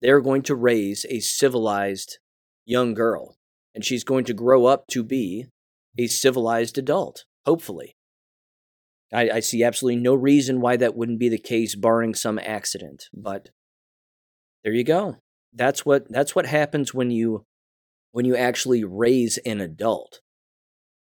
They're 0.00 0.20
going 0.20 0.42
to 0.42 0.54
raise 0.56 1.06
a 1.08 1.20
civilized 1.20 2.18
young 2.64 2.94
girl, 2.94 3.36
and 3.74 3.84
she's 3.84 4.04
going 4.04 4.24
to 4.24 4.34
grow 4.34 4.66
up 4.66 4.86
to 4.88 5.04
be 5.04 5.46
a 5.96 6.06
civilized 6.08 6.78
adult, 6.78 7.24
hopefully. 7.46 7.96
I, 9.12 9.30
I 9.30 9.40
see 9.40 9.62
absolutely 9.62 10.00
no 10.00 10.14
reason 10.14 10.60
why 10.60 10.76
that 10.76 10.96
wouldn't 10.96 11.18
be 11.18 11.28
the 11.28 11.38
case, 11.38 11.74
barring 11.74 12.14
some 12.14 12.38
accident. 12.38 13.04
But 13.12 13.50
there 14.64 14.72
you 14.72 14.84
go. 14.84 15.18
That's 15.52 15.84
what 15.84 16.10
that's 16.10 16.34
what 16.34 16.46
happens 16.46 16.94
when 16.94 17.10
you 17.10 17.44
when 18.12 18.24
you 18.24 18.36
actually 18.36 18.84
raise 18.84 19.38
an 19.38 19.60
adult. 19.60 20.20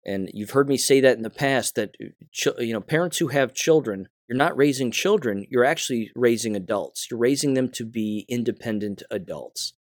And 0.06 0.30
you've 0.34 0.52
heard 0.52 0.68
me 0.68 0.78
say 0.78 1.00
that 1.02 1.18
in 1.18 1.24
the 1.24 1.30
past 1.30 1.76
that 1.76 1.96
uh, 2.02 2.52
you 2.60 2.74
know 2.74 2.82
parents 2.82 3.20
who 3.20 3.28
have 3.28 3.54
children, 3.54 4.08
you're 4.28 4.38
not 4.38 4.58
raising 4.58 4.92
children, 4.92 5.46
you're 5.50 5.66
actually 5.66 6.12
raising 6.16 6.56
adults. 6.56 7.08
You're 7.10 7.20
raising 7.20 7.54
them 7.54 7.70
to 7.72 7.86
be 7.86 8.26
independent 8.28 9.04
adults. 9.12 9.74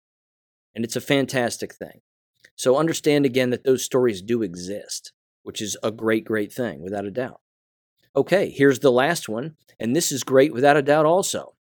And 0.76 0.84
it's 0.84 0.96
a 0.96 1.02
fantastic 1.02 1.74
thing. 1.74 2.02
So 2.56 2.78
understand 2.78 3.26
again 3.26 3.50
that 3.52 3.64
those 3.64 3.84
stories 3.84 4.22
do 4.22 4.44
exist, 4.44 5.14
which 5.44 5.62
is 5.62 5.78
a 5.84 5.92
great 5.92 6.26
great 6.26 6.52
thing 6.52 6.82
without 6.82 7.06
a 7.06 7.12
doubt. 7.12 7.42
Okay, 8.16 8.50
here's 8.50 8.80
the 8.80 8.92
last 8.92 9.30
one, 9.30 9.56
and 9.80 9.96
this 9.96 10.12
is 10.12 10.24
great 10.24 10.54
without 10.54 10.78
a 10.78 10.82
doubt 10.82 11.06
also. 11.06 11.56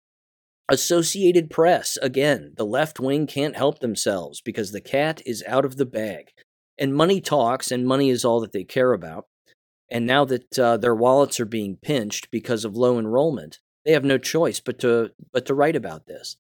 Associated 0.69 1.51
Press, 1.51 1.97
again, 2.01 2.53
the 2.57 2.67
left 2.67 3.01
wing 3.01 3.27
can't 3.27 3.57
help 3.57 3.81
themselves 3.81 4.41
because 4.41 4.73
the 4.73 4.81
cat 4.81 5.21
is 5.27 5.45
out 5.47 5.65
of 5.65 5.77
the 5.77 5.87
bag. 5.87 6.31
And 6.79 6.95
money 6.95 7.21
talks, 7.21 7.71
and 7.71 7.87
money 7.87 8.09
is 8.11 8.25
all 8.25 8.41
that 8.41 8.53
they 8.53 8.65
care 8.65 8.93
about. 8.93 9.27
And 9.91 10.07
now 10.07 10.25
that 10.25 10.59
uh, 10.59 10.77
their 10.77 10.95
wallets 10.95 11.41
are 11.41 11.45
being 11.45 11.77
pinched 11.77 12.31
because 12.31 12.65
of 12.65 12.77
low 12.77 12.99
enrollment, 12.99 13.59
they 13.85 13.93
have 13.93 14.05
no 14.05 14.19
choice 14.19 14.61
but 14.61 14.79
to 14.81 15.11
but 15.33 15.47
to 15.47 15.55
write 15.55 15.77
about 15.77 16.07
this. 16.07 16.37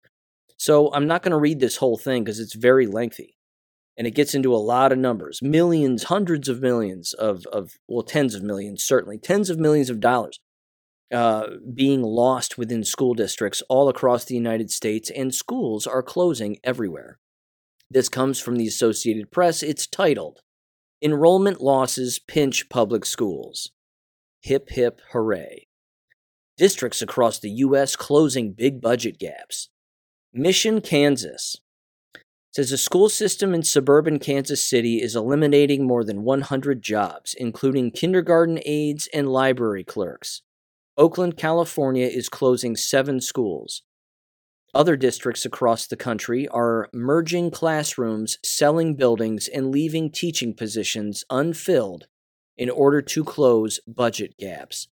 So 0.56 0.92
I'm 0.92 1.06
not 1.06 1.22
going 1.22 1.32
to 1.32 1.38
read 1.38 1.58
this 1.58 1.78
whole 1.78 1.98
thing 1.98 2.22
because 2.22 2.38
it's 2.38 2.54
very 2.54 2.86
lengthy 2.86 3.36
and 4.00 4.06
it 4.06 4.14
gets 4.14 4.34
into 4.34 4.54
a 4.54 4.56
lot 4.56 4.92
of 4.92 4.98
numbers. 4.98 5.42
Millions 5.42 6.04
hundreds 6.04 6.48
of 6.48 6.62
millions 6.62 7.12
of, 7.12 7.44
of 7.52 7.72
well 7.86 8.02
tens 8.02 8.34
of 8.34 8.42
millions 8.42 8.82
certainly 8.82 9.18
tens 9.18 9.50
of 9.50 9.58
millions 9.58 9.90
of 9.90 10.00
dollars 10.00 10.40
uh, 11.12 11.46
being 11.74 12.00
lost 12.00 12.56
within 12.56 12.82
school 12.82 13.12
districts 13.12 13.62
all 13.68 13.90
across 13.90 14.24
the 14.24 14.34
united 14.34 14.70
states 14.70 15.10
and 15.10 15.34
schools 15.34 15.86
are 15.86 16.02
closing 16.02 16.56
everywhere. 16.64 17.18
This 17.90 18.08
comes 18.08 18.40
from 18.40 18.56
the 18.56 18.66
associated 18.66 19.30
press. 19.30 19.62
It's 19.62 19.86
titled 19.86 20.40
enrollment 21.02 21.60
losses 21.60 22.18
pinch 22.18 22.70
public 22.70 23.04
schools. 23.04 23.70
Hip 24.40 24.70
hip 24.70 25.02
hooray. 25.12 25.66
Districts 26.56 27.02
across 27.02 27.38
the 27.38 27.50
u.s 27.50 27.96
closing 27.96 28.54
big 28.54 28.80
budget 28.80 29.18
gaps. 29.18 29.68
Mission 30.32 30.80
kansas 30.80 31.58
says 32.52 32.70
the 32.70 32.78
school 32.78 33.08
system 33.08 33.54
in 33.54 33.62
suburban 33.62 34.18
Kansas 34.18 34.64
City 34.64 35.00
is 35.00 35.14
eliminating 35.14 35.86
more 35.86 36.04
than 36.04 36.22
100 36.22 36.82
jobs, 36.82 37.34
including 37.38 37.92
kindergarten 37.92 38.58
aides 38.66 39.08
and 39.14 39.28
library 39.28 39.84
clerks. 39.84 40.42
Oakland, 40.96 41.36
California 41.36 42.06
is 42.06 42.28
closing 42.28 42.76
seven 42.76 43.20
schools. 43.20 43.82
Other 44.74 44.96
districts 44.96 45.44
across 45.44 45.86
the 45.86 45.96
country 45.96 46.46
are 46.48 46.88
merging 46.92 47.50
classrooms, 47.50 48.38
selling 48.44 48.94
buildings, 48.94 49.48
and 49.48 49.70
leaving 49.70 50.10
teaching 50.10 50.54
positions 50.54 51.24
unfilled 51.30 52.06
in 52.56 52.70
order 52.70 53.00
to 53.00 53.24
close 53.24 53.80
budget 53.86 54.36
gaps. 54.38 54.88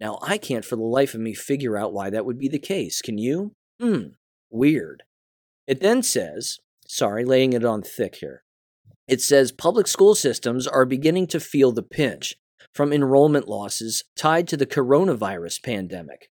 Now, 0.00 0.18
I 0.22 0.38
can't 0.38 0.64
for 0.64 0.76
the 0.76 0.82
life 0.82 1.14
of 1.14 1.20
me 1.20 1.34
figure 1.34 1.76
out 1.76 1.92
why 1.92 2.10
that 2.10 2.24
would 2.24 2.38
be 2.38 2.48
the 2.48 2.58
case. 2.58 3.02
Can 3.02 3.18
you? 3.18 3.54
Hmm, 3.80 4.14
weird. 4.50 5.02
It 5.66 5.80
then 5.80 6.02
says 6.02 6.58
Sorry, 6.92 7.24
laying 7.24 7.52
it 7.52 7.64
on 7.64 7.82
thick 7.82 8.16
here. 8.16 8.42
It 9.06 9.20
says 9.20 9.52
public 9.52 9.86
school 9.86 10.16
systems 10.16 10.66
are 10.66 10.84
beginning 10.84 11.28
to 11.28 11.38
feel 11.38 11.70
the 11.70 11.84
pinch 11.84 12.34
from 12.74 12.92
enrollment 12.92 13.46
losses 13.46 14.02
tied 14.16 14.48
to 14.48 14.56
the 14.56 14.66
coronavirus 14.66 15.62
pandemic. 15.62 16.30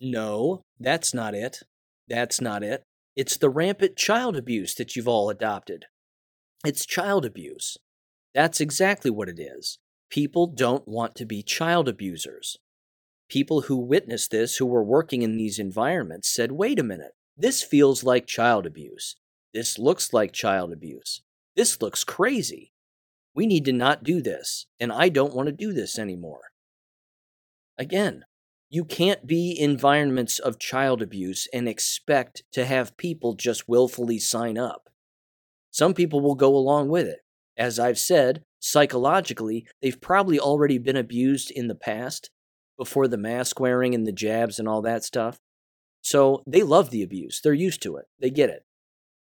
No, 0.00 0.62
that's 0.78 1.12
not 1.12 1.34
it. 1.34 1.58
That's 2.06 2.40
not 2.40 2.62
it. 2.62 2.84
It's 3.16 3.36
the 3.36 3.50
rampant 3.50 3.96
child 3.96 4.36
abuse 4.36 4.76
that 4.76 4.94
you've 4.94 5.08
all 5.08 5.28
adopted. 5.28 5.86
It's 6.64 6.86
child 6.86 7.24
abuse. 7.24 7.76
That's 8.32 8.60
exactly 8.60 9.10
what 9.10 9.28
it 9.28 9.40
is. 9.40 9.80
People 10.08 10.46
don't 10.46 10.86
want 10.86 11.16
to 11.16 11.26
be 11.26 11.42
child 11.42 11.88
abusers. 11.88 12.58
People 13.28 13.62
who 13.62 13.76
witnessed 13.76 14.30
this, 14.30 14.58
who 14.58 14.66
were 14.66 14.84
working 14.84 15.22
in 15.22 15.36
these 15.36 15.58
environments, 15.58 16.32
said, 16.32 16.52
wait 16.52 16.78
a 16.78 16.84
minute, 16.84 17.14
this 17.36 17.64
feels 17.64 18.04
like 18.04 18.26
child 18.28 18.66
abuse. 18.66 19.16
This 19.54 19.78
looks 19.78 20.12
like 20.12 20.32
child 20.32 20.72
abuse. 20.72 21.22
This 21.54 21.80
looks 21.80 22.02
crazy. 22.02 22.72
We 23.36 23.46
need 23.46 23.64
to 23.66 23.72
not 23.72 24.02
do 24.02 24.20
this, 24.20 24.66
and 24.80 24.92
I 24.92 25.08
don't 25.08 25.32
want 25.34 25.46
to 25.46 25.52
do 25.52 25.72
this 25.72 25.96
anymore. 25.96 26.50
Again, 27.78 28.24
you 28.68 28.84
can't 28.84 29.28
be 29.28 29.56
environments 29.58 30.40
of 30.40 30.58
child 30.58 31.00
abuse 31.00 31.46
and 31.52 31.68
expect 31.68 32.42
to 32.52 32.64
have 32.64 32.96
people 32.96 33.34
just 33.34 33.68
willfully 33.68 34.18
sign 34.18 34.58
up. 34.58 34.88
Some 35.70 35.94
people 35.94 36.20
will 36.20 36.34
go 36.34 36.56
along 36.56 36.88
with 36.88 37.06
it. 37.06 37.20
As 37.56 37.78
I've 37.78 37.98
said, 37.98 38.42
psychologically, 38.58 39.66
they've 39.80 40.00
probably 40.00 40.40
already 40.40 40.78
been 40.78 40.96
abused 40.96 41.52
in 41.52 41.68
the 41.68 41.76
past 41.76 42.30
before 42.76 43.06
the 43.06 43.16
mask 43.16 43.60
wearing 43.60 43.94
and 43.94 44.04
the 44.04 44.12
jabs 44.12 44.58
and 44.58 44.68
all 44.68 44.82
that 44.82 45.04
stuff. 45.04 45.38
So 46.02 46.42
they 46.44 46.64
love 46.64 46.90
the 46.90 47.04
abuse. 47.04 47.40
They're 47.40 47.52
used 47.52 47.82
to 47.82 47.96
it. 47.96 48.06
They 48.18 48.30
get 48.30 48.50
it 48.50 48.64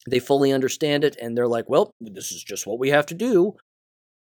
they 0.07 0.19
fully 0.19 0.53
understand 0.53 1.05
it 1.05 1.17
and 1.21 1.37
they're 1.37 1.49
like, 1.49 1.69
well, 1.69 1.91
this 2.01 2.33
is 2.33 2.43
just 2.43 2.67
what 2.67 2.79
we 2.79 2.91
have 2.91 3.07
to 3.07 3.15
do. 3.15 3.57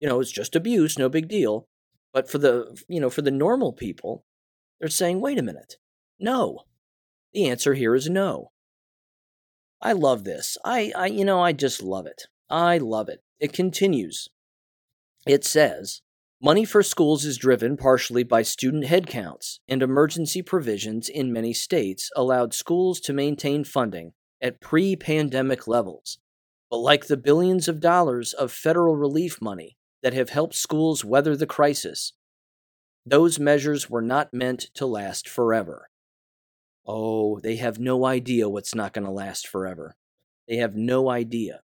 You 0.00 0.08
know, 0.08 0.20
it's 0.20 0.32
just 0.32 0.56
abuse, 0.56 0.98
no 0.98 1.08
big 1.08 1.28
deal. 1.28 1.66
But 2.12 2.30
for 2.30 2.38
the, 2.38 2.80
you 2.88 3.00
know, 3.00 3.10
for 3.10 3.22
the 3.22 3.30
normal 3.30 3.72
people, 3.72 4.24
they're 4.80 4.88
saying, 4.88 5.20
wait 5.20 5.38
a 5.38 5.42
minute. 5.42 5.76
No. 6.18 6.60
The 7.32 7.48
answer 7.48 7.74
here 7.74 7.94
is 7.94 8.08
no. 8.08 8.50
I 9.82 9.92
love 9.92 10.24
this. 10.24 10.56
I, 10.64 10.92
I 10.96 11.06
you 11.06 11.24
know, 11.24 11.42
I 11.42 11.52
just 11.52 11.82
love 11.82 12.06
it. 12.06 12.22
I 12.48 12.78
love 12.78 13.08
it. 13.08 13.20
It 13.40 13.52
continues. 13.52 14.28
It 15.26 15.44
says, 15.44 16.00
Money 16.42 16.64
for 16.64 16.82
schools 16.82 17.24
is 17.24 17.38
driven 17.38 17.76
partially 17.76 18.22
by 18.22 18.42
student 18.42 18.84
headcounts, 18.84 19.60
and 19.66 19.82
emergency 19.82 20.42
provisions 20.42 21.08
in 21.08 21.32
many 21.32 21.54
states 21.54 22.10
allowed 22.14 22.52
schools 22.52 23.00
to 23.00 23.14
maintain 23.14 23.64
funding 23.64 24.12
at 24.40 24.60
pre 24.60 24.96
pandemic 24.96 25.66
levels. 25.66 26.18
But 26.70 26.78
like 26.78 27.06
the 27.06 27.16
billions 27.16 27.68
of 27.68 27.80
dollars 27.80 28.32
of 28.32 28.50
federal 28.52 28.96
relief 28.96 29.40
money 29.40 29.76
that 30.02 30.14
have 30.14 30.30
helped 30.30 30.54
schools 30.54 31.04
weather 31.04 31.36
the 31.36 31.46
crisis, 31.46 32.12
those 33.06 33.38
measures 33.38 33.88
were 33.88 34.02
not 34.02 34.32
meant 34.32 34.70
to 34.74 34.86
last 34.86 35.28
forever. 35.28 35.90
Oh, 36.86 37.38
they 37.40 37.56
have 37.56 37.78
no 37.78 38.04
idea 38.04 38.48
what's 38.48 38.74
not 38.74 38.92
going 38.92 39.04
to 39.04 39.10
last 39.10 39.46
forever. 39.46 39.96
They 40.48 40.56
have 40.56 40.74
no 40.74 41.10
idea. 41.10 41.60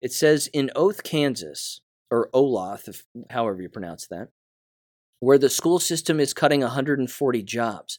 It 0.00 0.12
says 0.12 0.48
in 0.48 0.70
Oath, 0.74 1.02
Kansas, 1.02 1.80
or 2.10 2.30
Olathe, 2.32 2.88
if, 2.88 3.04
however 3.30 3.62
you 3.62 3.68
pronounce 3.68 4.06
that, 4.08 4.28
where 5.20 5.38
the 5.38 5.50
school 5.50 5.78
system 5.78 6.20
is 6.20 6.34
cutting 6.34 6.60
140 6.60 7.42
jobs. 7.42 7.98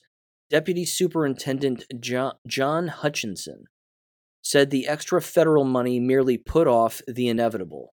Deputy 0.49 0.85
Superintendent 0.85 1.85
John, 1.99 2.33
John 2.47 2.87
Hutchinson 2.87 3.65
said 4.49 4.71
the 4.71 4.87
extra 4.87 5.21
federal 5.21 5.63
money 5.63 5.99
merely 5.99 6.35
put 6.35 6.65
off 6.65 7.03
the 7.07 7.27
inevitable. 7.27 7.93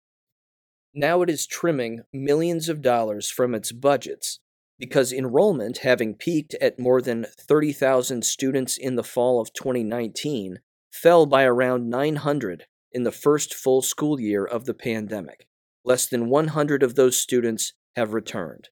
Now 0.93 1.23
it 1.23 1.29
is 1.31 1.47
trimming 1.47 2.01
millions 2.13 2.69
of 2.69 2.83
dollars 2.83 3.27
from 3.27 3.55
its 3.55 3.71
budgets 3.71 4.39
because 4.77 5.11
enrollment, 5.11 5.79
having 5.79 6.13
peaked 6.13 6.53
at 6.61 6.77
more 6.77 7.01
than 7.01 7.25
30,000 7.39 8.23
students 8.23 8.77
in 8.77 8.95
the 8.95 9.03
fall 9.03 9.41
of 9.41 9.51
2019, 9.53 10.59
fell 10.91 11.25
by 11.25 11.43
around 11.43 11.89
900 11.89 12.67
in 12.91 13.01
the 13.01 13.11
first 13.11 13.55
full 13.55 13.81
school 13.81 14.19
year 14.19 14.45
of 14.45 14.65
the 14.65 14.75
pandemic. 14.75 15.47
Less 15.83 16.05
than 16.05 16.29
100 16.29 16.83
of 16.83 16.93
those 16.93 17.17
students 17.17 17.73
have 17.95 18.13
returned. 18.13 18.69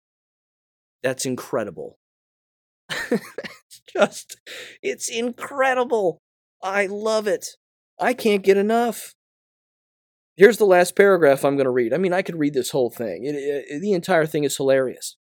That's 1.01 1.25
incredible. 1.25 1.97
it's 2.91 3.81
just, 3.91 4.37
it's 4.83 5.09
incredible. 5.09 6.19
I 6.61 6.85
love 6.85 7.25
it. 7.25 7.55
I 8.01 8.13
can't 8.13 8.43
get 8.43 8.57
enough. 8.57 9.13
Here's 10.35 10.57
the 10.57 10.65
last 10.65 10.95
paragraph 10.95 11.45
I'm 11.45 11.55
going 11.55 11.65
to 11.65 11.71
read. 11.71 11.93
I 11.93 11.97
mean, 11.97 12.13
I 12.13 12.23
could 12.23 12.39
read 12.39 12.55
this 12.55 12.71
whole 12.71 12.89
thing. 12.89 13.25
It, 13.25 13.35
it, 13.35 13.79
the 13.79 13.93
entire 13.93 14.25
thing 14.25 14.43
is 14.43 14.57
hilarious. 14.57 15.17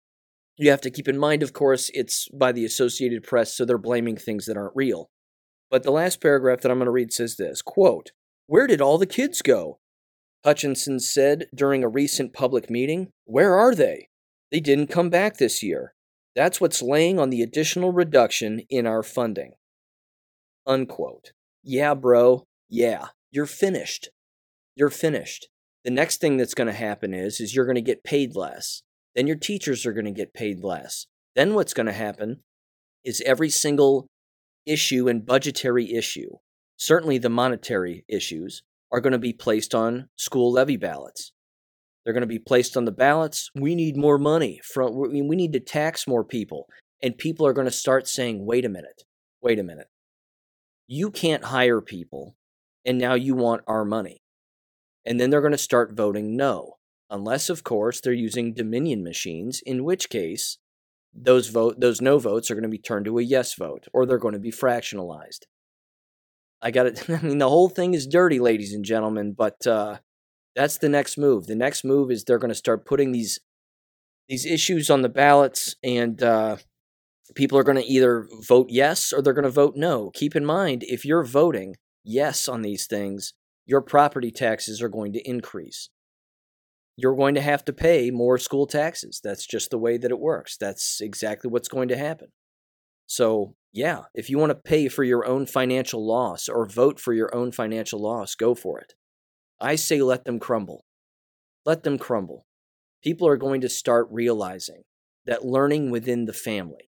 You 0.57 0.69
have 0.69 0.81
to 0.81 0.91
keep 0.91 1.07
in 1.07 1.17
mind, 1.17 1.41
of 1.41 1.53
course, 1.53 1.89
it's 1.93 2.27
by 2.29 2.51
the 2.51 2.65
Associated 2.65 3.23
Press, 3.23 3.55
so 3.55 3.65
they're 3.65 3.79
blaming 3.79 4.15
things 4.15 4.45
that 4.45 4.57
aren't 4.57 4.75
real. 4.75 5.09
But 5.71 5.83
the 5.83 5.91
last 5.91 6.21
paragraph 6.21 6.61
that 6.61 6.71
I'm 6.71 6.77
going 6.77 6.85
to 6.85 6.91
read 6.91 7.11
says 7.11 7.35
this 7.35 7.61
quote, 7.61 8.11
Where 8.45 8.67
did 8.67 8.81
all 8.81 8.97
the 8.97 9.05
kids 9.05 9.41
go? 9.41 9.79
Hutchinson 10.45 10.99
said 10.99 11.47
during 11.53 11.83
a 11.83 11.89
recent 11.89 12.31
public 12.31 12.69
meeting. 12.69 13.09
Where 13.25 13.55
are 13.55 13.73
they? 13.73 14.09
They 14.51 14.59
didn't 14.59 14.87
come 14.87 15.09
back 15.09 15.37
this 15.37 15.61
year. 15.61 15.93
That's 16.35 16.61
what's 16.61 16.81
laying 16.81 17.19
on 17.19 17.31
the 17.31 17.41
additional 17.41 17.91
reduction 17.91 18.61
in 18.69 18.85
our 18.85 19.03
funding. 19.03 19.53
Unquote. 20.65 21.31
Yeah, 21.63 21.95
bro, 21.95 22.45
yeah, 22.69 23.07
you're 23.31 23.45
finished. 23.45 24.09
You're 24.75 24.89
finished. 24.89 25.47
the 25.83 25.91
next 25.91 26.19
thing 26.19 26.37
that's 26.37 26.53
going 26.53 26.67
to 26.67 26.73
happen 26.73 27.13
is 27.13 27.39
is 27.39 27.55
you're 27.55 27.65
going 27.65 27.75
to 27.75 27.81
get 27.81 28.03
paid 28.03 28.35
less. 28.35 28.83
Then 29.15 29.25
your 29.27 29.37
teachers 29.37 29.85
are 29.85 29.93
going 29.93 30.05
to 30.05 30.11
get 30.11 30.33
paid 30.33 30.63
less. 30.63 31.07
Then 31.35 31.53
what's 31.53 31.73
going 31.73 31.85
to 31.87 31.93
happen 31.93 32.41
is 33.03 33.21
every 33.25 33.49
single 33.49 34.07
issue 34.65 35.07
and 35.07 35.25
budgetary 35.25 35.93
issue, 35.93 36.29
certainly 36.77 37.17
the 37.17 37.29
monetary 37.29 38.03
issues, 38.07 38.63
are 38.91 39.01
going 39.01 39.13
to 39.13 39.19
be 39.19 39.33
placed 39.33 39.73
on 39.73 40.09
school 40.17 40.51
levy 40.51 40.77
ballots. 40.77 41.31
They're 42.03 42.13
going 42.13 42.21
to 42.21 42.27
be 42.27 42.39
placed 42.39 42.77
on 42.77 42.85
the 42.85 42.91
ballots. 42.91 43.49
We 43.53 43.75
need 43.75 43.97
more 43.97 44.17
money 44.17 44.61
from 44.63 44.95
we 44.95 45.21
need 45.21 45.53
to 45.53 45.59
tax 45.59 46.07
more 46.07 46.23
people. 46.23 46.67
And 47.03 47.17
people 47.17 47.45
are 47.45 47.53
going 47.53 47.67
to 47.67 47.71
start 47.71 48.07
saying, 48.07 48.45
"Wait 48.45 48.65
a 48.65 48.69
minute. 48.69 49.03
Wait 49.41 49.59
a 49.59 49.63
minute. 49.63 49.87
You 50.87 51.11
can't 51.11 51.43
hire 51.43 51.81
people 51.81 52.36
and 52.87 52.97
now 52.97 53.13
you 53.13 53.35
want 53.35 53.61
our 53.67 53.85
money." 53.85 54.23
And 55.05 55.19
then 55.19 55.29
they're 55.29 55.41
going 55.41 55.51
to 55.51 55.57
start 55.59 55.95
voting 55.95 56.35
no, 56.35 56.77
unless 57.09 57.49
of 57.49 57.63
course 57.63 58.01
they're 58.01 58.13
using 58.13 58.53
Dominion 58.53 59.03
machines, 59.03 59.61
in 59.65 59.83
which 59.83 60.09
case 60.09 60.57
those 61.13 61.49
vote 61.49 61.79
those 61.79 62.01
no 62.01 62.19
votes 62.19 62.51
are 62.51 62.55
going 62.55 62.63
to 62.63 62.69
be 62.69 62.77
turned 62.77 63.05
to 63.05 63.17
a 63.17 63.23
yes 63.23 63.55
vote 63.55 63.87
or 63.93 64.05
they're 64.05 64.17
going 64.17 64.33
to 64.33 64.39
be 64.39 64.51
fractionalized. 64.51 65.45
I 66.61 66.71
got 66.71 66.85
it. 66.87 67.09
I 67.09 67.21
mean, 67.21 67.37
the 67.37 67.49
whole 67.49 67.69
thing 67.69 67.93
is 67.93 68.07
dirty, 68.07 68.39
ladies 68.39 68.73
and 68.73 68.85
gentlemen, 68.85 69.33
but 69.33 69.65
uh, 69.65 69.97
that's 70.55 70.77
the 70.77 70.89
next 70.89 71.17
move. 71.17 71.47
The 71.47 71.55
next 71.55 71.83
move 71.83 72.11
is 72.11 72.23
they're 72.23 72.39
going 72.39 72.49
to 72.49 72.55
start 72.55 72.85
putting 72.85 73.11
these 73.11 73.39
these 74.27 74.45
issues 74.45 74.89
on 74.89 75.03
the 75.03 75.09
ballots, 75.09 75.75
and 75.83 76.21
uh, 76.21 76.57
people 77.35 77.57
are 77.57 77.63
going 77.63 77.77
to 77.77 77.85
either 77.85 78.27
vote 78.45 78.67
yes 78.69 79.13
or 79.13 79.21
they're 79.21 79.33
going 79.33 79.43
to 79.43 79.49
vote 79.49 79.75
no. 79.75 80.11
Keep 80.13 80.35
in 80.35 80.45
mind, 80.45 80.83
if 80.83 81.05
you're 81.05 81.23
voting 81.23 81.75
yes 82.07 82.47
on 82.47 82.61
these 82.61 82.87
things, 82.87 83.33
your 83.65 83.81
property 83.81 84.31
taxes 84.31 84.81
are 84.81 84.89
going 84.89 85.13
to 85.13 85.29
increase 85.29 85.89
you're 86.97 87.15
going 87.15 87.35
to 87.35 87.41
have 87.41 87.63
to 87.65 87.73
pay 87.73 88.09
more 88.09 88.39
school 88.39 88.65
taxes. 88.65 89.21
That's 89.23 89.45
just 89.45 89.69
the 89.69 89.77
way 89.77 89.97
that 89.97 90.11
it 90.11 90.19
works. 90.19 90.57
That's 90.57 90.99
exactly 90.99 91.49
what's 91.49 91.67
going 91.69 91.87
to 91.89 91.97
happen. 91.97 92.29
So, 93.05 93.53
yeah, 93.71 94.01
if 94.15 94.29
you 94.29 94.39
want 94.39 94.49
to 94.49 94.55
pay 94.55 94.89
for 94.89 95.03
your 95.03 95.25
own 95.25 95.45
financial 95.45 96.05
loss 96.05 96.49
or 96.49 96.67
vote 96.67 96.99
for 96.99 97.13
your 97.13 97.33
own 97.33 97.51
financial 97.51 98.01
loss, 98.01 98.33
go 98.33 98.55
for 98.55 98.79
it. 98.79 98.93
I 99.61 99.75
say 99.75 100.01
let 100.01 100.25
them 100.25 100.39
crumble. 100.39 100.83
Let 101.65 101.83
them 101.83 101.99
crumble. 101.99 102.47
People 103.03 103.27
are 103.27 103.37
going 103.37 103.61
to 103.61 103.69
start 103.69 104.07
realizing 104.09 104.81
that 105.27 105.45
learning 105.45 105.91
within 105.91 106.25
the 106.25 106.33
family, 106.33 106.89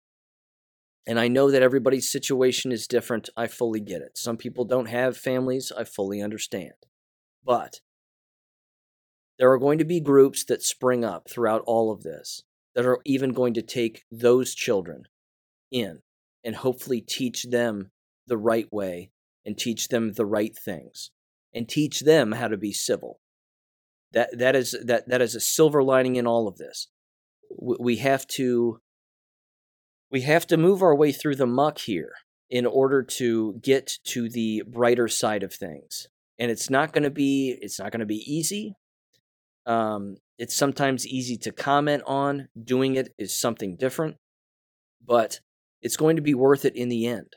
and 1.08 1.20
I 1.20 1.28
know 1.28 1.50
that 1.50 1.64
everybody's 1.64 2.12
situation 2.12 2.72
is 2.72 2.88
different. 2.88 3.30
I 3.36 3.48
fully 3.48 3.80
get 3.80 4.02
it. 4.02 4.18
Some 4.18 4.38
people 4.38 4.66
don't 4.66 4.88
have 4.88 5.18
families. 5.18 5.72
I 5.76 5.84
fully 5.84 6.22
understand. 6.22 6.74
But 7.44 7.82
there 9.40 9.52
are 9.52 9.58
going 9.58 9.80
to 9.80 9.86
be 9.86 10.00
groups 10.00 10.44
that 10.46 10.62
spring 10.62 11.04
up 11.04 11.28
throughout 11.30 11.64
all 11.66 11.92
of 11.92 12.04
this 12.04 12.44
that 12.76 12.86
are 12.86 13.00
even 13.06 13.34
going 13.34 13.56
to 13.56 13.62
take 13.62 14.04
those 14.12 14.54
children 14.54 15.04
in 15.72 16.02
and 16.44 16.56
hopefully 16.56 17.02
teach 17.02 17.44
them 17.44 17.92
the 18.28 18.38
right 18.38 18.72
way 18.72 19.12
and 19.46 19.58
teach 19.58 19.88
them 19.88 20.14
the 20.14 20.26
right 20.26 20.56
things 20.56 21.10
and 21.54 21.68
teach 21.68 22.02
them 22.02 22.34
how 22.34 22.48
to 22.48 22.58
be 22.58 22.72
civil. 22.72 23.20
That 24.14 24.38
that 24.38 24.56
is 24.56 24.76
that 24.86 25.08
that 25.10 25.22
is 25.22 25.36
a 25.36 25.40
silver 25.40 25.84
lining 25.84 26.18
in 26.18 26.28
all 26.28 26.48
of 26.48 26.58
this. 26.58 26.88
We 27.60 27.98
have 27.98 28.28
to 28.28 28.82
we 30.12 30.22
have 30.22 30.46
to 30.48 30.58
move 30.58 30.84
our 30.84 30.96
way 30.96 31.12
through 31.12 31.38
the 31.38 31.48
muck 31.48 31.80
here 31.80 32.12
in 32.50 32.66
order 32.66 33.02
to 33.02 33.60
get 33.64 33.98
to 34.04 34.30
the 34.30 34.62
brighter 34.68 35.08
side 35.08 35.42
of 35.42 35.54
things. 35.54 36.08
And 36.38 36.52
it's 36.52 36.70
not 36.70 36.92
going 36.92 37.04
to 37.04 37.10
be 37.10 37.58
it's 37.62 37.80
not 37.80 37.92
going 37.92 38.02
to 38.02 38.06
be 38.06 38.24
easy. 38.28 38.76
Um, 39.66 40.18
it's 40.38 40.56
sometimes 40.56 41.08
easy 41.08 41.38
to 41.38 41.52
comment 41.52 42.04
on. 42.06 42.50
Doing 42.62 42.96
it 42.96 43.14
is 43.18 43.38
something 43.38 43.78
different, 43.78 44.18
but 45.06 45.40
it's 45.82 45.98
going 45.98 46.18
to 46.18 46.22
be 46.22 46.34
worth 46.34 46.66
it 46.66 46.76
in 46.76 46.90
the 46.90 47.08
end. 47.08 47.34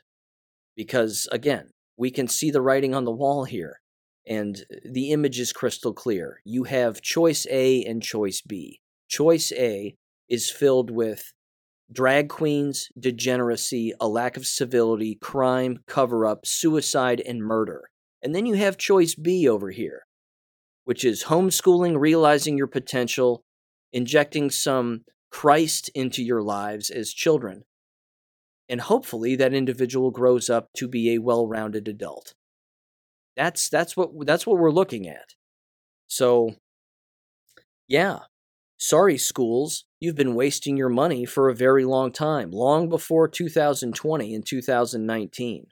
Because 0.74 1.28
again, 1.30 1.70
we 1.96 2.10
can 2.10 2.26
see 2.26 2.50
the 2.50 2.62
writing 2.62 2.94
on 2.94 3.04
the 3.04 3.12
wall 3.12 3.44
here, 3.44 3.80
and 4.26 4.64
the 4.84 5.12
image 5.12 5.38
is 5.38 5.52
crystal 5.52 5.92
clear. 5.92 6.40
You 6.44 6.64
have 6.64 7.02
choice 7.02 7.46
A 7.50 7.84
and 7.84 8.02
choice 8.02 8.40
B. 8.40 8.80
Choice 9.06 9.52
A 9.52 9.94
is 10.28 10.50
filled 10.50 10.90
with 10.90 11.33
drag 11.92 12.28
queens, 12.28 12.88
degeneracy, 12.98 13.92
a 14.00 14.08
lack 14.08 14.36
of 14.36 14.46
civility, 14.46 15.14
crime, 15.14 15.80
cover 15.86 16.26
up, 16.26 16.46
suicide, 16.46 17.22
and 17.24 17.40
murder. 17.40 17.90
And 18.22 18.34
then 18.34 18.46
you 18.46 18.54
have 18.54 18.78
choice 18.78 19.14
B 19.14 19.48
over 19.48 19.70
here, 19.70 20.06
which 20.84 21.04
is 21.04 21.24
homeschooling, 21.24 21.98
realizing 21.98 22.56
your 22.56 22.66
potential, 22.66 23.44
injecting 23.92 24.50
some 24.50 25.04
Christ 25.30 25.90
into 25.94 26.22
your 26.22 26.42
lives 26.42 26.90
as 26.90 27.12
children. 27.12 27.64
And 28.68 28.80
hopefully 28.80 29.36
that 29.36 29.52
individual 29.52 30.10
grows 30.10 30.48
up 30.48 30.70
to 30.76 30.88
be 30.88 31.12
a 31.12 31.20
well-rounded 31.20 31.86
adult. 31.86 32.34
That's 33.36 33.68
that's 33.68 33.96
what 33.96 34.10
that's 34.26 34.46
what 34.46 34.58
we're 34.58 34.70
looking 34.70 35.06
at. 35.06 35.34
So 36.06 36.54
yeah. 37.88 38.20
Sorry 38.76 39.18
schools, 39.18 39.84
you've 40.04 40.14
been 40.14 40.34
wasting 40.34 40.76
your 40.76 40.90
money 40.90 41.24
for 41.24 41.48
a 41.48 41.54
very 41.54 41.84
long 41.84 42.12
time, 42.12 42.50
long 42.50 42.90
before 42.90 43.26
2020 43.26 44.34
and 44.34 44.46
2019. 44.46 45.66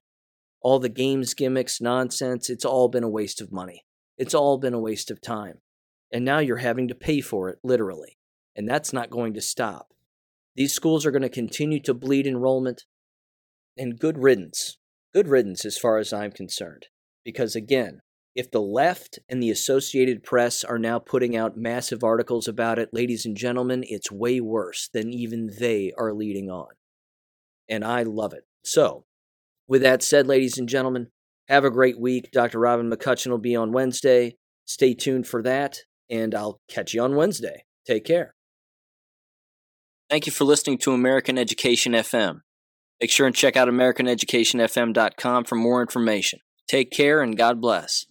All 0.63 0.79
the 0.79 0.89
games 0.89 1.35
gimmicks, 1.35 1.81
nonsense, 1.81 2.49
it's 2.49 2.65
all 2.65 2.89
been 2.89 3.05
a 3.05 3.11
waste 3.11 3.43
of 3.43 3.53
money. 3.53 3.85
It's 4.17 4.35
all 4.35 4.57
been 4.57 4.73
a 4.73 4.81
waste 4.81 5.11
of 5.11 5.21
time. 5.21 5.59
And 6.11 6.25
now 6.25 6.39
you're 6.39 6.57
having 6.57 6.89
to 6.89 6.95
pay 6.95 7.21
for 7.21 7.51
it, 7.51 7.59
literally. 7.63 8.17
And 8.57 8.67
that's 8.67 8.93
not 8.93 9.11
going 9.11 9.35
to 9.35 9.41
stop. 9.43 9.89
These 10.57 10.73
schools 10.73 11.05
are 11.05 11.11
going 11.11 11.23
to 11.23 11.29
continue 11.29 11.81
to 11.83 11.95
bleed 11.95 12.27
enrollment. 12.27 12.85
And 13.77 13.99
good 13.99 14.19
riddance. 14.19 14.79
Good 15.13 15.29
riddance, 15.29 15.65
as 15.67 15.77
far 15.77 15.99
as 15.99 16.13
I'm 16.13 16.33
concerned. 16.33 16.87
Because 17.25 17.55
again, 17.55 18.01
if 18.35 18.51
the 18.51 18.63
left 18.63 19.19
and 19.29 19.43
the 19.43 19.51
Associated 19.51 20.23
Press 20.23 20.65
are 20.65 20.79
now 20.79 20.99
putting 20.99 21.37
out 21.37 21.57
massive 21.57 22.03
articles 22.03 22.49
about 22.49 22.79
it, 22.79 22.91
ladies 22.93 23.27
and 23.27 23.37
gentlemen, 23.37 23.85
it's 23.87 24.11
way 24.11 24.41
worse 24.41 24.89
than 24.93 25.13
even 25.13 25.51
they 25.59 25.93
are 25.99 26.15
leading 26.15 26.51
on. 26.51 26.69
And 27.69 27.85
I 27.85 28.03
love 28.03 28.33
it. 28.33 28.45
So, 28.65 29.05
with 29.69 29.83
that 29.83 30.03
said, 30.03 30.27
ladies 30.27 30.59
and 30.59 30.69
gentlemen, 30.69 31.09
have 31.49 31.65
a 31.65 31.71
great 31.71 32.01
week. 32.01 32.31
Dr. 32.33 32.59
Robin 32.59 32.91
McCutcheon 32.91 33.31
will 33.31 33.39
be 33.39 33.57
on 33.57 33.73
Wednesday. 33.73 34.37
Stay 34.65 34.95
tuned 34.95 35.27
for 35.27 35.43
that, 35.43 35.81
and 36.09 36.35
I'll 36.35 36.61
catch 36.69 36.95
you 36.95 37.03
on 37.03 37.17
Wednesday. 37.17 37.65
Take 37.87 38.05
care. 38.05 38.35
Thank 40.09 40.27
you 40.27 40.33
for 40.33 40.45
listening 40.45 40.79
to 40.79 40.93
American 40.93 41.39
Education 41.39 41.93
FM. 41.93 42.41
Make 43.01 43.11
sure 43.11 43.27
and 43.27 43.35
check 43.35 43.57
out 43.57 43.69
AmericanEducationFM.com 43.69 45.45
for 45.45 45.57
more 45.57 45.81
information. 45.81 46.41
Take 46.69 46.91
care 46.91 47.21
and 47.21 47.37
God 47.37 47.61
bless. 47.61 48.07